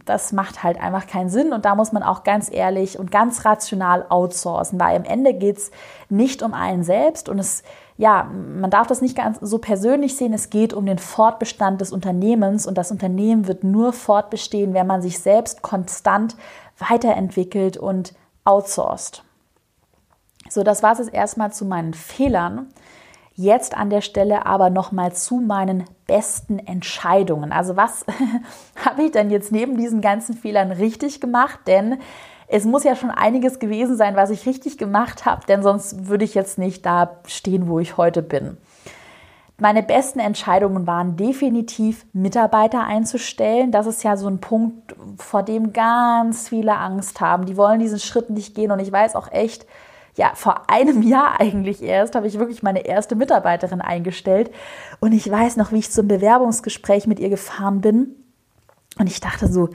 das 0.05 0.33
macht 0.33 0.63
halt 0.63 0.81
einfach 0.81 1.07
keinen 1.07 1.31
Sinn 1.31 1.53
und 1.53 1.65
da 1.65 1.75
muss 1.75 1.93
man 1.93 2.03
auch 2.03 2.23
ganz 2.25 2.51
ehrlich 2.53 2.99
und 2.99 3.11
ganz 3.11 3.45
rational 3.45 4.07
outsourcen, 4.09 4.79
weil 4.79 4.97
am 4.97 5.05
Ende 5.05 5.35
geht 5.35 5.59
es 5.59 5.71
nicht 6.09 6.43
um 6.43 6.55
einen 6.55 6.85
selbst 6.85 7.29
und 7.29 7.39
es, 7.39 7.63
ja, 7.97 8.25
man 8.25 8.71
darf 8.71 8.87
das 8.87 9.01
nicht 9.01 9.17
ganz 9.17 9.39
so 9.41 9.59
persönlich 9.59 10.17
sehen, 10.17 10.33
es 10.33 10.51
geht 10.51 10.75
um 10.75 10.87
den 10.87 10.99
Fortbestand 10.99 11.81
des 11.81 11.93
Unternehmens 11.93 12.67
und 12.67 12.77
das 12.77 12.91
Unternehmen 12.91 13.49
wird 13.49 13.65
nur 13.65 13.93
fortbestehen, 13.93 14.75
wenn 14.75 14.87
man 14.87 15.03
sich 15.03 15.19
selbst 15.19 15.63
konstant 15.63 16.37
weiterentwickelt 16.79 17.77
und 17.77 18.15
outsourced. 18.45 19.23
So, 20.49 20.63
das 20.63 20.83
war 20.83 20.99
es 20.99 21.09
erstmal 21.09 21.53
zu 21.53 21.65
meinen 21.65 21.95
Fehlern. 21.95 22.69
Jetzt 23.39 23.77
an 23.77 23.91
der 23.91 24.01
Stelle 24.01 24.47
aber 24.47 24.71
nochmal 24.71 25.13
zu 25.13 25.37
meinen 25.37 25.85
besten 26.07 26.59
Entscheidungen. 26.59 27.53
Also 27.53 27.77
was 27.77 28.07
habe 28.85 29.03
ich 29.03 29.13
denn 29.13 29.31
jetzt 29.31 29.53
neben 29.53 29.77
diesen 29.77 30.01
ganzen 30.01 30.35
Fehlern 30.35 30.73
richtig 30.73 31.21
gemacht? 31.21 31.61
Denn 31.67 31.99
es 32.49 32.65
muss 32.65 32.85
ja 32.85 32.97
schon 32.97 33.11
einiges 33.11 33.59
gewesen 33.59 33.95
sein, 33.97 34.17
was 34.17 34.31
ich 34.31 34.47
richtig 34.47 34.79
gemacht 34.79 35.27
habe, 35.27 35.45
denn 35.47 35.63
sonst 35.63 36.09
würde 36.09 36.25
ich 36.25 36.35
jetzt 36.35 36.59
nicht 36.59 36.87
da 36.87 37.19
stehen, 37.27 37.69
wo 37.69 37.79
ich 37.79 37.99
heute 37.99 38.23
bin. 38.23 38.57
Meine 39.59 39.83
besten 39.83 40.19
Entscheidungen 40.19 40.87
waren 40.87 41.17
definitiv, 41.17 42.07
Mitarbeiter 42.15 42.85
einzustellen. 42.85 43.71
Das 43.71 43.87
ist 43.87 44.03
ja 44.03 44.17
so 44.17 44.29
ein 44.29 44.39
Punkt, 44.39 44.95
vor 45.19 45.43
dem 45.43 45.73
ganz 45.73 46.49
viele 46.49 46.77
Angst 46.77 47.21
haben. 47.21 47.47
Die 47.47 47.57
wollen 47.57 47.81
diesen 47.81 47.99
Schritt 47.99 48.31
nicht 48.31 48.55
gehen. 48.55 48.71
Und 48.71 48.81
ich 48.81 48.93
weiß 48.93 49.17
auch 49.17 49.33
echt, 49.33 49.67
ja, 50.17 50.33
vor 50.35 50.71
einem 50.71 51.03
Jahr 51.03 51.41
eigentlich 51.41 51.83
erst 51.83 52.15
habe 52.15 52.27
ich 52.27 52.39
wirklich 52.39 52.63
meine 52.63 52.87
erste 52.87 53.15
Mitarbeiterin 53.15 53.83
eingestellt. 53.83 54.51
Und 54.99 55.13
ich 55.13 55.31
weiß 55.31 55.57
noch, 55.57 55.73
wie 55.73 55.79
ich 55.79 55.91
zum 55.91 56.09
Bewerbungsgespräch 56.09 57.07
mit 57.07 57.21
ihr 57.21 57.29
gefahren 57.29 57.83
bin. 57.83 58.17
Und 58.99 59.09
ich 59.09 59.21
dachte 59.21 59.47
so, 59.47 59.69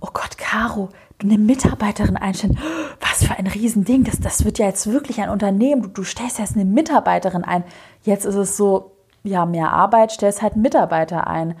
oh 0.00 0.08
Gott, 0.12 0.38
Caro, 0.38 0.88
du 1.18 1.26
eine 1.26 1.36
Mitarbeiterin 1.36 2.16
einstellen. 2.16 2.58
Was 3.00 3.26
für 3.26 3.38
ein 3.38 3.46
Riesending. 3.46 4.04
Das, 4.04 4.20
das 4.20 4.46
wird 4.46 4.58
ja 4.58 4.66
jetzt 4.66 4.90
wirklich 4.90 5.20
ein 5.20 5.28
Unternehmen. 5.28 5.82
Du, 5.82 5.88
du 5.88 6.02
stellst 6.02 6.38
jetzt 6.38 6.56
eine 6.56 6.64
Mitarbeiterin 6.64 7.44
ein. 7.44 7.62
Jetzt 8.02 8.24
ist 8.24 8.36
es 8.36 8.56
so, 8.56 8.92
ja, 9.22 9.44
mehr 9.44 9.70
Arbeit, 9.72 10.12
stellst 10.12 10.40
halt 10.40 10.56
Mitarbeiter 10.56 11.26
ein. 11.26 11.56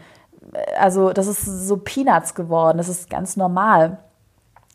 Also, 0.78 1.12
das 1.12 1.26
ist 1.26 1.44
so 1.44 1.76
Peanuts 1.76 2.34
geworden. 2.34 2.78
Das 2.78 2.88
ist 2.88 3.10
ganz 3.10 3.36
normal. 3.36 3.98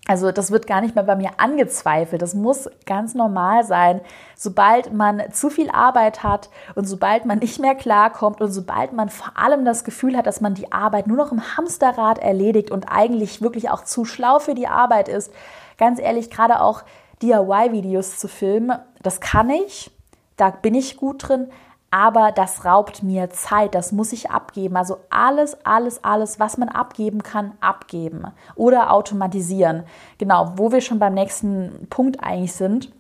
Also 0.10 0.32
das 0.32 0.50
wird 0.50 0.66
gar 0.66 0.82
nicht 0.82 0.96
mehr 0.96 1.04
bei 1.04 1.16
mir 1.16 1.34
angezweifelt. 1.38 2.24
Das 2.24 2.34
muss 2.34 2.68
ganz 2.88 3.14
normal 3.14 3.64
sein. 3.64 4.02
Sobald 4.36 4.92
man 4.92 5.22
zu 5.32 5.52
viel 5.52 5.70
Arbeit 5.70 6.24
hat 6.24 6.50
und 6.74 6.86
sobald 6.86 7.28
man 7.28 7.38
nicht 7.38 7.60
mehr 7.60 7.76
klarkommt 7.76 8.42
und 8.42 8.52
sobald 8.52 8.92
man 8.92 9.10
vor 9.10 9.38
allem 9.38 9.66
das 9.66 9.84
Gefühl 9.84 10.18
hat, 10.18 10.26
dass 10.26 10.42
man 10.42 10.56
die 10.56 10.72
Arbeit 10.72 11.06
nur 11.06 11.18
noch 11.18 11.32
im 11.32 11.56
Hamsterrad 11.56 12.18
erledigt 12.18 12.72
und 12.72 12.86
eigentlich 12.92 13.44
wirklich 13.44 13.70
auch 13.70 13.84
zu 13.84 14.04
schlau 14.04 14.40
für 14.40 14.56
die 14.56 14.68
Arbeit 14.68 15.10
ist, 15.10 15.32
ganz 15.78 16.00
ehrlich, 16.00 16.32
gerade 16.32 16.60
auch 16.62 16.82
DIY-Videos 17.22 18.18
zu 18.18 18.28
filmen, 18.28 18.80
das 19.04 19.20
kann 19.20 19.52
ich, 19.52 19.92
da 20.38 20.50
bin 20.50 20.74
ich 20.74 20.98
gut 20.98 21.30
drin, 21.30 21.52
aber 21.92 22.32
das 22.32 22.66
raubt 22.66 23.04
mir 23.04 23.30
Zeit, 23.32 23.74
das 23.74 23.92
muss 23.92 24.14
ich 24.14 24.30
abgeben. 24.30 24.78
Also 24.78 25.00
alles, 25.10 25.58
alles, 25.66 26.04
alles, 26.04 26.40
was 26.40 26.58
man 26.58 26.70
abgeben 26.70 27.24
kann, 27.24 27.54
abgeben 27.62 28.26
oder 28.56 28.92
automatisieren. 28.92 29.84
Genau, 30.18 30.54
wo 30.56 30.72
wir 30.72 30.82
schon 30.82 31.00
beim 31.00 31.14
nächsten 31.14 31.88
Punkt 31.90 32.24
eigentlich 32.24 32.54
sind. 32.54 32.92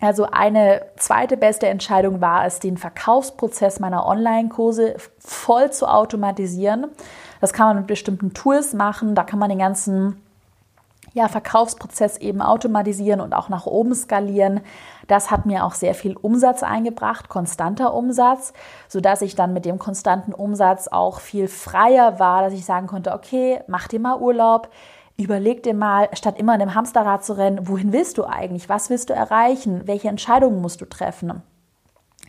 Also 0.00 0.26
eine 0.30 0.82
zweite 0.96 1.36
beste 1.36 1.66
Entscheidung 1.66 2.20
war 2.20 2.46
es, 2.46 2.60
den 2.60 2.76
Verkaufsprozess 2.76 3.80
meiner 3.80 4.06
Online-Kurse 4.06 4.96
voll 5.18 5.72
zu 5.72 5.86
automatisieren. 5.88 6.86
Das 7.40 7.52
kann 7.52 7.68
man 7.68 7.76
mit 7.78 7.86
bestimmten 7.88 8.32
Tools 8.32 8.74
machen, 8.74 9.14
da 9.14 9.24
kann 9.24 9.38
man 9.38 9.48
den 9.48 9.58
ganzen 9.58 10.22
ja, 11.18 11.28
Verkaufsprozess 11.28 12.16
eben 12.16 12.40
automatisieren 12.40 13.20
und 13.20 13.34
auch 13.34 13.48
nach 13.48 13.66
oben 13.66 13.94
skalieren. 13.94 14.60
Das 15.06 15.30
hat 15.30 15.46
mir 15.46 15.64
auch 15.64 15.74
sehr 15.74 15.94
viel 15.94 16.16
Umsatz 16.16 16.62
eingebracht, 16.62 17.28
konstanter 17.28 17.92
Umsatz, 17.92 18.52
sodass 18.88 19.20
ich 19.20 19.34
dann 19.34 19.52
mit 19.52 19.64
dem 19.64 19.78
konstanten 19.78 20.32
Umsatz 20.32 20.88
auch 20.88 21.20
viel 21.20 21.48
freier 21.48 22.18
war, 22.18 22.42
dass 22.42 22.52
ich 22.52 22.64
sagen 22.64 22.86
konnte, 22.86 23.12
okay, 23.12 23.60
mach 23.66 23.88
dir 23.88 24.00
mal 24.00 24.18
Urlaub. 24.18 24.70
überleg 25.16 25.64
dir 25.64 25.74
mal, 25.74 26.08
statt 26.12 26.38
immer 26.38 26.54
in 26.54 26.62
einem 26.62 26.74
Hamsterrad 26.74 27.24
zu 27.24 27.36
rennen, 27.36 27.66
wohin 27.66 27.92
willst 27.92 28.18
du 28.18 28.24
eigentlich? 28.24 28.68
Was 28.68 28.88
willst 28.88 29.10
du 29.10 29.14
erreichen? 29.14 29.82
Welche 29.86 30.08
Entscheidungen 30.08 30.62
musst 30.62 30.80
du 30.80 30.84
treffen? 30.84 31.42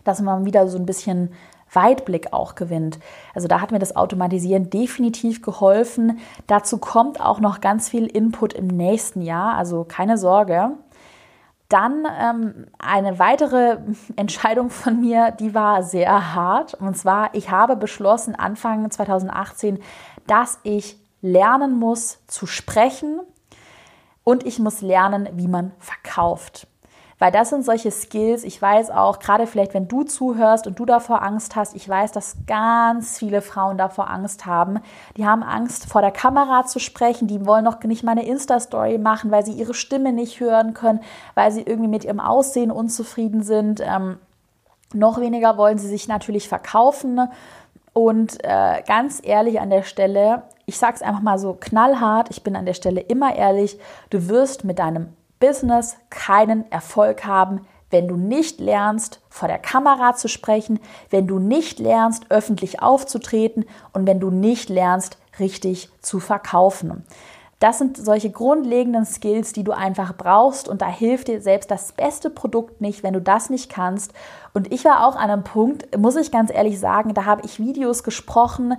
Dass 0.03 0.21
man 0.21 0.45
wieder 0.45 0.67
so 0.67 0.79
ein 0.79 0.87
bisschen 0.87 1.31
Weitblick 1.73 2.33
auch 2.33 2.55
gewinnt. 2.55 2.99
Also 3.33 3.47
da 3.47 3.61
hat 3.61 3.71
mir 3.71 3.79
das 3.79 3.95
Automatisieren 3.95 4.69
definitiv 4.69 5.41
geholfen. 5.41 6.19
Dazu 6.47 6.77
kommt 6.77 7.21
auch 7.21 7.39
noch 7.39 7.61
ganz 7.61 7.89
viel 7.89 8.05
Input 8.05 8.53
im 8.53 8.67
nächsten 8.67 9.21
Jahr, 9.21 9.55
also 9.55 9.83
keine 9.83 10.17
Sorge. 10.17 10.71
Dann 11.69 12.07
ähm, 12.19 12.65
eine 12.79 13.19
weitere 13.19 13.77
Entscheidung 14.15 14.69
von 14.69 14.99
mir, 14.99 15.31
die 15.31 15.53
war 15.53 15.83
sehr 15.83 16.33
hart. 16.33 16.73
Und 16.73 16.97
zwar, 16.97 17.33
ich 17.35 17.51
habe 17.51 17.75
beschlossen, 17.75 18.35
Anfang 18.35 18.89
2018, 18.89 19.79
dass 20.25 20.59
ich 20.63 20.97
lernen 21.21 21.77
muss 21.77 22.25
zu 22.27 22.47
sprechen 22.47 23.19
und 24.23 24.45
ich 24.45 24.59
muss 24.59 24.81
lernen, 24.81 25.29
wie 25.33 25.47
man 25.47 25.71
verkauft. 25.79 26.67
Weil 27.19 27.33
das 27.33 27.49
sind 27.49 27.65
solche 27.65 27.91
Skills, 27.91 28.45
ich 28.45 28.61
weiß 28.61 28.91
auch, 28.91 29.19
gerade 29.19 29.45
vielleicht, 29.45 29.73
wenn 29.73 29.89
du 29.89 30.03
zuhörst 30.03 30.67
und 30.67 30.79
du 30.79 30.85
davor 30.85 31.21
Angst 31.21 31.57
hast, 31.57 31.75
ich 31.75 31.87
weiß, 31.87 32.13
dass 32.13 32.37
ganz 32.47 33.17
viele 33.19 33.41
Frauen 33.41 33.77
davor 33.77 34.09
Angst 34.09 34.45
haben. 34.45 34.79
Die 35.17 35.25
haben 35.25 35.43
Angst, 35.43 35.85
vor 35.85 36.01
der 36.01 36.11
Kamera 36.11 36.65
zu 36.65 36.79
sprechen, 36.79 37.27
die 37.27 37.45
wollen 37.45 37.65
noch 37.65 37.83
nicht 37.83 38.03
mal 38.03 38.13
eine 38.13 38.25
Insta-Story 38.25 38.97
machen, 38.97 39.31
weil 39.31 39.45
sie 39.45 39.51
ihre 39.51 39.73
Stimme 39.73 40.13
nicht 40.13 40.39
hören 40.39 40.73
können, 40.73 41.01
weil 41.35 41.51
sie 41.51 41.61
irgendwie 41.61 41.89
mit 41.89 42.05
ihrem 42.05 42.21
Aussehen 42.21 42.71
unzufrieden 42.71 43.43
sind. 43.43 43.81
Ähm, 43.81 44.17
noch 44.93 45.19
weniger 45.19 45.57
wollen 45.57 45.77
sie 45.77 45.89
sich 45.89 46.07
natürlich 46.07 46.47
verkaufen. 46.47 47.19
Und 47.91 48.37
äh, 48.45 48.81
ganz 48.87 49.19
ehrlich 49.21 49.59
an 49.59 49.69
der 49.69 49.83
Stelle, 49.83 50.43
ich 50.65 50.77
sage 50.77 50.95
es 50.95 51.01
einfach 51.01 51.21
mal 51.21 51.37
so 51.37 51.57
knallhart, 51.59 52.29
ich 52.29 52.43
bin 52.43 52.55
an 52.55 52.65
der 52.65 52.75
Stelle 52.75 53.01
immer 53.01 53.35
ehrlich, 53.35 53.77
du 54.09 54.29
wirst 54.29 54.63
mit 54.63 54.79
deinem 54.79 55.13
Business 55.39 55.97
keinen 56.09 56.69
Erfolg 56.71 57.25
haben, 57.25 57.65
wenn 57.91 58.07
du 58.07 58.15
nicht 58.15 58.59
lernst, 58.59 59.19
vor 59.29 59.47
der 59.47 59.57
Kamera 59.57 60.15
zu 60.15 60.27
sprechen, 60.27 60.79
wenn 61.09 61.27
du 61.27 61.39
nicht 61.39 61.79
lernst, 61.79 62.25
öffentlich 62.29 62.81
aufzutreten 62.81 63.65
und 63.93 64.05
wenn 64.05 64.19
du 64.19 64.29
nicht 64.29 64.69
lernst, 64.69 65.17
richtig 65.39 65.89
zu 66.01 66.19
verkaufen. 66.19 67.05
Das 67.59 67.77
sind 67.77 67.97
solche 67.97 68.29
grundlegenden 68.29 69.05
Skills, 69.05 69.51
die 69.51 69.65
du 69.65 69.73
einfach 69.73 70.15
brauchst 70.15 70.69
und 70.69 70.81
da 70.81 70.87
hilft 70.87 71.27
dir 71.27 71.41
selbst 71.41 71.69
das 71.69 71.91
beste 71.91 72.29
Produkt 72.29 72.79
nicht, 72.79 73.03
wenn 73.03 73.13
du 73.13 73.21
das 73.21 73.49
nicht 73.49 73.69
kannst. 73.69 74.13
Und 74.53 74.71
ich 74.71 74.85
war 74.85 75.05
auch 75.05 75.17
an 75.17 75.29
einem 75.29 75.43
Punkt, 75.43 75.97
muss 75.97 76.15
ich 76.15 76.31
ganz 76.31 76.53
ehrlich 76.53 76.79
sagen, 76.79 77.13
da 77.13 77.25
habe 77.25 77.41
ich 77.43 77.59
Videos 77.59 78.03
gesprochen, 78.03 78.77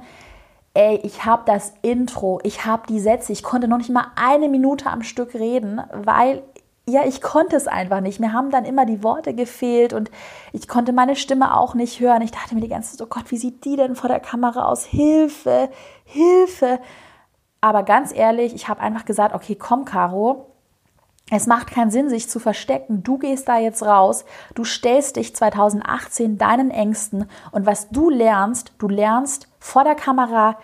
ey, 0.72 0.98
ich 1.02 1.26
habe 1.26 1.42
das 1.44 1.74
Intro, 1.82 2.40
ich 2.42 2.64
habe 2.64 2.86
die 2.88 3.00
Sätze, 3.00 3.32
ich 3.32 3.42
konnte 3.42 3.68
noch 3.68 3.78
nicht 3.78 3.90
mal 3.90 4.12
eine 4.16 4.48
Minute 4.48 4.86
am 4.86 5.02
Stück 5.02 5.34
reden, 5.34 5.82
weil 5.92 6.42
ja, 6.88 7.04
ich 7.04 7.20
konnte 7.20 7.56
es 7.56 7.68
einfach 7.68 8.00
nicht. 8.00 8.20
Mir 8.20 8.32
haben 8.32 8.50
dann 8.50 8.64
immer 8.64 8.84
die 8.84 9.02
Worte 9.02 9.34
gefehlt 9.34 9.92
und 9.92 10.10
ich 10.52 10.66
konnte 10.66 10.92
meine 10.92 11.16
Stimme 11.16 11.56
auch 11.56 11.74
nicht 11.74 12.00
hören. 12.00 12.22
Ich 12.22 12.32
dachte 12.32 12.54
mir 12.54 12.60
die 12.60 12.68
ganze 12.68 12.96
Zeit, 12.96 13.06
oh 13.06 13.10
Gott, 13.10 13.30
wie 13.30 13.36
sieht 13.36 13.64
die 13.64 13.76
denn 13.76 13.94
vor 13.94 14.08
der 14.08 14.20
Kamera 14.20 14.66
aus? 14.66 14.84
Hilfe, 14.84 15.68
Hilfe. 16.04 16.80
Aber 17.60 17.82
ganz 17.82 18.12
ehrlich, 18.12 18.54
ich 18.54 18.68
habe 18.68 18.80
einfach 18.80 19.04
gesagt, 19.04 19.34
okay, 19.34 19.54
komm, 19.54 19.84
Caro, 19.84 20.46
es 21.30 21.46
macht 21.46 21.70
keinen 21.70 21.92
Sinn, 21.92 22.08
sich 22.08 22.28
zu 22.28 22.40
verstecken. 22.40 23.02
Du 23.02 23.18
gehst 23.18 23.48
da 23.48 23.58
jetzt 23.58 23.82
raus, 23.82 24.24
du 24.54 24.64
stellst 24.64 25.16
dich 25.16 25.36
2018 25.36 26.38
deinen 26.38 26.70
Ängsten 26.70 27.28
und 27.52 27.66
was 27.66 27.88
du 27.90 28.10
lernst, 28.10 28.72
du 28.78 28.88
lernst 28.88 29.48
vor 29.60 29.84
der 29.84 29.94
Kamera 29.94 30.58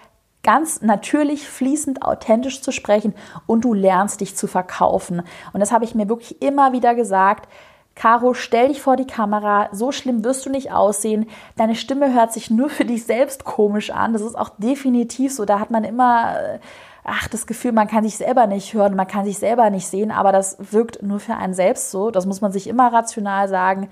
ganz 0.47 0.81
natürlich, 0.81 1.49
fließend, 1.49 2.03
authentisch 2.03 2.63
zu 2.63 2.71
sprechen 2.71 3.15
und 3.47 3.65
du 3.65 3.75
lernst 3.75 4.21
dich 4.21 4.37
zu 4.37 4.47
verkaufen. 4.47 5.23
Und 5.53 5.61
das 5.61 5.73
habe 5.73 5.85
ich 5.85 5.97
mir 5.97 6.09
wirklich 6.09 6.41
immer 6.41 6.73
wieder 6.73 6.95
gesagt. 6.95 7.49
Caro, 7.97 8.33
stell 8.33 8.69
dich 8.69 8.81
vor 8.81 8.95
die 8.95 9.09
Kamera, 9.09 9.69
so 9.73 9.91
schlimm 9.91 10.23
wirst 10.23 10.47
du 10.47 10.51
nicht 10.51 10.71
aussehen. 10.71 11.27
Deine 11.57 11.75
Stimme 11.75 12.15
hört 12.15 12.33
sich 12.33 12.49
nur 12.49 12.71
für 12.71 12.85
dich 12.85 13.05
selbst 13.05 13.45
komisch 13.45 13.91
an. 13.91 14.13
Das 14.13 14.23
ist 14.23 14.39
auch 14.39 14.51
definitiv 14.59 15.35
so. 15.35 15.47
Da 15.47 15.59
hat 15.59 15.73
man 15.73 15.83
immer, 15.83 16.37
äh, 16.39 16.59
ach, 17.03 17.27
das 17.27 17.49
Gefühl, 17.49 17.73
man 17.73 17.89
kann 17.89 18.05
sich 18.05 18.17
selber 18.17 18.47
nicht 18.47 18.73
hören, 18.73 18.95
man 18.95 19.09
kann 19.09 19.25
sich 19.25 19.39
selber 19.39 19.69
nicht 19.71 19.89
sehen, 19.89 20.13
aber 20.13 20.31
das 20.31 20.59
wirkt 20.71 21.03
nur 21.03 21.19
für 21.19 21.35
einen 21.35 21.55
selbst 21.55 21.91
so. 21.91 22.13
Das 22.13 22.25
muss 22.25 22.41
man 22.41 22.53
sich 22.53 22.69
immer 22.69 22.93
rational 22.93 23.49
sagen 23.49 23.89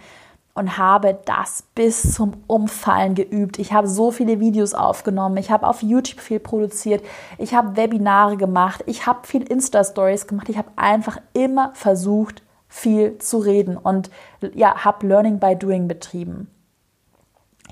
und 0.55 0.79
habe 0.79 1.19
das 1.25 1.65
bis 1.75 2.15
zum 2.15 2.33
Umfallen 2.47 3.15
geübt. 3.15 3.59
Ich 3.59 3.73
habe 3.73 3.89
so 3.89 4.13
viele 4.13 4.39
Videos 4.39 4.73
aufgenommen, 4.73 5.37
ich 5.37 5.51
habe 5.51 5.67
auf 5.67 5.83
YouTube 5.83 6.21
viel 6.21 6.39
produziert, 6.39 7.05
ich 7.39 7.55
habe 7.55 7.77
Webinare 7.77 8.37
gemacht, 8.37 8.85
ich 8.87 9.07
habe 9.07 9.27
viel 9.27 9.43
Insta-Stories 9.43 10.27
gemacht, 10.29 10.49
ich 10.49 10.57
habe 10.57 10.71
einfach 10.77 11.19
immer 11.33 11.73
versucht, 11.75 12.43
viel 12.69 13.19
zu 13.19 13.39
reden 13.39 13.77
und 13.77 14.11
ja, 14.55 14.85
habe 14.85 15.07
Learning 15.07 15.39
by 15.39 15.57
Doing 15.57 15.89
betrieben. 15.89 16.49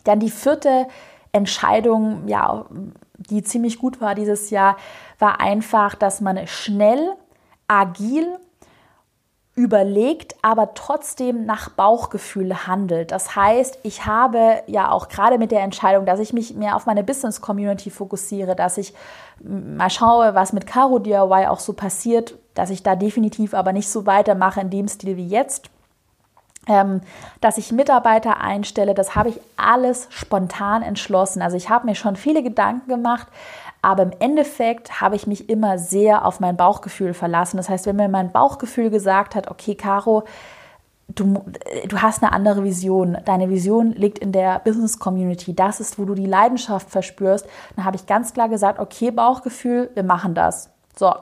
Dann 0.05 0.21
die 0.21 0.31
vierte 0.31 0.87
Entscheidung, 1.33 2.27
ja, 2.27 2.67
die 3.17 3.43
ziemlich 3.43 3.79
gut 3.79 4.01
war 4.01 4.15
dieses 4.15 4.51
Jahr, 4.51 4.77
war 5.19 5.41
einfach, 5.41 5.95
dass 5.95 6.21
man 6.21 6.47
schnell, 6.47 7.15
agil 7.69 8.39
überlegt, 9.55 10.35
aber 10.41 10.73
trotzdem 10.75 11.45
nach 11.45 11.69
Bauchgefühl 11.69 12.67
handelt. 12.67 13.13
Das 13.13 13.37
heißt, 13.37 13.81
ich 13.83 14.07
habe 14.07 14.63
ja 14.67 14.91
auch 14.91 15.09
gerade 15.09 15.37
mit 15.37 15.51
der 15.51 15.61
Entscheidung, 15.61 16.07
dass 16.07 16.21
ich 16.21 16.33
mich 16.33 16.55
mehr 16.55 16.75
auf 16.75 16.87
meine 16.87 17.05
Business 17.05 17.43
Community 17.43 17.91
fokussiere, 17.91 18.57
dass 18.57 18.79
ich 18.79 18.95
mal 19.43 19.91
schaue, 19.91 20.35
was 20.35 20.55
mit 20.55 20.67
Caro 20.67 20.99
DIY 20.99 21.49
auch 21.49 21.61
so 21.61 21.75
passiert, 21.75 22.39
dass 22.55 22.71
ich 22.71 22.83
da 22.83 22.97
definitiv 22.97 23.53
aber 23.53 23.73
nicht 23.73 23.91
so 23.91 24.07
weitermache 24.07 24.61
in 24.61 24.71
dem 24.71 24.89
Stil 24.89 25.17
wie 25.17 25.29
jetzt. 25.29 25.69
Ähm, 26.69 27.01
dass 27.41 27.59
ich 27.59 27.73
Mitarbeiter 27.73 28.41
einstelle, 28.41 28.95
das 28.95 29.17
habe 29.17 29.31
ich 29.31 29.41
alles 29.57 30.07
spontan 30.11 30.83
entschlossen. 30.83 31.43
Also 31.43 31.57
ich 31.57 31.69
habe 31.69 31.87
mir 31.87 31.97
schon 31.97 32.15
viele 32.15 32.43
Gedanken 32.45 32.89
gemacht, 32.89 33.27
aber 33.83 34.05
im 34.05 34.13
Endeffekt 34.21 35.01
habe 35.01 35.17
ich 35.17 35.27
mich 35.27 35.51
immer 35.51 35.77
sehr 35.77 36.25
auf 36.25 36.39
mein 36.39 36.57
Bauchgefühl 36.57 37.15
verlassen. 37.15 37.57
Das 37.57 37.69
heißt, 37.69 37.87
wenn 37.87 37.97
mir 37.97 38.09
mein 38.09 38.31
Bauchgefühl 38.31 38.91
gesagt 38.91 39.35
hat, 39.35 39.51
okay, 39.51 39.75
Caro, 39.75 40.23
du, 41.09 41.45
du 41.89 42.01
hast 42.01 42.23
eine 42.23 42.33
andere 42.33 42.63
Vision. 42.63 43.19
Deine 43.25 43.51
Vision 43.51 43.91
liegt 43.93 44.21
in 44.21 44.31
der 44.31 44.61
Business 44.61 45.01
Community. 45.01 45.55
Das 45.55 45.81
ist, 45.81 45.99
wo 45.99 46.05
du 46.05 46.15
die 46.15 46.27
Leidenschaft 46.27 46.91
verspürst. 46.91 47.47
Dann 47.75 47.85
habe 47.85 47.97
ich 47.97 48.07
ganz 48.07 48.33
klar 48.33 48.49
gesagt, 48.49 48.79
okay, 48.79 49.11
Bauchgefühl, 49.11 49.91
wir 49.95 50.05
machen 50.05 50.35
das. 50.35 50.71
So. 50.97 51.13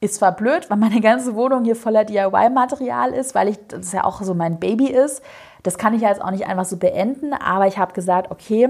Ist 0.00 0.16
zwar 0.16 0.32
blöd, 0.32 0.68
weil 0.68 0.76
meine 0.76 1.00
ganze 1.00 1.34
Wohnung 1.34 1.64
hier 1.64 1.76
voller 1.76 2.04
DIY-Material 2.04 3.14
ist, 3.14 3.34
weil 3.34 3.48
ich 3.48 3.58
das 3.68 3.92
ja 3.92 4.04
auch 4.04 4.20
so 4.20 4.34
mein 4.34 4.58
Baby 4.58 4.88
ist. 4.88 5.22
Das 5.62 5.78
kann 5.78 5.94
ich 5.94 6.02
ja 6.02 6.08
jetzt 6.08 6.20
auch 6.20 6.32
nicht 6.32 6.46
einfach 6.46 6.66
so 6.66 6.76
beenden, 6.76 7.32
aber 7.32 7.68
ich 7.68 7.78
habe 7.78 7.94
gesagt, 7.94 8.30
okay, 8.30 8.68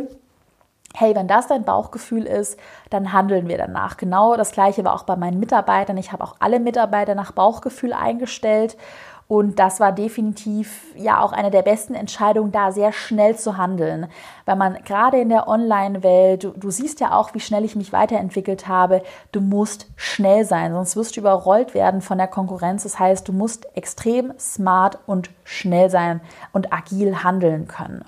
hey, 0.94 1.14
wenn 1.14 1.26
das 1.26 1.48
dein 1.48 1.64
Bauchgefühl 1.64 2.24
ist, 2.24 2.58
dann 2.90 3.12
handeln 3.12 3.48
wir 3.48 3.58
danach. 3.58 3.96
Genau 3.96 4.36
das 4.36 4.52
gleiche 4.52 4.84
war 4.84 4.94
auch 4.94 5.02
bei 5.02 5.16
meinen 5.16 5.40
Mitarbeitern. 5.40 5.96
Ich 5.96 6.12
habe 6.12 6.22
auch 6.22 6.36
alle 6.38 6.60
Mitarbeiter 6.60 7.14
nach 7.14 7.32
Bauchgefühl 7.32 7.92
eingestellt. 7.92 8.76
Und 9.26 9.58
das 9.58 9.80
war 9.80 9.90
definitiv 9.90 10.84
ja 10.96 11.20
auch 11.20 11.32
eine 11.32 11.50
der 11.50 11.62
besten 11.62 11.94
Entscheidungen, 11.94 12.52
da 12.52 12.72
sehr 12.72 12.92
schnell 12.92 13.36
zu 13.36 13.56
handeln. 13.56 14.06
Weil 14.44 14.56
man 14.56 14.78
gerade 14.84 15.18
in 15.18 15.30
der 15.30 15.48
Online-Welt, 15.48 16.44
du, 16.44 16.50
du, 16.50 16.70
siehst 16.70 17.00
ja 17.00 17.16
auch, 17.16 17.32
wie 17.34 17.40
schnell 17.40 17.64
ich 17.64 17.74
mich 17.74 17.92
weiterentwickelt 17.92 18.68
habe, 18.68 19.02
du 19.32 19.40
musst 19.40 19.88
schnell 19.96 20.44
sein, 20.44 20.72
sonst 20.72 20.94
wirst 20.94 21.16
du 21.16 21.20
überrollt 21.20 21.74
werden 21.74 22.02
von 22.02 22.18
der 22.18 22.28
Konkurrenz. 22.28 22.82
Das 22.82 22.98
heißt, 22.98 23.26
du 23.26 23.32
musst 23.32 23.66
extrem 23.74 24.34
smart 24.38 24.98
und 25.06 25.30
schnell 25.42 25.88
sein 25.88 26.20
und 26.52 26.72
agil 26.72 27.24
handeln 27.24 27.66
können. 27.66 28.04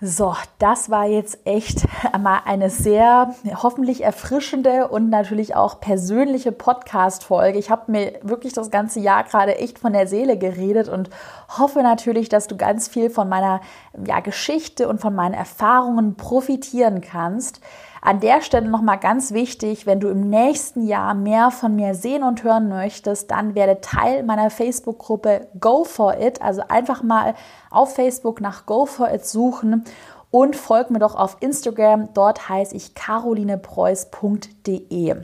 So, 0.00 0.34
das 0.58 0.90
war 0.90 1.06
jetzt 1.06 1.38
echt 1.46 1.86
mal 2.18 2.40
eine 2.44 2.68
sehr 2.68 3.32
hoffentlich 3.62 4.02
erfrischende 4.02 4.88
und 4.88 5.08
natürlich 5.08 5.54
auch 5.54 5.80
persönliche 5.80 6.50
Podcast-Folge. 6.50 7.58
Ich 7.58 7.70
habe 7.70 7.92
mir 7.92 8.18
wirklich 8.22 8.52
das 8.52 8.72
ganze 8.72 8.98
Jahr 8.98 9.22
gerade 9.22 9.56
echt 9.56 9.78
von 9.78 9.92
der 9.92 10.08
Seele 10.08 10.36
geredet 10.36 10.88
und 10.88 11.10
hoffe 11.48 11.82
natürlich, 11.82 12.28
dass 12.28 12.48
du 12.48 12.56
ganz 12.56 12.88
viel 12.88 13.08
von 13.08 13.28
meiner 13.28 13.60
ja, 14.04 14.18
Geschichte 14.18 14.88
und 14.88 15.00
von 15.00 15.14
meinen 15.14 15.34
Erfahrungen 15.34 16.16
profitieren 16.16 17.00
kannst. 17.00 17.60
An 18.06 18.20
der 18.20 18.42
Stelle 18.42 18.68
nochmal 18.68 18.98
ganz 18.98 19.32
wichtig, 19.32 19.86
wenn 19.86 19.98
du 19.98 20.08
im 20.08 20.28
nächsten 20.28 20.86
Jahr 20.86 21.14
mehr 21.14 21.50
von 21.50 21.74
mir 21.74 21.94
sehen 21.94 22.22
und 22.22 22.44
hören 22.44 22.68
möchtest, 22.68 23.30
dann 23.30 23.54
werde 23.54 23.80
Teil 23.80 24.24
meiner 24.24 24.50
Facebook-Gruppe 24.50 25.48
Go 25.58 25.84
for 25.84 26.20
It. 26.20 26.42
Also 26.42 26.60
einfach 26.68 27.02
mal 27.02 27.32
auf 27.70 27.94
Facebook 27.94 28.42
nach 28.42 28.66
Go 28.66 28.84
for 28.84 29.10
It 29.10 29.24
suchen 29.24 29.84
und 30.30 30.54
folg 30.54 30.90
mir 30.90 30.98
doch 30.98 31.14
auf 31.14 31.38
Instagram. 31.40 32.10
Dort 32.12 32.50
heiße 32.50 32.76
ich 32.76 32.94
carolinepreuß.de. 32.94 35.16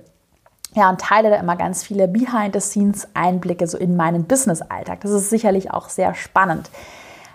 Ja, 0.75 0.89
und 0.89 1.03
teile 1.03 1.29
da 1.29 1.37
immer 1.37 1.57
ganz 1.57 1.83
viele 1.83 2.09
Behind-the-Scenes-Einblicke 2.09 3.67
so 3.67 3.77
in 3.77 3.95
meinen 3.95 4.25
Business-Alltag. 4.25 5.03
Das 5.03 5.11
ist 5.11 5.29
sicherlich 5.29 5.71
auch 5.71 5.91
sehr 5.91 6.15
spannend. 6.15 6.71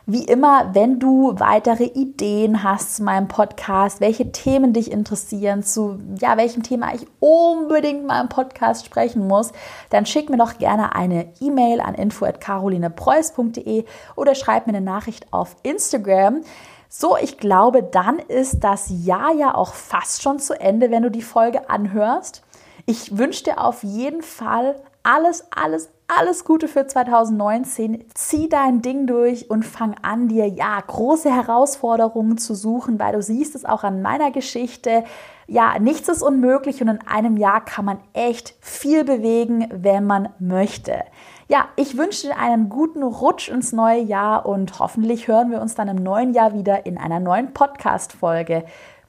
Wie 0.08 0.26
immer, 0.26 0.76
wenn 0.76 1.00
du 1.00 1.34
weitere 1.40 1.86
Ideen 1.86 2.62
hast 2.62 2.98
zu 2.98 3.04
meinem 3.04 3.28
Podcast, 3.28 4.02
welche 4.02 4.32
Themen 4.32 4.72
dich 4.72 4.92
interessieren, 4.92 5.64
zu 5.64 5.98
ja, 6.20 6.38
welchem 6.38 6.62
Thema 6.62 6.94
ich 6.94 7.08
unbedingt 7.20 8.06
mal 8.06 8.22
im 8.22 8.30
Podcast 8.30 8.86
sprechen 8.86 9.26
muss, 9.26 9.52
dann 9.90 10.06
schick 10.06 10.30
mir 10.30 10.38
doch 10.38 10.60
gerne 10.60 10.94
eine 10.94 11.34
E-Mail 11.42 11.82
an 11.82 11.96
info@carolinepreuß.de 11.96 13.86
oder 14.16 14.36
schreib 14.36 14.68
mir 14.68 14.76
eine 14.76 14.86
Nachricht 14.86 15.34
auf 15.34 15.56
Instagram. 15.64 16.42
So, 16.88 17.18
ich 17.18 17.40
glaube, 17.40 17.82
dann 17.82 18.20
ist 18.20 18.60
das 18.60 18.92
Jahr 18.92 19.34
ja 19.34 19.56
auch 19.56 19.74
fast 19.74 20.22
schon 20.22 20.38
zu 20.38 20.54
Ende, 20.54 20.92
wenn 20.92 21.02
du 21.02 21.10
die 21.10 21.24
Folge 21.24 21.68
anhörst. 21.68 22.44
Ich 22.86 23.18
wünsche 23.18 23.46
dir 23.46 23.60
auf 23.60 23.82
jeden 23.82 24.22
Fall 24.22 24.76
alles, 25.02 25.46
alles, 25.50 25.90
alles 26.08 26.44
Gute 26.44 26.68
für 26.68 26.86
2019. 26.86 28.06
Zieh 28.14 28.48
dein 28.50 28.82
Ding 28.82 29.08
durch 29.08 29.50
und 29.50 29.64
fang 29.64 29.96
an, 30.02 30.28
dir 30.28 30.48
ja 30.48 30.80
große 30.80 31.34
Herausforderungen 31.34 32.38
zu 32.38 32.54
suchen, 32.54 33.00
weil 33.00 33.14
du 33.14 33.22
siehst 33.22 33.56
es 33.56 33.66
auch 33.66 33.84
an 33.84 34.02
meiner 34.02 34.32
Geschichte. 34.32 35.04
Ja, 35.48 35.78
nichts 35.80 36.08
ist 36.08 36.22
unmöglich 36.22 36.82
und 36.82 36.90
in 36.90 37.08
einem 37.08 37.38
Jahr 37.38 37.64
kann 37.64 37.86
man 37.86 38.00
echt 38.14 38.56
viel 38.62 39.04
bewegen, 39.04 39.68
wenn 39.72 40.06
man 40.06 40.30
möchte. 40.40 41.04
Ja, 41.48 41.70
ich 41.76 41.98
wünsche 41.98 42.28
dir 42.28 42.38
einen 42.38 42.70
guten 42.70 43.04
Rutsch 43.04 43.50
ins 43.50 43.72
neue 43.72 44.02
Jahr 44.02 44.46
und 44.46 44.80
hoffentlich 44.80 45.28
hören 45.28 45.52
wir 45.52 45.62
uns 45.62 45.76
dann 45.76 45.88
im 45.88 46.02
neuen 46.02 46.34
Jahr 46.34 46.54
wieder 46.54 46.86
in 46.86 46.98
einer 46.98 47.20
neuen 47.20 47.54
Podcast-Folge. 47.54 48.66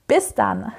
Bis 0.06 0.34
dann! 0.34 0.72